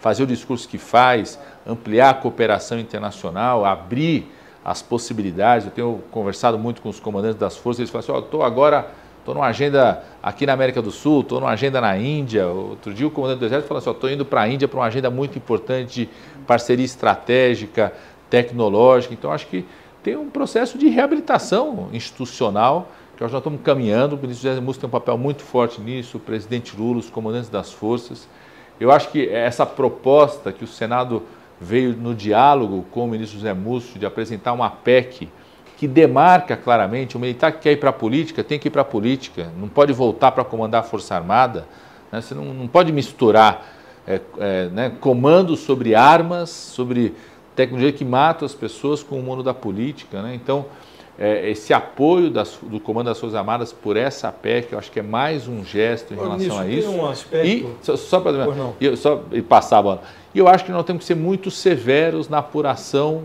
fazer 0.00 0.22
o 0.22 0.26
discurso 0.26 0.68
que 0.68 0.78
faz, 0.78 1.38
ampliar 1.66 2.10
a 2.10 2.14
cooperação 2.14 2.78
internacional, 2.78 3.64
abrir 3.64 4.30
as 4.64 4.82
possibilidades. 4.82 5.66
Eu 5.66 5.72
tenho 5.72 6.02
conversado 6.10 6.58
muito 6.58 6.82
com 6.82 6.88
os 6.88 7.00
comandantes 7.00 7.38
das 7.38 7.56
forças, 7.56 7.80
eles 7.80 7.90
falam 7.90 8.18
assim, 8.18 8.24
estou 8.24 8.40
oh, 8.40 8.44
agora, 8.44 8.88
estou 9.18 9.34
numa 9.34 9.46
agenda 9.46 10.02
aqui 10.22 10.46
na 10.46 10.52
América 10.52 10.80
do 10.80 10.90
Sul, 10.90 11.20
estou 11.20 11.40
numa 11.40 11.50
agenda 11.50 11.80
na 11.80 11.96
Índia. 11.96 12.46
Outro 12.46 12.92
dia 12.92 13.06
o 13.06 13.10
comandante 13.10 13.40
do 13.40 13.46
Exército 13.46 13.68
falou 13.68 13.78
assim, 13.80 13.90
estou 13.90 14.10
indo 14.10 14.24
para 14.24 14.42
a 14.42 14.48
Índia 14.48 14.68
para 14.68 14.78
uma 14.78 14.86
agenda 14.86 15.10
muito 15.10 15.36
importante 15.38 16.06
de 16.06 16.08
parceria 16.46 16.84
estratégica, 16.84 17.92
tecnológica. 18.30 19.14
Então 19.14 19.32
acho 19.32 19.46
que 19.46 19.64
tem 20.02 20.16
um 20.16 20.30
processo 20.30 20.78
de 20.78 20.88
reabilitação 20.88 21.88
institucional 21.92 22.90
que 23.16 23.22
nós 23.22 23.32
já 23.32 23.38
estamos 23.38 23.60
caminhando. 23.62 24.14
O 24.14 24.18
ministro 24.18 24.48
José 24.48 24.60
Múcio 24.60 24.80
tem 24.80 24.88
um 24.88 24.90
papel 24.90 25.18
muito 25.18 25.42
forte 25.42 25.80
nisso, 25.80 26.18
o 26.18 26.20
presidente 26.20 26.76
Lula, 26.76 26.98
os 26.98 27.10
comandantes 27.10 27.50
das 27.50 27.72
forças. 27.72 28.28
Eu 28.80 28.90
acho 28.92 29.10
que 29.10 29.28
essa 29.28 29.66
proposta 29.66 30.52
que 30.52 30.64
o 30.64 30.66
Senado 30.66 31.22
veio 31.60 31.92
no 31.92 32.14
diálogo 32.14 32.84
com 32.90 33.04
o 33.04 33.08
ministro 33.08 33.38
José 33.38 33.52
Múcio 33.52 33.98
de 33.98 34.06
apresentar 34.06 34.52
uma 34.52 34.70
PEC 34.70 35.28
que 35.76 35.86
demarca 35.86 36.56
claramente, 36.56 37.16
o 37.16 37.20
militar 37.20 37.52
que 37.52 37.60
quer 37.60 37.72
ir 37.72 37.76
para 37.76 37.90
a 37.90 37.92
política 37.92 38.42
tem 38.42 38.58
que 38.58 38.66
ir 38.66 38.70
para 38.70 38.82
a 38.82 38.84
política, 38.84 39.48
não 39.56 39.68
pode 39.68 39.92
voltar 39.92 40.32
para 40.32 40.44
comandar 40.44 40.80
a 40.80 40.84
Força 40.84 41.14
Armada, 41.14 41.66
né? 42.10 42.20
você 42.20 42.34
não, 42.34 42.46
não, 42.46 42.66
pode 42.66 42.92
misturar 42.92 43.64
é, 44.06 44.20
é, 44.38 44.68
né, 44.70 44.92
comandos 45.00 45.60
sobre 45.60 45.94
armas, 45.94 46.50
sobre 46.50 47.14
tecnologia 47.54 47.92
que 47.92 48.04
mata 48.04 48.44
as 48.44 48.54
pessoas 48.54 49.04
com 49.04 49.20
o 49.20 49.22
mundo 49.22 49.42
da 49.42 49.54
política. 49.54 50.20
Né? 50.20 50.34
Então, 50.34 50.66
é, 51.18 51.50
esse 51.50 51.74
apoio 51.74 52.30
das, 52.30 52.58
do 52.62 52.78
Comando 52.78 53.06
das 53.06 53.18
Forças 53.18 53.36
Armadas 53.36 53.72
por 53.72 53.96
essa 53.96 54.30
PEC, 54.30 54.72
eu 54.72 54.78
acho 54.78 54.90
que 54.90 55.00
é 55.00 55.02
mais 55.02 55.48
um 55.48 55.64
gesto 55.64 56.14
em 56.14 56.16
Ô, 56.16 56.22
relação 56.22 56.60
a 56.60 56.66
isso. 56.66 56.88
Tem 56.88 57.00
um 57.00 57.06
aspecto... 57.06 57.46
E, 57.46 57.66
só, 57.82 57.96
só 57.96 58.20
para 58.20 58.48
e, 58.80 58.96
só, 58.96 59.22
e 59.32 59.42
passar 59.42 59.78
a 59.78 59.82
bola. 59.82 60.02
E 60.32 60.38
eu 60.38 60.46
acho 60.46 60.64
que 60.64 60.70
nós 60.70 60.86
temos 60.86 61.00
que 61.00 61.06
ser 61.06 61.16
muito 61.16 61.50
severos 61.50 62.28
na 62.28 62.38
apuração 62.38 63.24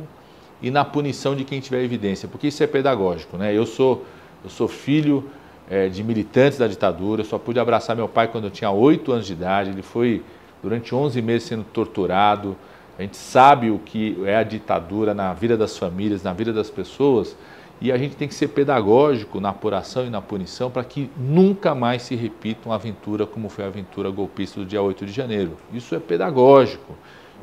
e 0.60 0.72
na 0.72 0.84
punição 0.84 1.36
de 1.36 1.44
quem 1.44 1.60
tiver 1.60 1.84
evidência, 1.84 2.28
porque 2.28 2.48
isso 2.48 2.64
é 2.64 2.68
pedagógico. 2.68 3.38
Né? 3.38 3.54
Eu, 3.54 3.66
sou, 3.66 4.04
eu 4.44 4.50
sou 4.50 4.68
filho 4.68 5.30
é, 5.70 5.88
de 5.88 6.04
militantes 6.04 6.58
da 6.58 6.68
ditadura, 6.68 7.22
eu 7.22 7.26
só 7.26 7.38
pude 7.38 7.60
abraçar 7.60 7.96
meu 7.96 8.08
pai 8.08 8.28
quando 8.28 8.46
eu 8.46 8.52
tinha 8.52 8.72
8 8.72 9.12
anos 9.12 9.28
de 9.28 9.34
idade, 9.34 9.70
ele 9.70 9.84
foi 9.84 10.24
durante 10.64 10.96
11 10.96 11.22
meses 11.22 11.48
sendo 11.48 11.64
torturado. 11.66 12.56
A 12.98 13.02
gente 13.02 13.18
sabe 13.18 13.70
o 13.70 13.78
que 13.78 14.18
é 14.26 14.38
a 14.38 14.44
ditadura 14.44 15.14
na 15.14 15.34
vida 15.34 15.58
das 15.58 15.78
famílias, 15.78 16.24
na 16.24 16.32
vida 16.32 16.54
das 16.54 16.70
pessoas. 16.70 17.36
E 17.84 17.92
a 17.92 17.98
gente 17.98 18.16
tem 18.16 18.30
que 18.30 18.34
ser 18.34 18.48
pedagógico 18.48 19.42
na 19.42 19.50
apuração 19.50 20.06
e 20.08 20.10
na 20.10 20.22
punição 20.22 20.72
para 20.72 20.86
que 20.86 21.10
nunca 21.18 21.76
mais 21.76 22.04
se 22.04 22.16
repita 22.16 22.70
uma 22.70 22.76
aventura 22.76 23.28
como 23.28 23.50
foi 23.50 23.66
a 23.66 23.68
aventura 23.68 24.10
golpista 24.10 24.62
do 24.62 24.66
dia 24.66 24.82
8 24.82 25.06
de 25.06 25.12
janeiro. 25.12 25.58
Isso 25.74 25.94
é 25.94 26.00
pedagógico. 26.00 26.96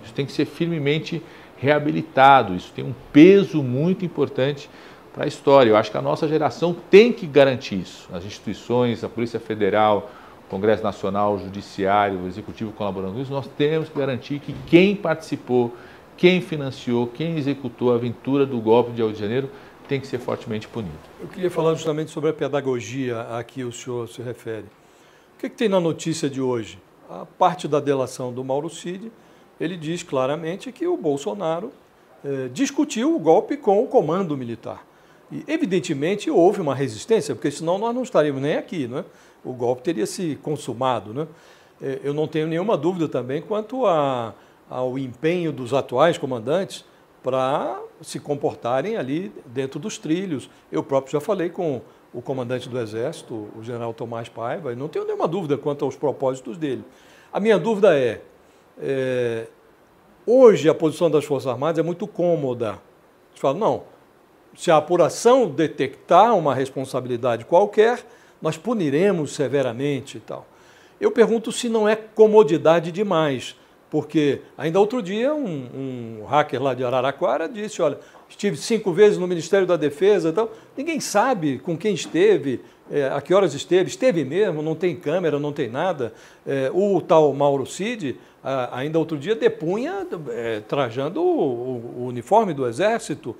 Isso 0.03 0.15
tem 0.15 0.25
que 0.25 0.33
ser 0.33 0.47
firmemente 0.47 1.23
reabilitado. 1.59 2.55
Isso 2.55 2.73
tem 2.73 2.83
um 2.83 2.95
peso 3.13 3.63
muito 3.63 4.03
importante 4.03 4.71
para 5.13 5.25
a 5.25 5.27
história. 5.27 5.69
Eu 5.69 5.77
acho 5.77 5.91
que 5.91 5.99
a 5.99 6.03
nossa 6.03 6.27
geração 6.27 6.75
tem 6.89 7.13
que 7.13 7.27
garantir 7.27 7.79
isso. 7.79 8.09
As 8.11 8.25
instituições, 8.25 9.05
a 9.05 9.11
Polícia 9.11 9.39
Federal, 9.39 10.11
o 10.47 10.49
Congresso 10.49 10.83
Nacional, 10.83 11.35
o 11.35 11.39
Judiciário, 11.39 12.19
o 12.19 12.27
Executivo 12.27 12.73
colaborando 12.73 13.13
com 13.13 13.21
isso, 13.21 13.31
nós 13.31 13.47
temos 13.59 13.91
que 13.91 13.99
garantir 13.99 14.39
que 14.39 14.55
quem 14.67 14.97
participou, 14.97 15.77
quem 16.17 16.41
financiou, 16.41 17.07
quem 17.07 17.37
executou 17.37 17.93
a 17.93 17.97
aventura 17.97 18.47
do 18.47 18.59
golpe 18.59 18.93
de 18.93 19.03
8 19.03 19.15
de 19.15 19.21
janeiro 19.21 19.51
tem 19.91 20.01
que 20.01 20.07
ser 20.07 20.21
fortemente 20.21 20.69
punido. 20.69 20.95
Eu 21.21 21.27
queria 21.27 21.51
falar 21.51 21.75
justamente 21.75 22.13
sobre 22.13 22.31
a 22.31 22.33
pedagogia 22.33 23.23
a 23.23 23.43
que 23.43 23.65
o 23.65 23.73
senhor 23.73 24.09
se 24.09 24.23
refere. 24.23 24.67
O 25.35 25.41
que, 25.41 25.51
que 25.51 25.57
tem 25.57 25.69
na 25.69 25.81
notícia 25.81 26.31
de 26.31 26.41
hoje? 26.41 26.79
A 27.09 27.27
parte 27.27 27.67
da 27.67 27.81
delação 27.81 28.33
do 28.33 28.45
Mauro 28.45 28.71
Cid, 28.71 29.11
ele 29.61 29.77
diz 29.77 30.05
claramente 30.05 30.71
que 30.71 30.87
o 30.87 30.97
Bolsonaro 30.97 31.73
eh, 32.25 32.49
discutiu 32.53 33.17
o 33.17 33.19
golpe 33.19 33.57
com 33.57 33.83
o 33.83 33.89
comando 33.89 34.37
militar. 34.37 34.87
E, 35.33 35.43
evidentemente, 35.49 36.31
houve 36.31 36.61
uma 36.61 36.75
resistência, 36.75 37.35
porque 37.35 37.51
senão 37.51 37.77
nós 37.77 37.93
não 37.93 38.05
estaríamos 38.05 38.41
nem 38.41 38.55
aqui, 38.55 38.87
né? 38.87 39.05
o 39.45 39.53
golpe 39.53 39.83
teria 39.83 40.07
se 40.07 40.39
consumado. 40.41 41.13
Né? 41.13 41.27
Eh, 41.83 41.99
eu 42.05 42.15
não 42.15 42.29
tenho 42.29 42.47
nenhuma 42.47 42.77
dúvida 42.77 43.09
também 43.09 43.43
quanto 43.43 43.85
a, 43.87 44.35
ao 44.69 44.97
empenho 44.97 45.51
dos 45.51 45.75
atuais 45.75 46.17
comandantes 46.17 46.85
para 47.23 47.81
se 48.01 48.19
comportarem 48.19 48.97
ali 48.97 49.33
dentro 49.47 49.79
dos 49.79 49.99
trilhos. 49.99 50.49
Eu 50.71 50.83
próprio 50.83 51.13
já 51.13 51.21
falei 51.21 51.51
com 51.51 51.81
o 52.13 52.21
comandante 52.21 52.69
do 52.69 52.79
Exército, 52.79 53.49
o 53.57 53.63
general 53.63 53.93
Tomás 53.95 54.29
Paiva, 54.29 54.73
e 54.73 54.77
não 54.77 54.89
tenho 54.89 55.05
nenhuma 55.05 55.29
dúvida 55.29 55.57
quanto 55.57 55.85
aos 55.85 55.97
propósitos 55.97 56.57
dele. 56.57 56.85
A 57.33 57.39
minha 57.39 57.59
dúvida 57.59 57.97
é, 57.97 58.21
é 58.81 59.47
hoje 60.27 60.69
a 60.69 60.75
posição 60.75 61.11
das 61.11 61.25
Forças 61.25 61.47
Armadas 61.47 61.79
é 61.79 61.83
muito 61.83 62.07
cômoda. 62.07 62.79
Você 63.33 63.41
fala, 63.41 63.59
não, 63.59 63.83
se 64.57 64.71
a 64.71 64.77
apuração 64.77 65.49
detectar 65.49 66.37
uma 66.37 66.55
responsabilidade 66.55 67.45
qualquer, 67.45 68.05
nós 68.43 68.57
puniremos 68.57 69.35
severamente 69.35 70.17
e 70.17 70.21
tal. 70.21 70.47
Eu 71.01 71.11
pergunto 71.11 71.53
se 71.53 71.69
não 71.69 71.89
é 71.89 71.97
comodidade 71.97 72.91
demais 72.91 73.57
porque 73.91 74.41
ainda 74.57 74.79
outro 74.79 75.03
dia 75.03 75.35
um, 75.35 76.21
um, 76.21 76.25
hacker 76.25 76.63
lá 76.63 76.75
de 76.75 76.85
Araraquara 76.85 77.49
disse, 77.49 77.83
olha, 77.83 77.99
estive 78.29 78.57
cinco 78.57 78.93
vezes 78.93 79.19
no 79.19 79.27
Ministério 79.27 79.67
da 79.67 79.77
Defesa 79.77 80.29
e 80.29 80.33
tal. 80.33 80.53
Ninguém 80.77 81.01
sabe 81.01 81.59
com 81.59 81.77
quem 81.77 81.93
esteve, 81.93 82.61
é, 82.91 83.09
a 83.09 83.21
que 83.21 83.33
horas 83.33 83.55
esteve, 83.55 83.89
esteve 83.89 84.25
mesmo, 84.25 84.63
não 84.63 84.75
tem 84.75 84.97
câmera, 84.97 85.39
não 85.39 85.53
tem 85.53 85.69
nada. 85.69 86.13
É, 86.47 86.71
o 86.75 87.01
tal 87.01 87.33
Mauro 87.33 87.65
Cid, 87.65 88.19
ainda 88.73 88.99
outro 88.99 89.17
dia, 89.17 89.35
depunha 89.35 90.07
é, 90.31 90.61
trajando 90.61 91.23
o, 91.23 91.99
o 91.99 92.07
uniforme 92.07 92.53
do 92.53 92.67
Exército. 92.67 93.37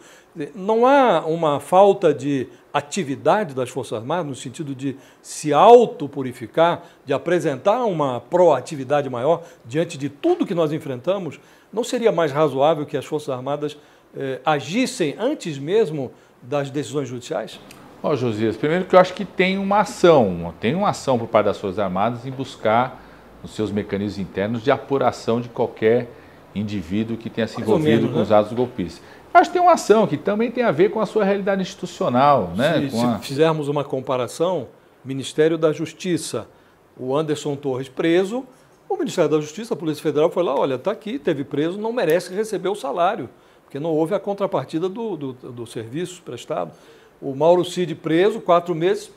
Não 0.55 0.87
há 0.87 1.27
uma 1.27 1.59
falta 1.59 2.15
de 2.15 2.47
atividade 2.73 3.55
das 3.55 3.69
Forças 3.69 3.99
Armadas, 3.99 4.27
no 4.27 4.35
sentido 4.35 4.75
de 4.75 4.97
se 5.21 5.53
autopurificar, 5.53 6.85
de 7.05 7.13
apresentar 7.13 7.85
uma 7.85 8.21
proatividade 8.21 9.11
maior 9.11 9.43
diante 9.65 9.99
de 9.99 10.09
tudo 10.09 10.47
que 10.47 10.55
nós 10.55 10.73
enfrentamos, 10.73 11.41
não 11.73 11.83
seria 11.83 12.13
mais 12.13 12.31
razoável 12.31 12.87
que 12.87 12.97
as 12.97 13.05
Forças 13.05 13.31
Armadas 13.31 13.77
eh, 14.17 14.41
agissem 14.45 15.15
antes 15.19 15.59
mesmo 15.59 16.13
das 16.43 16.71
decisões 16.71 17.09
judiciais? 17.09 17.61
Ó, 18.03 18.11
oh, 18.11 18.17
Josias, 18.17 18.57
primeiro 18.57 18.87
que 18.87 18.95
eu 18.95 19.01
acho 19.01 19.13
que 19.13 19.27
tem 19.27 19.59
uma 19.59 19.81
ação, 19.81 20.55
tem 20.59 20.75
uma 20.75 20.89
ação 20.89 21.19
por 21.19 21.29
parte 21.29 21.47
das 21.47 21.59
Forças 21.59 21.79
Armadas 21.79 22.27
em 22.27 22.31
buscar 22.31 23.03
os 23.43 23.55
seus 23.55 23.71
mecanismos 23.71 24.19
internos 24.19 24.63
de 24.63 24.71
apuração 24.71 25.41
de 25.41 25.51
qualquer 25.51 26.09
indivíduo 26.55 27.17
que 27.17 27.29
tenha 27.29 27.47
se 27.47 27.61
envolvido 27.61 27.89
menos, 27.89 28.11
com 28.11 28.17
né? 28.17 28.23
os 28.23 28.33
atos 28.33 28.53
golpistas. 28.53 29.03
Acho 29.33 29.51
que 29.51 29.59
tem 29.59 29.63
uma 29.63 29.75
ação 29.75 30.07
que 30.07 30.17
também 30.17 30.51
tem 30.51 30.65
a 30.65 30.71
ver 30.71 30.91
com 30.91 31.01
a 31.01 31.07
sua 31.07 31.25
realidade 31.25 31.61
institucional. 31.61 32.53
Né? 32.57 32.89
Se, 32.91 33.05
a... 33.05 33.19
fizermos 33.19 33.69
uma 33.69 33.85
comparação, 33.85 34.69
Ministério 35.05 35.59
da 35.59 35.73
Justiça, 35.73 36.49
o 36.99 37.15
Anderson 37.15 37.55
Torres 37.55 37.89
preso, 37.89 38.45
o 38.89 38.97
Ministério 38.97 39.31
da 39.31 39.41
Justiça, 39.41 39.75
a 39.75 39.77
Polícia 39.77 40.03
Federal 40.03 40.31
foi 40.31 40.43
lá, 40.43 40.59
olha, 40.59 40.75
está 40.75 40.91
aqui, 40.91 41.19
teve 41.19 41.45
preso, 41.45 41.79
não 41.79 41.93
merece 41.93 42.35
receber 42.35 42.69
o 42.69 42.75
salário, 42.75 43.29
porque 43.65 43.79
não 43.79 43.91
houve 43.91 44.15
a 44.15 44.19
contrapartida 44.19 44.89
do, 44.89 45.17
do, 45.17 45.33
do 45.33 45.67
serviço 45.67 46.23
prestado. 46.23 46.73
O 47.21 47.35
Mauro 47.35 47.65
Cid 47.65 47.95
preso, 47.95 48.41
quatro 48.41 48.75
meses, 48.75 49.11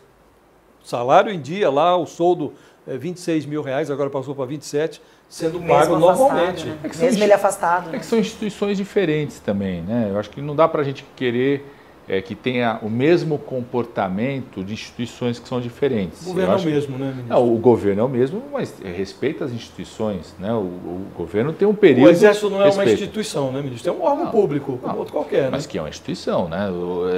salário 0.84 1.32
em 1.32 1.40
dia 1.40 1.70
lá, 1.70 1.96
o 1.96 2.06
soldo 2.06 2.54
é, 2.88 2.98
26 2.98 3.46
mil 3.46 3.62
reais, 3.62 3.90
agora 3.90 4.10
passou 4.10 4.36
para 4.36 4.46
27 4.46 5.02
sendo 5.30 5.60
Mesmo 5.60 5.68
pago 5.68 5.98
normalmente. 5.98 6.68
Né? 6.68 6.78
É 6.84 6.98
Mesmo 6.98 7.24
ele 7.24 7.34
afastado. 7.34 7.90
Né? 7.90 7.98
É 7.98 8.00
que 8.00 8.06
são 8.06 8.20
instituições 8.20 8.78
diferentes 8.78 9.40
também, 9.40 9.82
né? 9.82 10.10
Eu 10.12 10.20
acho 10.20 10.30
que 10.30 10.40
não 10.42 10.56
dá 10.56 10.68
para 10.68 10.82
a 10.82 10.84
gente 10.84 11.04
querer 11.16 11.66
é, 12.14 12.22
que 12.22 12.36
tenha 12.36 12.80
o 12.84 12.90
mesmo 12.90 13.40
comportamento 13.40 14.64
de 14.64 14.74
instituições 14.74 15.40
que 15.40 15.48
são 15.48 15.60
diferentes. 15.60 16.22
O 16.22 16.26
governo 16.26 16.54
é 16.54 16.58
o 16.58 16.64
mesmo, 16.64 16.98
né, 16.98 17.06
ministro? 17.08 17.28
Não, 17.28 17.54
o 17.56 17.58
governo 17.58 18.02
é 18.02 18.04
o 18.04 18.10
mesmo, 18.10 18.44
mas 18.52 18.80
respeita 18.84 19.46
as 19.46 19.52
instituições, 19.52 20.36
né? 20.38 20.54
O, 20.54 20.58
o 20.60 21.08
governo 21.18 21.52
tem 21.52 21.68
um 21.68 21.74
período... 21.74 22.08
O 22.08 22.12
Exército 22.12 22.52
não 22.52 22.62
é 22.62 22.66
respeita. 22.66 22.90
uma 22.90 22.94
instituição, 22.94 23.52
né, 23.52 23.62
ministro? 23.62 23.90
É 23.90 23.94
um 23.94 24.04
órgão 24.04 24.26
não, 24.26 24.32
público, 24.32 24.80
não, 24.84 24.98
outro 24.98 25.14
qualquer, 25.14 25.44
né? 25.44 25.50
Mas 25.52 25.66
que 25.66 25.78
é 25.78 25.82
uma 25.82 25.90
instituição, 25.90 26.48
né? 26.48 26.70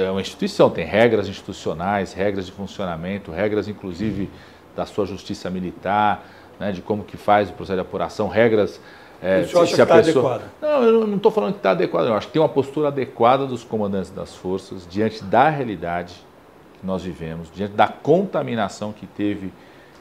É 0.06 0.10
uma 0.10 0.20
instituição, 0.20 0.70
tem 0.70 0.86
regras 0.86 1.28
institucionais, 1.28 2.14
regras 2.14 2.46
de 2.46 2.52
funcionamento, 2.52 3.30
regras, 3.30 3.68
inclusive, 3.68 4.30
da 4.74 4.86
sua 4.86 5.04
justiça 5.04 5.50
militar, 5.50 6.26
né, 6.58 6.72
de 6.72 6.80
como 6.80 7.04
que 7.04 7.18
faz 7.18 7.50
o 7.50 7.52
processo 7.52 7.76
de 7.76 7.82
apuração, 7.82 8.28
regras 8.28 8.80
É, 9.22 9.42
Isso 9.42 9.66
se, 9.66 9.74
se 9.74 9.82
a 9.82 9.86
tá 9.86 9.96
pessoa... 9.96 10.42
Não, 10.60 10.82
eu 10.82 11.06
não 11.06 11.16
estou 11.16 11.32
falando 11.32 11.52
que 11.52 11.58
está 11.58 11.70
adequado. 11.70 12.06
Eu 12.06 12.14
acho 12.14 12.26
que 12.26 12.32
tem 12.32 12.42
uma 12.42 12.48
postura 12.48 12.88
adequada 12.88 13.46
dos 13.46 13.64
comandantes 13.64 14.10
das 14.10 14.34
forças 14.34 14.86
diante 14.88 15.24
da 15.24 15.48
realidade 15.48 16.14
que 16.78 16.86
nós 16.86 17.02
vivemos, 17.02 17.50
diante 17.52 17.72
da 17.72 17.88
contaminação 17.88 18.92
que 18.92 19.06
teve 19.06 19.52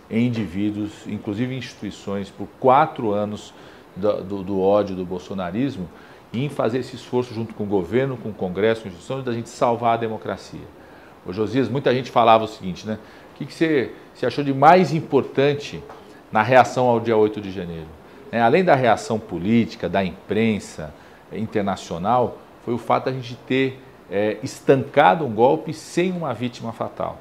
em 0.09 0.27
indivíduos, 0.27 0.91
inclusive 1.07 1.55
instituições, 1.55 2.29
por 2.29 2.47
quatro 2.59 3.11
anos 3.11 3.53
do, 3.95 4.23
do, 4.23 4.43
do 4.43 4.61
ódio 4.61 4.95
do 4.95 5.05
bolsonarismo, 5.05 5.89
e 6.33 6.43
em 6.43 6.49
fazer 6.49 6.79
esse 6.79 6.95
esforço 6.95 7.33
junto 7.33 7.53
com 7.53 7.63
o 7.63 7.67
governo, 7.67 8.17
com 8.17 8.29
o 8.29 8.33
Congresso, 8.33 8.81
com 8.81 8.87
instituições, 8.89 9.23
da 9.23 9.31
gente 9.31 9.49
salvar 9.49 9.93
a 9.93 9.97
democracia. 9.97 10.67
Ô 11.25 11.31
Josias, 11.31 11.69
muita 11.69 11.93
gente 11.93 12.11
falava 12.11 12.43
o 12.43 12.47
seguinte, 12.47 12.85
né? 12.85 12.99
O 13.33 13.37
que, 13.37 13.45
que 13.45 13.53
você, 13.53 13.91
você 14.13 14.25
achou 14.25 14.43
de 14.43 14.53
mais 14.53 14.93
importante 14.93 15.83
na 16.31 16.41
reação 16.41 16.87
ao 16.87 16.99
dia 16.99 17.17
8 17.17 17.41
de 17.41 17.51
janeiro? 17.51 17.87
É, 18.35 18.41
além 18.41 18.65
da 18.65 18.75
reação 18.75 19.17
política, 19.17 19.87
da 19.87 20.03
imprensa 20.03 20.93
é, 21.31 21.39
internacional, 21.39 22.37
foi 22.65 22.73
o 22.73 22.77
fato 22.77 23.05
da 23.05 23.13
gente 23.13 23.33
ter 23.47 23.81
é, 24.11 24.35
estancado 24.43 25.25
um 25.25 25.33
golpe 25.33 25.73
sem 25.73 26.11
uma 26.11 26.33
vítima 26.33 26.73
fatal. 26.73 27.17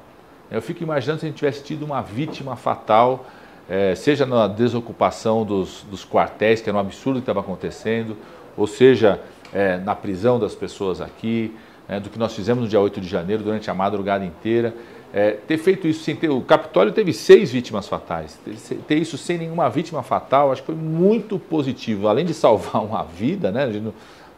Eu 0.51 0.61
fico 0.61 0.83
imaginando 0.83 1.21
se 1.21 1.25
a 1.25 1.29
gente 1.29 1.37
tivesse 1.37 1.63
tido 1.63 1.85
uma 1.85 2.01
vítima 2.01 2.57
fatal, 2.57 3.27
é, 3.69 3.95
seja 3.95 4.25
na 4.25 4.45
desocupação 4.45 5.45
dos, 5.45 5.85
dos, 5.89 6.03
quartéis, 6.05 6.59
que 6.59 6.67
era 6.67 6.77
um 6.77 6.81
absurdo 6.81 7.19
que 7.19 7.21
estava 7.21 7.39
acontecendo, 7.39 8.17
ou 8.57 8.67
seja, 8.67 9.21
é, 9.53 9.77
na 9.77 9.95
prisão 9.95 10.37
das 10.37 10.53
pessoas 10.53 10.99
aqui, 10.99 11.55
é, 11.87 11.97
do 11.97 12.09
que 12.09 12.19
nós 12.19 12.35
fizemos 12.35 12.61
no 12.61 12.67
dia 12.67 12.81
8 12.81 12.99
de 12.99 13.07
janeiro, 13.07 13.41
durante 13.41 13.71
a 13.71 13.73
madrugada 13.73 14.25
inteira. 14.25 14.73
É, 15.17 15.31
ter 15.31 15.57
feito 15.57 15.87
isso 15.87 16.03
sem 16.03 16.13
ter. 16.13 16.29
O 16.29 16.41
Capitólio 16.41 16.91
teve 16.91 17.13
seis 17.13 17.49
vítimas 17.49 17.87
fatais. 17.87 18.37
Ter, 18.43 18.75
ter, 18.79 18.97
isso 18.97 19.17
sem 19.17 19.37
nenhuma 19.37 19.69
vítima 19.69 20.03
fatal, 20.03 20.51
acho 20.51 20.61
que 20.61 20.65
foi 20.65 20.75
muito 20.75 21.39
positivo. 21.39 22.09
Além 22.09 22.25
de 22.25 22.33
salvar 22.33 22.83
uma 22.83 23.01
vida, 23.01 23.49
né? 23.49 23.63
A 23.63 23.71
gente, 23.71 23.93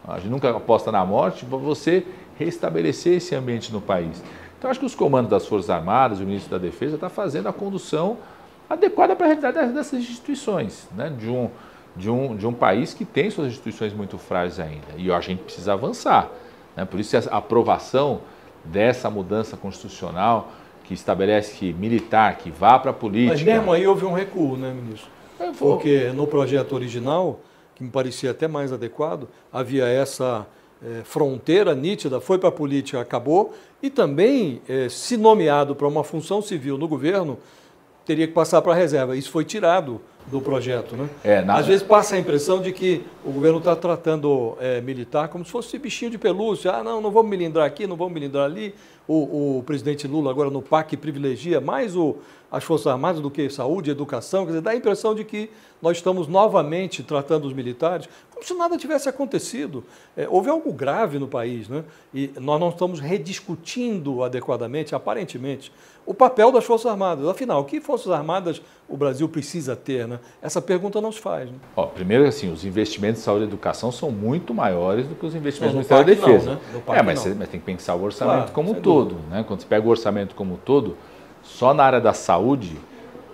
a 0.08 0.20
gente 0.20 0.30
nunca 0.30 0.52
aposta 0.52 0.92
na 0.92 1.04
morte, 1.04 1.44
você 1.46 2.06
restabelecer 2.38 3.18
esse 3.18 3.34
ambiente 3.34 3.74
no 3.74 3.82
país. 3.82 4.22
Então, 4.60 4.70
acho 4.70 4.80
que 4.80 4.86
os 4.86 4.94
comandos 4.94 5.32
das 5.32 5.48
Forças 5.48 5.72
Armadas, 5.72 6.20
o 6.20 6.24
ministro 6.24 6.52
da 6.52 6.60
Defesa, 6.60 6.94
está 6.94 7.10
fazendo 7.10 7.50
a 7.50 7.54
condução 7.54 8.18
adequada 8.70 9.16
para 9.16 9.26
a 9.26 9.30
realidade 9.30 9.74
dessas 9.74 10.00
instituições, 10.00 10.88
né? 10.96 11.12
de, 11.18 11.28
um, 11.28 11.50
de, 11.96 12.08
um, 12.08 12.36
de 12.36 12.46
um 12.46 12.54
país 12.54 12.94
que 12.94 13.04
tem 13.04 13.32
suas 13.32 13.48
instituições 13.48 13.94
muito 13.94 14.20
frágeis 14.20 14.60
ainda. 14.60 14.88
E 14.96 15.12
a 15.12 15.20
gente 15.22 15.42
precisa 15.42 15.74
avançar. 15.74 16.30
Né? 16.76 16.86
Por 16.86 17.00
isso, 17.00 17.18
a 17.18 17.38
aprovação 17.38 18.22
dessa 18.64 19.10
mudança 19.10 19.58
constitucional 19.58 20.52
que 20.88 20.94
estabelece 20.94 21.56
que 21.56 21.74
militar 21.74 22.38
que 22.38 22.50
vá 22.50 22.80
para 22.80 22.92
a 22.92 22.94
política. 22.94 23.34
Mas 23.34 23.44
mesmo 23.44 23.72
aí 23.72 23.86
houve 23.86 24.06
um 24.06 24.14
recuo, 24.14 24.56
né, 24.56 24.74
ministro? 24.74 25.10
É, 25.40 25.52
Porque 25.52 26.12
no 26.16 26.26
projeto 26.26 26.74
original, 26.74 27.42
que 27.76 27.84
me 27.84 27.90
parecia 27.90 28.32
até 28.32 28.48
mais 28.48 28.72
adequado, 28.72 29.28
havia 29.52 29.86
essa 29.86 30.48
é, 30.82 31.02
fronteira 31.04 31.76
nítida, 31.76 32.22
foi 32.22 32.38
para 32.38 32.50
a 32.50 32.52
política, 32.52 33.02
acabou, 33.02 33.54
e 33.84 33.90
também, 33.90 34.62
é, 34.68 34.88
se 34.90 35.18
nomeado 35.18 35.76
para 35.76 35.88
uma 35.88 36.04
função 36.04 36.42
civil 36.42 36.78
no 36.78 36.88
governo, 36.88 37.38
teria 38.06 38.26
que 38.26 38.34
passar 38.34 38.62
para 38.62 38.72
a 38.72 38.76
reserva. 38.76 39.18
Isso 39.18 39.30
foi 39.30 39.44
tirado 39.44 40.00
do 40.28 40.42
projeto. 40.42 40.96
Né? 40.96 41.10
É, 41.24 41.42
na... 41.42 41.56
Às 41.56 41.68
vezes 41.68 41.84
passa 41.84 42.16
a 42.16 42.20
impressão 42.20 42.62
de 42.62 42.72
que 42.72 43.04
o 43.26 43.32
governo 43.32 43.58
está 43.60 43.76
tratando 43.76 44.58
é, 44.60 44.80
militar 44.80 45.28
como 45.28 45.44
se 45.44 45.52
fosse 45.52 45.78
bichinho 45.78 46.12
de 46.12 46.18
pelúcia. 46.18 46.72
Ah, 46.72 46.84
não, 46.84 47.02
não 47.02 47.12
vamos 47.12 47.30
melindrar 47.30 47.66
aqui, 47.66 47.86
não 47.86 47.98
vamos 47.98 48.14
melindrar 48.14 48.46
ali. 48.46 48.74
O, 49.08 49.60
o 49.60 49.64
presidente 49.64 50.06
Lula 50.08 50.30
agora 50.30 50.50
no 50.50 50.62
PAC 50.62 50.98
privilegia 50.98 51.62
mais 51.62 51.96
o, 51.96 52.18
as 52.52 52.64
Forças 52.64 52.88
Armadas 52.88 53.22
do 53.22 53.32
que 53.32 53.50
saúde, 53.50 53.90
educação. 53.90 54.44
Quer 54.44 54.52
dizer, 54.52 54.62
dá 54.62 54.72
a 54.72 54.76
impressão 54.76 55.16
de 55.16 55.24
que 55.24 55.50
nós 55.82 55.98
estamos 55.98 56.28
novamente 56.28 57.04
tratando 57.04 57.46
os 57.46 57.54
militares 57.54 58.10
como 58.38 58.46
se 58.46 58.54
nada 58.54 58.78
tivesse 58.78 59.10
acontecido. 59.10 59.84
É, 60.16 60.28
houve 60.30 60.50
algo 60.50 60.72
grave 60.72 61.18
no 61.18 61.28
país, 61.28 61.68
né? 61.68 61.84
E 62.14 62.32
nós 62.40 62.60
não 62.60 62.70
estamos 62.70 63.00
rediscutindo 63.00 64.24
adequadamente, 64.24 64.94
aparentemente, 64.94 65.72
o 66.08 66.14
papel 66.14 66.54
das 66.54 66.64
Forças 66.64 66.90
Armadas. 66.90 67.28
Afinal, 67.28 67.66
que 67.66 67.82
Forças 67.82 68.12
Armadas 68.14 68.62
o 68.88 68.96
Brasil 68.96 69.28
precisa 69.28 69.76
ter? 69.76 70.08
Né? 70.08 70.20
Essa 70.42 70.62
pergunta 70.62 71.02
não 71.02 71.12
se 71.12 71.20
faz. 71.20 71.52
Né? 71.52 71.58
Ó, 71.76 71.86
primeiro, 71.86 72.26
assim, 72.26 72.52
os 72.52 72.64
investimentos 72.64 73.22
em 73.22 73.26
saúde 73.26 73.44
e 73.44 73.48
educação 73.48 73.92
são 73.92 74.10
muito 74.10 74.54
maiores 74.54 75.06
do 75.06 75.16
que 75.16 75.26
os 75.26 75.36
investimentos 75.36 75.74
no 75.74 75.80
Ministério 75.80 76.06
da 76.06 76.14
Defesa. 76.14 76.52
Não, 76.52 76.80
né? 76.80 76.98
É, 76.98 77.04
mas, 77.04 77.20
você, 77.20 77.36
mas, 77.38 77.50
tem 77.50 77.60
que 77.60 77.66
pensar 77.66 77.94
o 77.96 78.04
orçamento 78.04 78.38
claro, 78.38 78.52
como 78.54 78.72
um 78.72 78.76
todo. 78.76 79.18
Né? 79.30 79.44
Quando 79.46 79.60
você 79.60 79.68
pega 79.68 79.86
o 79.86 79.90
orçamento 79.90 80.34
como 80.34 80.54
um 80.54 80.58
todo, 80.58 80.96
só 81.44 81.74
na 81.74 81.84
área 81.84 82.00
da 82.00 82.14
saúde, 82.14 82.78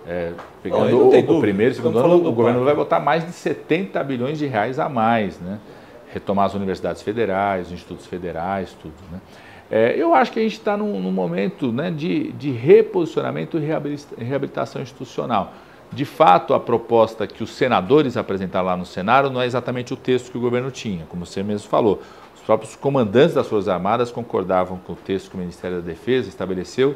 é, 0.04 0.32
pegando 0.60 0.90
não, 0.90 0.98
o, 0.98 1.38
o, 1.38 1.40
primeiro 1.40 1.72
e 1.72 1.76
segundo 1.76 1.96
ano, 1.96 2.28
o 2.28 2.32
governo 2.32 2.64
vai 2.64 2.74
botar 2.74 2.98
mais 2.98 3.24
de 3.24 3.32
70 3.32 4.02
bilhões 4.02 4.36
de 4.36 4.46
reais 4.46 4.80
a 4.80 4.88
mais. 4.88 5.38
Né? 5.38 5.60
Retomar 6.12 6.46
as 6.46 6.54
universidades 6.54 7.02
federais, 7.02 7.68
os 7.68 7.72
institutos 7.72 8.06
federais, 8.06 8.76
tudo. 8.82 8.94
Né? 9.12 9.20
É, 9.76 10.00
eu 10.00 10.14
acho 10.14 10.30
que 10.30 10.38
a 10.38 10.42
gente 10.44 10.52
está 10.52 10.76
num, 10.76 11.00
num, 11.00 11.10
momento 11.10 11.72
né, 11.72 11.90
de, 11.90 12.30
de 12.34 12.52
reposicionamento 12.52 13.58
e 13.58 14.24
reabilitação 14.24 14.80
institucional. 14.80 15.52
De 15.90 16.04
fato, 16.04 16.54
a 16.54 16.60
proposta 16.60 17.26
que 17.26 17.42
os 17.42 17.50
senadores 17.50 18.16
apresentaram 18.16 18.66
lá 18.66 18.76
no 18.76 18.86
Senado 18.86 19.30
não 19.30 19.42
é 19.42 19.46
exatamente 19.46 19.92
o 19.92 19.96
texto 19.96 20.30
que 20.30 20.38
o 20.38 20.40
governo 20.40 20.70
tinha, 20.70 21.04
como 21.06 21.26
você 21.26 21.42
mesmo 21.42 21.68
falou. 21.68 22.00
Os 22.36 22.40
próprios 22.40 22.76
comandantes 22.76 23.34
das 23.34 23.48
Forças 23.48 23.68
Armadas 23.68 24.12
concordavam 24.12 24.78
com 24.78 24.92
o 24.92 24.96
texto 24.96 25.30
que 25.30 25.34
o 25.34 25.40
Ministério 25.40 25.78
da 25.78 25.82
Defesa 25.82 26.28
estabeleceu 26.28 26.94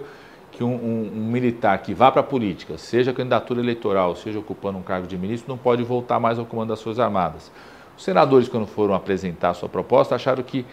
que 0.53 0.63
um, 0.63 0.73
um, 0.73 1.13
um 1.17 1.25
militar 1.33 1.79
que 1.79 1.93
vá 1.93 2.13
para 2.13 2.21
a 2.21 2.25
política, 2.25 2.79
seja 2.79 3.13
candidatura 3.13 3.61
eleitoral, 3.61 4.15
seja 4.15 4.39
ocupando 4.39 4.79
um 4.79 4.83
cargo 4.83 5.09
de 5.09 5.19
ministro, 5.19 5.51
não 5.51 5.59
pode 5.59 5.83
voltar 5.83 6.21
mais 6.21 6.39
ao 6.39 6.47
comando 6.47 6.69
das 6.69 6.81
Forças 6.81 7.01
Armadas. 7.01 7.51
Os 7.97 8.05
senadores, 8.05 8.49
quando 8.49 8.69
foram 8.69 8.95
apresentar 8.95 9.51
a 9.51 9.55
sua 9.55 9.69
proposta, 9.69 10.15
acharam 10.15 10.45
que 10.45 10.65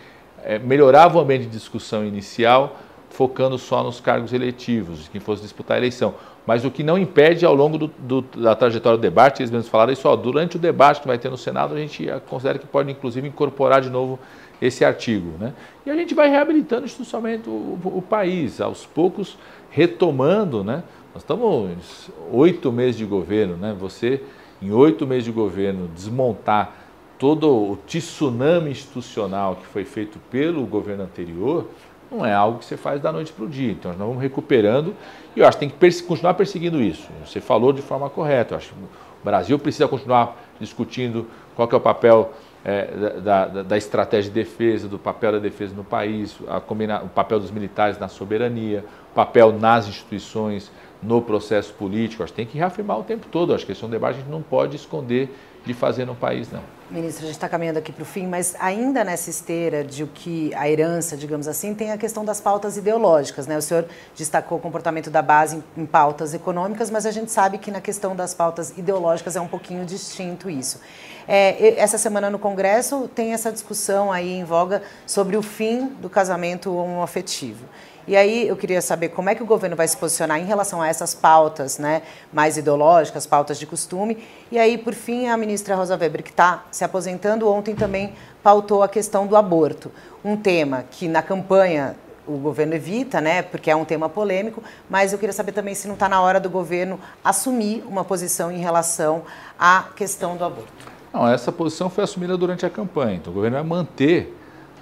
é, 0.46 0.60
melhorava 0.60 1.18
o 1.18 1.22
ambiente 1.22 1.46
de 1.46 1.50
discussão 1.50 2.06
inicial, 2.06 2.78
focando 3.10 3.58
só 3.58 3.84
nos 3.84 4.00
cargos 4.00 4.32
eletivos, 4.32 5.06
de 5.06 5.10
quem 5.10 5.20
fosse 5.20 5.42
disputar 5.42 5.76
a 5.76 5.80
eleição. 5.80 6.14
Mas 6.46 6.64
o 6.64 6.70
que 6.70 6.84
não 6.84 6.98
impede, 6.98 7.46
ao 7.46 7.56
longo 7.56 7.78
do, 7.78 7.88
do, 7.88 8.22
da 8.22 8.56
trajetória 8.56 8.98
do 8.98 9.02
debate, 9.02 9.42
eles 9.42 9.50
mesmos 9.50 9.68
falaram 9.68 9.92
isso, 9.92 10.08
ó, 10.08 10.16
durante 10.16 10.58
o 10.58 10.60
debate 10.60 11.02
que 11.02 11.08
vai 11.08 11.18
ter 11.18 11.30
no 11.30 11.38
Senado, 11.38 11.74
a 11.74 11.78
gente 11.80 12.08
considera 12.30 12.60
que 12.60 12.68
pode, 12.68 12.92
inclusive, 12.92 13.28
incorporar 13.28 13.82
de 13.82 13.90
novo 13.90 14.20
esse 14.62 14.86
artigo. 14.86 15.34
Né? 15.40 15.54
E 15.86 15.90
a 15.90 15.96
gente 15.96 16.14
vai 16.14 16.30
reabilitando 16.30 16.86
institucionalmente 16.86 17.50
o, 17.50 17.80
o, 17.84 17.98
o 17.98 18.02
país, 18.02 18.62
aos 18.62 18.86
poucos 18.86 19.38
retomando. 19.72 20.64
Né? 20.64 20.84
Nós 21.14 21.24
estamos 21.24 22.12
oito 22.32 22.72
meses 22.72 22.98
de 22.98 23.06
governo, 23.06 23.58
né? 23.58 23.76
você, 23.78 24.22
em 24.62 24.72
oito 24.72 25.08
meses 25.08 25.24
de 25.24 25.32
governo, 25.32 25.90
desmontar 25.96 26.85
todo 27.18 27.50
o 27.50 27.78
tsunami 27.88 28.72
institucional 28.72 29.56
que 29.56 29.66
foi 29.68 29.86
feito 29.86 30.20
pelo 30.30 30.66
governo 30.66 31.04
anterior 31.04 31.68
não 32.12 32.26
é 32.26 32.34
algo 32.34 32.60
que 32.60 32.66
você 32.66 32.78
faz 32.78 33.02
da 33.02 33.12
noite 33.12 33.32
para 33.32 33.46
o 33.46 33.50
dia. 33.50 33.72
Então, 33.72 33.92
nós 33.92 34.00
vamos 34.00 34.22
recuperando 34.22 34.96
e 35.36 35.40
eu 35.40 35.48
acho 35.48 35.58
que 35.58 35.68
tem 35.68 35.92
que 35.92 36.04
continuar 36.04 36.34
perseguindo 36.36 36.82
isso. 36.82 37.10
Você 37.26 37.42
falou 37.42 37.74
de 37.74 37.82
forma 37.82 38.10
correta. 38.10 38.54
Eu 38.54 38.58
acho 38.58 38.70
que 38.70 38.76
o 38.76 38.88
Brasil 39.24 39.58
precisa 39.58 39.88
continuar 39.88 40.38
discutindo 40.60 41.28
qual 41.56 41.68
é 41.72 41.76
o 41.76 41.80
papel 41.80 42.32
é, 42.64 43.20
da, 43.22 43.46
da, 43.48 43.64
da, 43.64 43.78
estratégia 43.78 44.32
de 44.32 44.36
defesa, 44.36 44.88
do 44.88 44.98
papel 44.98 45.34
da 45.34 45.40
defesa 45.40 45.76
no 45.76 45.84
país, 45.84 46.36
o 46.40 47.10
papel 47.10 47.40
dos 47.40 47.52
militares 47.52 48.00
na 48.00 48.08
soberania, 48.08 48.84
o 49.12 49.16
papel 49.16 49.52
nas 49.52 49.88
instituições, 49.88 50.72
no 51.02 51.22
processo 51.22 51.74
político. 51.74 52.24
Acho 52.24 52.34
que 52.34 52.38
tem 52.38 52.46
que 52.46 52.58
reafirmar 52.58 53.00
o 53.00 53.04
tempo 53.04 53.28
todo. 53.32 53.54
Acho 53.54 53.66
que 53.66 53.72
esse 53.72 53.84
é 53.84 53.88
um 53.88 53.90
debate 53.90 54.16
que 54.16 54.22
a 54.22 54.24
gente 54.24 54.32
não 54.32 54.42
pode 54.42 54.76
esconder 54.76 55.30
de 55.66 55.74
fazer 55.74 56.06
no 56.06 56.16
país, 56.16 56.52
não. 56.52 56.62
Ministro, 56.90 57.24
a 57.24 57.26
gente 57.26 57.36
está 57.36 57.50
caminhando 57.50 57.80
aqui 57.80 57.92
para 57.92 58.04
o 58.04 58.06
fim, 58.06 58.28
mas 58.28 58.56
ainda 58.60 59.04
nessa 59.04 59.32
esteira 59.32 59.84
de 59.84 60.04
o 60.04 60.08
que 60.08 60.54
a 60.54 60.70
herança, 60.70 61.18
digamos 61.18 61.48
assim, 61.48 61.74
tem 61.74 61.92
a 61.92 61.98
questão 61.98 62.24
das 62.24 62.40
pautas 62.40 62.78
ideológicas. 62.78 63.48
Né? 63.48 63.58
O 63.58 63.62
senhor 63.62 63.88
destacou 64.16 64.60
o 64.60 64.62
comportamento 64.62 65.10
da 65.10 65.24
base 65.24 65.64
em, 65.76 65.86
pautas 65.86 66.36
econômicas, 66.36 66.92
mas 66.92 67.08
a 67.08 67.12
gente 67.12 67.32
sabe 67.32 67.58
que 67.58 67.72
na 67.72 67.82
questão 67.82 68.16
das 68.16 68.36
pautas 68.36 68.78
ideológicas 68.78 69.36
é 69.36 69.42
um 69.42 69.48
pouquinho 69.48 69.84
distinto 69.84 70.48
isso. 70.48 70.80
É, 71.28 71.80
essa 71.80 71.98
semana 71.98 72.30
no 72.30 72.38
Congresso 72.38 73.10
tem 73.16 73.34
essa 73.34 73.52
discussão 73.52 74.12
aí 74.12 74.34
em 74.34 74.44
voga 74.44 74.84
sobre 75.08 75.36
o 75.36 75.42
fim 75.42 75.88
do 76.00 76.08
casamento 76.08 76.72
homoafetivo. 76.76 77.66
E 78.08 78.16
aí 78.16 78.48
eu 78.48 78.56
queria 78.56 78.82
saber 78.82 79.10
como 79.10 79.30
é 79.30 79.36
que 79.36 79.42
o 79.42 79.46
governo 79.46 79.76
vai 79.76 79.88
se 79.88 79.98
posicionar 79.98 80.40
em 80.40 80.46
relação 80.46 80.82
a 80.82 80.88
essas 80.88 81.16
pautas 81.16 81.80
né, 81.80 82.04
mais 82.32 82.56
ideológicas, 82.56 83.26
pautas 83.26 83.58
de 83.58 83.66
costume. 83.66 84.24
E 84.52 84.60
aí, 84.60 84.78
por 84.78 84.94
fim, 84.94 85.28
a 85.28 85.36
ministra 85.36 85.76
Rosa 85.76 85.98
Weber, 85.98 86.22
que 86.22 86.30
está 86.30 86.66
se 86.72 86.84
aposentando, 86.84 87.50
ontem 87.50 87.74
também 87.74 88.14
pautou 88.44 88.84
a 88.84 88.88
questão 88.88 89.26
do 89.26 89.36
aborto. 89.36 89.92
Um 90.24 90.38
tema 90.38 90.86
que 90.92 91.08
na 91.08 91.24
campanha 91.24 91.96
o 92.28 92.38
governo 92.38 92.74
evita, 92.74 93.22
né, 93.22 93.42
porque 93.42 93.70
é 93.70 93.76
um 93.76 93.86
tema 93.86 94.10
polêmico, 94.10 94.64
mas 94.90 95.14
eu 95.14 95.20
queria 95.20 95.34
saber 95.34 95.52
também 95.52 95.76
se 95.76 95.88
não 95.88 95.94
está 95.94 96.10
na 96.10 96.22
hora 96.22 96.40
do 96.40 96.50
governo 96.50 97.00
assumir 97.24 97.84
uma 97.88 98.04
posição 98.04 98.52
em 98.52 98.60
relação 98.60 99.24
à 99.60 99.86
questão 99.96 100.36
do 100.36 100.44
aborto. 100.44 100.96
Não, 101.14 101.28
essa 101.28 101.52
posição 101.52 101.90
foi 101.90 102.04
assumida 102.04 102.36
durante 102.36 102.66
a 102.66 102.70
campanha, 102.70 103.16
então 103.16 103.32
o 103.32 103.36
governo 103.36 103.58
vai 103.58 103.66
manter 103.66 104.36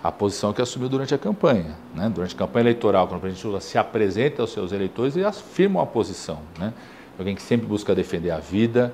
a 0.04 0.12
posição 0.12 0.52
que 0.52 0.62
assumiu 0.62 0.90
durante 0.90 1.16
a 1.16 1.18
campanha. 1.18 1.78
Né? 1.96 2.12
Durante 2.14 2.36
a 2.36 2.38
campanha 2.38 2.64
eleitoral, 2.64 3.08
quando 3.08 3.20
o 3.20 3.22
presidente 3.22 3.48
Lula 3.48 3.62
se 3.62 3.78
apresenta 3.78 4.42
aos 4.42 4.52
seus 4.52 4.74
eleitores, 4.74 5.16
ele 5.16 5.26
afirma 5.26 5.80
uma 5.80 5.86
posição. 5.86 6.40
Né? 6.60 6.74
Alguém 7.18 7.36
que 7.36 7.42
sempre 7.42 7.66
busca 7.66 7.96
defender 7.96 8.32
a 8.32 8.40
vida, 8.40 8.94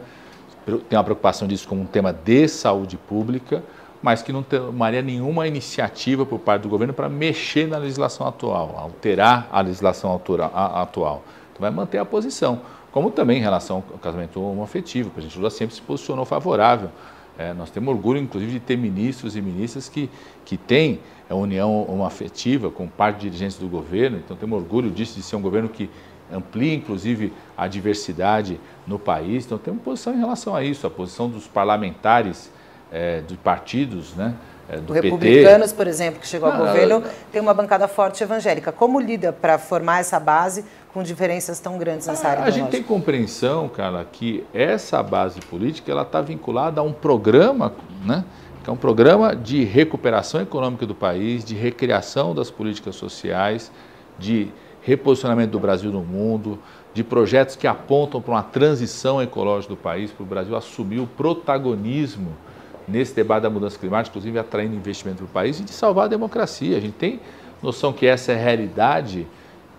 tem 0.65 0.97
uma 0.97 1.03
preocupação 1.03 1.47
disso 1.47 1.67
como 1.67 1.81
um 1.81 1.85
tema 1.85 2.13
de 2.13 2.47
saúde 2.47 2.95
pública, 2.95 3.63
mas 4.01 4.21
que 4.21 4.31
não 4.31 4.43
tomaria 4.43 5.01
nenhuma 5.01 5.47
iniciativa 5.47 6.25
por 6.25 6.39
parte 6.39 6.61
do 6.61 6.69
governo 6.69 6.93
para 6.93 7.09
mexer 7.09 7.67
na 7.67 7.77
legislação 7.77 8.27
atual, 8.27 8.75
alterar 8.77 9.49
a 9.51 9.61
legislação 9.61 10.13
atual. 10.13 11.23
Então 11.51 11.61
vai 11.61 11.71
manter 11.71 11.97
a 11.97 12.05
posição. 12.05 12.61
Como 12.91 13.11
também 13.11 13.39
em 13.39 13.41
relação 13.41 13.83
ao 13.91 13.97
casamento 13.97 14.41
homoafetivo, 14.41 15.09
o 15.09 15.11
presidente 15.11 15.37
Lula 15.37 15.49
sempre 15.49 15.75
se 15.75 15.81
posicionou 15.81 16.23
favorável. 16.23 16.89
É, 17.37 17.53
nós 17.53 17.69
temos 17.69 17.93
orgulho, 17.93 18.19
inclusive, 18.19 18.51
de 18.51 18.59
ter 18.59 18.77
ministros 18.77 19.35
e 19.37 19.41
ministras 19.41 19.87
que, 19.87 20.09
que 20.49 20.57
têm 20.57 20.99
a 21.29 21.35
união 21.35 21.83
homoafetiva 21.87 22.71
com 22.71 22.87
parte 22.87 23.17
de 23.17 23.29
dirigentes 23.29 23.57
do 23.57 23.67
governo, 23.67 24.17
então 24.17 24.35
temos 24.35 24.59
orgulho 24.59 24.89
disso, 24.89 25.15
de 25.15 25.21
ser 25.21 25.35
um 25.35 25.41
governo 25.43 25.69
que 25.69 25.87
amplia, 26.33 26.73
inclusive, 26.73 27.31
a 27.55 27.67
diversidade 27.67 28.59
no 28.87 28.97
país. 28.97 29.45
Então 29.45 29.59
temos 29.59 29.83
posição 29.83 30.11
em 30.11 30.17
relação 30.17 30.55
a 30.55 30.63
isso, 30.63 30.87
a 30.87 30.89
posição 30.89 31.29
dos 31.29 31.45
parlamentares 31.45 32.49
é, 32.91 33.21
de 33.21 33.37
partidos, 33.37 34.15
né? 34.15 34.33
É, 34.67 34.77
do 34.77 34.91
o 34.91 34.95
Republicanos, 34.95 35.67
PT. 35.67 35.75
por 35.75 35.87
exemplo, 35.87 36.19
que 36.19 36.27
chegou 36.27 36.49
ao 36.51 36.57
governo, 36.57 37.03
tem 37.31 37.39
uma 37.39 37.53
bancada 37.53 37.87
forte 37.87 38.23
evangélica. 38.23 38.71
Como 38.71 38.99
lida 38.99 39.31
para 39.31 39.59
formar 39.59 39.99
essa 39.99 40.19
base 40.19 40.65
com 40.91 41.03
diferenças 41.03 41.59
tão 41.59 41.77
grandes 41.77 42.07
nessa 42.07 42.27
área? 42.27 42.43
A 42.43 42.49
gente 42.49 42.69
tem 42.69 42.81
compreensão, 42.81 43.69
cara, 43.69 44.03
que 44.11 44.43
essa 44.51 45.01
base 45.03 45.39
política 45.41 45.91
ela 45.91 46.01
está 46.01 46.21
vinculada 46.21 46.81
a 46.81 46.83
um 46.83 46.93
programa, 46.93 47.73
né? 48.03 48.23
É 48.69 48.71
um 48.71 48.77
programa 48.77 49.35
de 49.35 49.63
recuperação 49.63 50.39
econômica 50.39 50.85
do 50.85 50.93
país, 50.93 51.43
de 51.43 51.55
recriação 51.55 52.35
das 52.35 52.51
políticas 52.51 52.95
sociais, 52.95 53.71
de 54.19 54.49
reposicionamento 54.83 55.53
do 55.53 55.59
Brasil 55.59 55.91
no 55.91 56.03
mundo, 56.03 56.59
de 56.93 57.03
projetos 57.03 57.55
que 57.55 57.65
apontam 57.65 58.21
para 58.21 58.31
uma 58.31 58.43
transição 58.43 59.19
ecológica 59.19 59.73
do 59.73 59.75
país, 59.75 60.11
para 60.11 60.21
o 60.21 60.25
Brasil 60.27 60.55
assumir 60.55 60.99
o 60.99 61.07
protagonismo 61.07 62.37
nesse 62.87 63.15
debate 63.15 63.41
da 63.41 63.49
mudança 63.49 63.79
climática, 63.79 64.11
inclusive 64.11 64.37
atraindo 64.37 64.75
investimento 64.75 65.17
para 65.17 65.25
o 65.25 65.29
país 65.29 65.59
e 65.59 65.63
de 65.63 65.71
salvar 65.71 66.05
a 66.05 66.09
democracia. 66.09 66.77
A 66.77 66.79
gente 66.79 66.93
tem 66.93 67.19
noção 67.63 67.91
que 67.91 68.05
essa 68.05 68.33
é 68.33 68.35
a 68.35 68.37
realidade, 68.37 69.25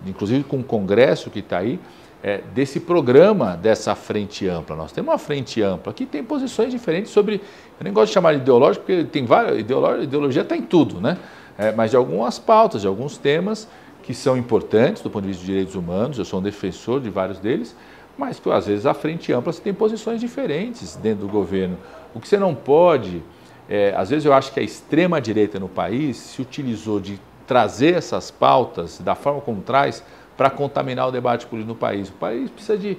inclusive 0.05 0.43
com 0.43 0.59
o 0.59 0.63
Congresso 0.65 1.29
que 1.29 1.39
está 1.39 1.59
aí, 1.59 1.79
é, 2.23 2.41
desse 2.53 2.79
programa, 2.79 3.57
dessa 3.57 3.95
frente 3.95 4.47
ampla. 4.47 4.75
Nós 4.75 4.91
temos 4.91 5.11
uma 5.11 5.17
frente 5.17 5.61
ampla 5.61 5.91
que 5.93 6.05
tem 6.05 6.23
posições 6.23 6.71
diferentes 6.71 7.11
sobre. 7.11 7.35
Eu 7.35 7.83
nem 7.83 7.91
gosto 7.91 8.07
de 8.07 8.13
chamar 8.13 8.33
de 8.33 8.41
ideológico, 8.41 8.85
porque 8.85 9.03
tem 9.05 9.25
várias. 9.25 9.59
Ideologia, 9.59 10.03
ideologia 10.03 10.41
está 10.43 10.55
em 10.55 10.61
tudo, 10.61 11.01
né? 11.01 11.17
É, 11.57 11.71
mas 11.71 11.91
de 11.91 11.97
algumas 11.97 12.39
pautas, 12.39 12.81
de 12.81 12.87
alguns 12.87 13.17
temas 13.17 13.67
que 14.03 14.13
são 14.13 14.37
importantes 14.37 15.01
do 15.01 15.09
ponto 15.09 15.23
de 15.23 15.29
vista 15.29 15.41
de 15.41 15.47
direitos 15.47 15.75
humanos, 15.75 16.17
eu 16.17 16.25
sou 16.25 16.39
um 16.39 16.43
defensor 16.43 16.99
de 16.99 17.09
vários 17.09 17.39
deles, 17.39 17.75
mas 18.17 18.39
que 18.39 18.49
às 18.49 18.67
vezes 18.67 18.85
a 18.85 18.93
frente 18.93 19.31
ampla 19.31 19.51
você 19.51 19.61
tem 19.61 19.73
posições 19.73 20.19
diferentes 20.19 20.95
dentro 20.95 21.27
do 21.27 21.31
governo. 21.31 21.77
O 22.13 22.19
que 22.19 22.27
você 22.27 22.37
não 22.37 22.55
pode, 22.55 23.21
é, 23.69 23.93
às 23.95 24.09
vezes 24.09 24.25
eu 24.25 24.33
acho 24.33 24.51
que 24.51 24.59
a 24.59 24.63
extrema-direita 24.63 25.59
no 25.59 25.69
país 25.69 26.17
se 26.17 26.41
utilizou 26.41 26.99
de 26.99 27.19
trazer 27.45 27.95
essas 27.95 28.31
pautas 28.31 28.99
da 28.99 29.13
forma 29.13 29.41
como 29.41 29.61
traz 29.61 30.03
para 30.37 30.49
contaminar 30.49 31.07
o 31.07 31.11
debate 31.11 31.45
político 31.45 31.73
no 31.73 31.79
país. 31.79 32.09
O 32.09 32.13
país 32.13 32.49
precisa 32.49 32.77
de 32.77 32.97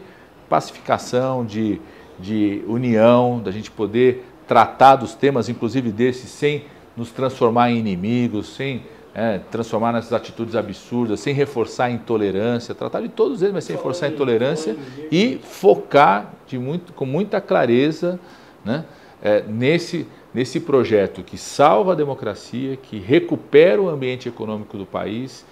pacificação, 0.49 1.45
de, 1.45 1.81
de 2.19 2.63
união, 2.67 3.41
da 3.43 3.51
gente 3.51 3.71
poder 3.71 4.27
tratar 4.47 4.97
dos 4.97 5.15
temas, 5.15 5.49
inclusive 5.49 5.91
desses, 5.91 6.29
sem 6.31 6.65
nos 6.97 7.11
transformar 7.11 7.71
em 7.71 7.79
inimigos, 7.79 8.55
sem 8.55 8.83
é, 9.15 9.39
transformar 9.51 9.93
nessas 9.93 10.13
atitudes 10.13 10.55
absurdas, 10.55 11.21
sem 11.21 11.35
reforçar 11.35 11.87
a 11.87 11.91
intolerância, 11.91 12.75
tratar 12.75 13.01
de 13.01 13.09
todos 13.09 13.43
eles, 13.43 13.55
mas 13.55 13.65
sem 13.65 13.77
reforçar 13.77 14.07
a 14.07 14.09
intolerância 14.09 14.77
e 15.11 15.39
focar 15.43 16.33
de 16.47 16.59
muito, 16.59 16.93
com 16.93 17.05
muita 17.05 17.41
clareza 17.41 18.19
né, 18.65 18.85
é, 19.23 19.43
nesse, 19.43 20.07
nesse 20.33 20.61
projeto 20.61 21.23
que 21.23 21.37
salva 21.37 21.93
a 21.93 21.95
democracia, 21.95 22.77
que 22.77 22.99
recupera 22.99 23.81
o 23.81 23.89
ambiente 23.89 24.29
econômico 24.29 24.77
do 24.79 24.87
país, 24.87 25.45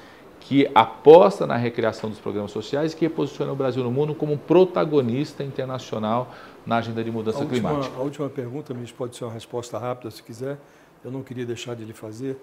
que 0.51 0.69
aposta 0.75 1.47
na 1.47 1.55
recriação 1.55 2.11
dos 2.11 2.19
programas 2.19 2.51
sociais 2.51 2.93
e 2.93 2.97
que 2.97 3.09
posiciona 3.09 3.53
o 3.53 3.55
Brasil 3.55 3.85
no 3.85 3.91
mundo 3.93 4.17
como 4.17 4.33
um 4.33 4.37
protagonista 4.37 5.45
internacional 5.45 6.35
na 6.67 6.79
agenda 6.79 7.05
de 7.05 7.11
mudança 7.13 7.39
a 7.39 7.43
última, 7.43 7.71
climática. 7.71 7.97
A 7.97 8.03
última 8.03 8.29
pergunta, 8.29 8.75
ministro, 8.75 8.99
pode 8.99 9.15
ser 9.15 9.23
uma 9.23 9.33
resposta 9.33 9.79
rápida 9.79 10.11
se 10.11 10.21
quiser, 10.21 10.59
eu 11.05 11.11
não 11.13 11.23
queria 11.23 11.47
deixar 11.47 11.77
de 11.77 11.85
lhe 11.85 11.93
fazer. 11.93 12.37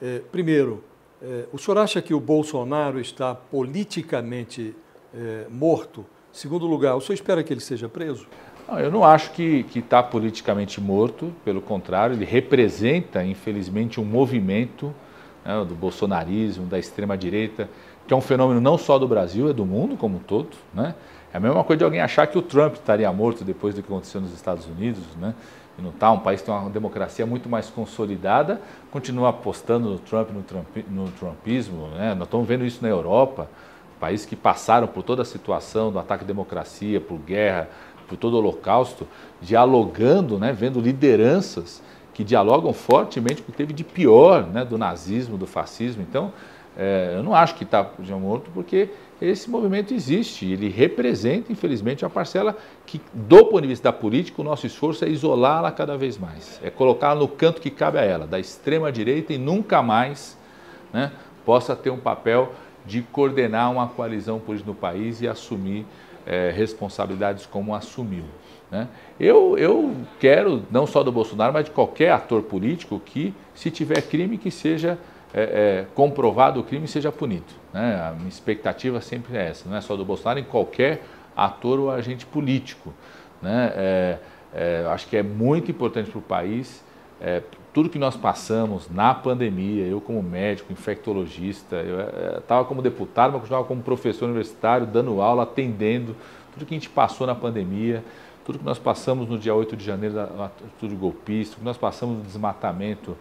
É, 0.00 0.20
primeiro, 0.30 0.84
é, 1.20 1.46
o 1.52 1.58
senhor 1.58 1.78
acha 1.78 2.00
que 2.00 2.14
o 2.14 2.20
Bolsonaro 2.20 3.00
está 3.00 3.34
politicamente 3.34 4.76
é, 5.12 5.46
morto? 5.50 6.06
Segundo 6.30 6.64
lugar, 6.64 6.94
o 6.94 7.00
senhor 7.00 7.14
espera 7.14 7.42
que 7.42 7.52
ele 7.52 7.60
seja 7.60 7.88
preso? 7.88 8.28
Não, 8.68 8.78
eu 8.78 8.88
não 8.88 9.02
acho 9.02 9.32
que 9.32 9.66
está 9.74 10.00
politicamente 10.00 10.80
morto, 10.80 11.34
pelo 11.44 11.60
contrário, 11.60 12.14
ele 12.14 12.24
representa, 12.24 13.24
infelizmente, 13.24 14.00
um 14.00 14.04
movimento 14.04 14.94
né, 15.48 15.64
do 15.64 15.74
bolsonarismo, 15.74 16.66
da 16.66 16.78
extrema-direita, 16.78 17.70
que 18.06 18.12
é 18.12 18.16
um 18.16 18.20
fenômeno 18.20 18.60
não 18.60 18.76
só 18.76 18.98
do 18.98 19.08
Brasil, 19.08 19.48
é 19.48 19.52
do 19.54 19.64
mundo 19.64 19.96
como 19.96 20.18
um 20.18 20.20
todo. 20.20 20.50
Né? 20.74 20.94
É 21.32 21.38
a 21.38 21.40
mesma 21.40 21.64
coisa 21.64 21.78
de 21.78 21.84
alguém 21.84 22.00
achar 22.00 22.26
que 22.26 22.36
o 22.36 22.42
Trump 22.42 22.74
estaria 22.74 23.10
morto 23.10 23.44
depois 23.44 23.74
do 23.74 23.82
que 23.82 23.90
aconteceu 23.90 24.20
nos 24.20 24.34
Estados 24.34 24.66
Unidos. 24.66 25.02
Né? 25.18 25.34
e 25.78 25.82
não 25.82 25.90
está, 25.90 26.10
um 26.10 26.18
país 26.18 26.40
que 26.40 26.46
tem 26.46 26.54
uma 26.54 26.68
democracia 26.68 27.24
muito 27.24 27.48
mais 27.48 27.70
consolidada, 27.70 28.60
continua 28.90 29.28
apostando 29.28 29.90
no 29.90 29.98
Trump, 29.98 30.30
no, 30.30 30.42
Trump, 30.42 30.66
no 30.90 31.08
Trumpismo. 31.12 31.86
Né? 31.88 32.14
Nós 32.14 32.26
estamos 32.26 32.48
vendo 32.48 32.64
isso 32.64 32.82
na 32.82 32.88
Europa, 32.88 33.48
países 34.00 34.26
que 34.26 34.34
passaram 34.34 34.88
por 34.88 35.04
toda 35.04 35.22
a 35.22 35.24
situação 35.24 35.92
do 35.92 35.98
ataque 35.98 36.24
à 36.24 36.26
democracia, 36.26 37.00
por 37.00 37.18
guerra, 37.18 37.68
por 38.08 38.16
todo 38.16 38.34
o 38.34 38.38
holocausto, 38.38 39.06
dialogando, 39.40 40.36
né? 40.36 40.52
vendo 40.52 40.80
lideranças 40.80 41.80
que 42.18 42.24
dialogam 42.24 42.72
fortemente 42.72 43.42
com 43.42 43.48
o 43.48 43.52
que 43.52 43.56
teve 43.56 43.72
de 43.72 43.84
pior 43.84 44.44
né? 44.44 44.64
do 44.64 44.76
nazismo, 44.76 45.38
do 45.38 45.46
fascismo. 45.46 46.02
Então, 46.02 46.32
é, 46.76 47.12
eu 47.14 47.22
não 47.22 47.32
acho 47.32 47.54
que 47.54 47.62
está 47.62 47.92
já 48.02 48.16
morto, 48.16 48.50
porque 48.52 48.88
esse 49.22 49.48
movimento 49.48 49.94
existe. 49.94 50.44
Ele 50.44 50.68
representa, 50.68 51.52
infelizmente, 51.52 52.04
uma 52.04 52.10
parcela 52.10 52.56
que, 52.84 53.00
do 53.14 53.44
ponto 53.44 53.62
de 53.62 53.68
vista 53.68 53.84
da 53.84 53.96
política, 53.96 54.42
o 54.42 54.44
nosso 54.44 54.66
esforço 54.66 55.04
é 55.04 55.08
isolá-la 55.08 55.70
cada 55.70 55.96
vez 55.96 56.18
mais. 56.18 56.60
É 56.60 56.70
colocá-la 56.70 57.20
no 57.20 57.28
canto 57.28 57.60
que 57.60 57.70
cabe 57.70 57.98
a 57.98 58.02
ela, 58.02 58.26
da 58.26 58.40
extrema-direita, 58.40 59.32
e 59.32 59.38
nunca 59.38 59.80
mais 59.80 60.36
né, 60.92 61.12
possa 61.44 61.76
ter 61.76 61.90
um 61.90 62.00
papel 62.00 62.52
de 62.84 63.00
coordenar 63.00 63.70
uma 63.70 63.86
coalizão 63.86 64.40
política 64.40 64.68
no 64.68 64.76
país 64.76 65.22
e 65.22 65.28
assumir 65.28 65.86
é, 66.26 66.50
responsabilidades 66.50 67.46
como 67.46 67.76
assumiu. 67.76 68.24
Né? 68.70 68.88
Eu, 69.18 69.56
eu 69.58 69.96
quero, 70.20 70.62
não 70.70 70.86
só 70.86 71.02
do 71.02 71.10
Bolsonaro, 71.10 71.52
mas 71.52 71.64
de 71.64 71.70
qualquer 71.70 72.12
ator 72.12 72.42
político 72.42 73.00
que, 73.00 73.34
se 73.54 73.70
tiver 73.70 74.02
crime, 74.02 74.38
que 74.38 74.50
seja 74.50 74.98
é, 75.32 75.42
é, 75.42 75.86
comprovado 75.94 76.60
o 76.60 76.64
crime 76.64 76.88
seja 76.88 77.12
punido. 77.12 77.52
Né? 77.72 78.00
A 78.00 78.12
minha 78.12 78.28
expectativa 78.28 79.00
sempre 79.00 79.36
é 79.36 79.48
essa, 79.48 79.68
não 79.68 79.76
é 79.76 79.80
só 79.80 79.96
do 79.96 80.04
Bolsonaro, 80.04 80.38
em 80.38 80.44
qualquer 80.44 81.02
ator 81.36 81.78
ou 81.78 81.90
agente 81.90 82.26
político. 82.26 82.92
Né? 83.42 83.72
É, 83.76 84.18
é 84.54 84.86
acho 84.90 85.06
que 85.06 85.16
é 85.16 85.22
muito 85.22 85.70
importante 85.70 86.10
para 86.10 86.18
o 86.18 86.22
país 86.22 86.82
é, 87.20 87.42
tudo 87.72 87.88
que 87.88 87.98
nós 87.98 88.16
passamos 88.16 88.88
na 88.88 89.12
pandemia, 89.12 89.84
eu 89.84 90.00
como 90.00 90.22
médico, 90.22 90.72
infectologista, 90.72 91.76
eu 91.76 92.38
estava 92.38 92.62
é, 92.62 92.64
como 92.64 92.80
deputado, 92.80 93.32
mas 93.32 93.40
continuava 93.40 93.66
como 93.66 93.82
professor 93.82 94.26
universitário, 94.26 94.86
dando 94.86 95.20
aula, 95.20 95.42
atendendo, 95.42 96.14
tudo 96.52 96.64
que 96.64 96.74
a 96.74 96.78
gente 96.78 96.88
passou 96.88 97.26
na 97.26 97.34
pandemia, 97.34 98.04
tudo 98.48 98.60
que 98.60 98.64
nós 98.64 98.78
passamos 98.78 99.28
no 99.28 99.38
dia 99.38 99.54
8 99.54 99.76
de 99.76 99.84
janeiro, 99.84 100.14
tudo 100.80 100.96
golpista, 100.96 101.52
tudo 101.52 101.60
que 101.60 101.66
nós 101.66 101.76
passamos 101.76 102.16
no 102.16 102.22
desmatamento 102.22 103.14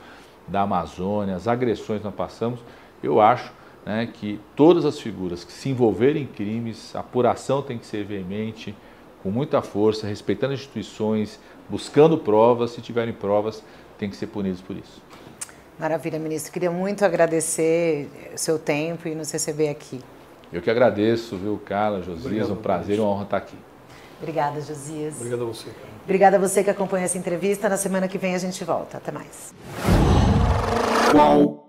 da 0.48 0.62
Amazônia, 0.62 1.36
as 1.36 1.50
agressões 1.50 2.00
que 2.00 2.06
nós 2.06 2.16
passamos, 2.16 2.62
eu 3.04 3.20
acho 3.20 3.52
né, 3.86 4.08
que 4.08 4.40
todas 4.56 4.86
as 4.86 4.98
figuras 4.98 5.44
que 5.44 5.52
se 5.52 5.68
envolverem 5.68 6.24
em 6.24 6.26
crimes, 6.26 6.96
a 6.96 7.02
apuração 7.02 7.62
tem 7.62 7.78
que 7.78 7.86
ser 7.86 8.06
veemente, 8.06 8.74
com 9.22 9.30
muita 9.30 9.62
força, 9.62 10.08
respeitando 10.08 10.54
as 10.54 10.62
instituições, 10.62 11.38
buscando 11.68 12.18
provas, 12.18 12.72
se 12.72 12.80
tiverem 12.80 13.14
provas, 13.14 13.62
tem 13.98 14.10
que 14.10 14.16
ser 14.16 14.28
punidos 14.28 14.62
por 14.62 14.78
isso. 14.78 15.04
Maravilha, 15.78 16.18
ministro. 16.18 16.54
Queria 16.54 16.72
muito 16.72 17.04
agradecer 17.04 18.10
o 18.34 18.38
seu 18.38 18.58
tempo 18.58 19.10
e 19.10 19.14
nos 19.14 19.30
receber 19.30 19.68
aqui. 19.68 20.00
Eu 20.54 20.62
que 20.62 20.72
agradeço, 20.72 21.36
viu, 21.36 21.60
Carla, 21.66 22.02
Josias, 22.02 22.26
Obrigado, 22.26 22.54
um 22.54 22.62
prazer 22.62 22.96
e 22.96 23.02
uma 23.02 23.10
honra 23.10 23.24
estar 23.24 23.38
aqui. 23.38 23.66
Obrigada, 24.20 24.59
Josias. 24.61 25.15
Obrigado 25.15 25.43
a 25.43 25.45
você. 25.45 25.70
Carla. 25.70 25.89
Obrigada 26.03 26.38
a 26.38 26.39
você 26.39 26.63
que 26.63 26.70
acompanha 26.70 27.05
essa 27.05 27.18
entrevista. 27.18 27.70
Na 27.70 27.78
semana 27.78 28.07
que 28.07 28.18
vem 28.18 28.34
a 28.34 28.39
gente 28.39 28.63
volta. 28.63 28.97
Até 28.97 29.11
mais. 29.11 29.53
Qual? 31.11 31.66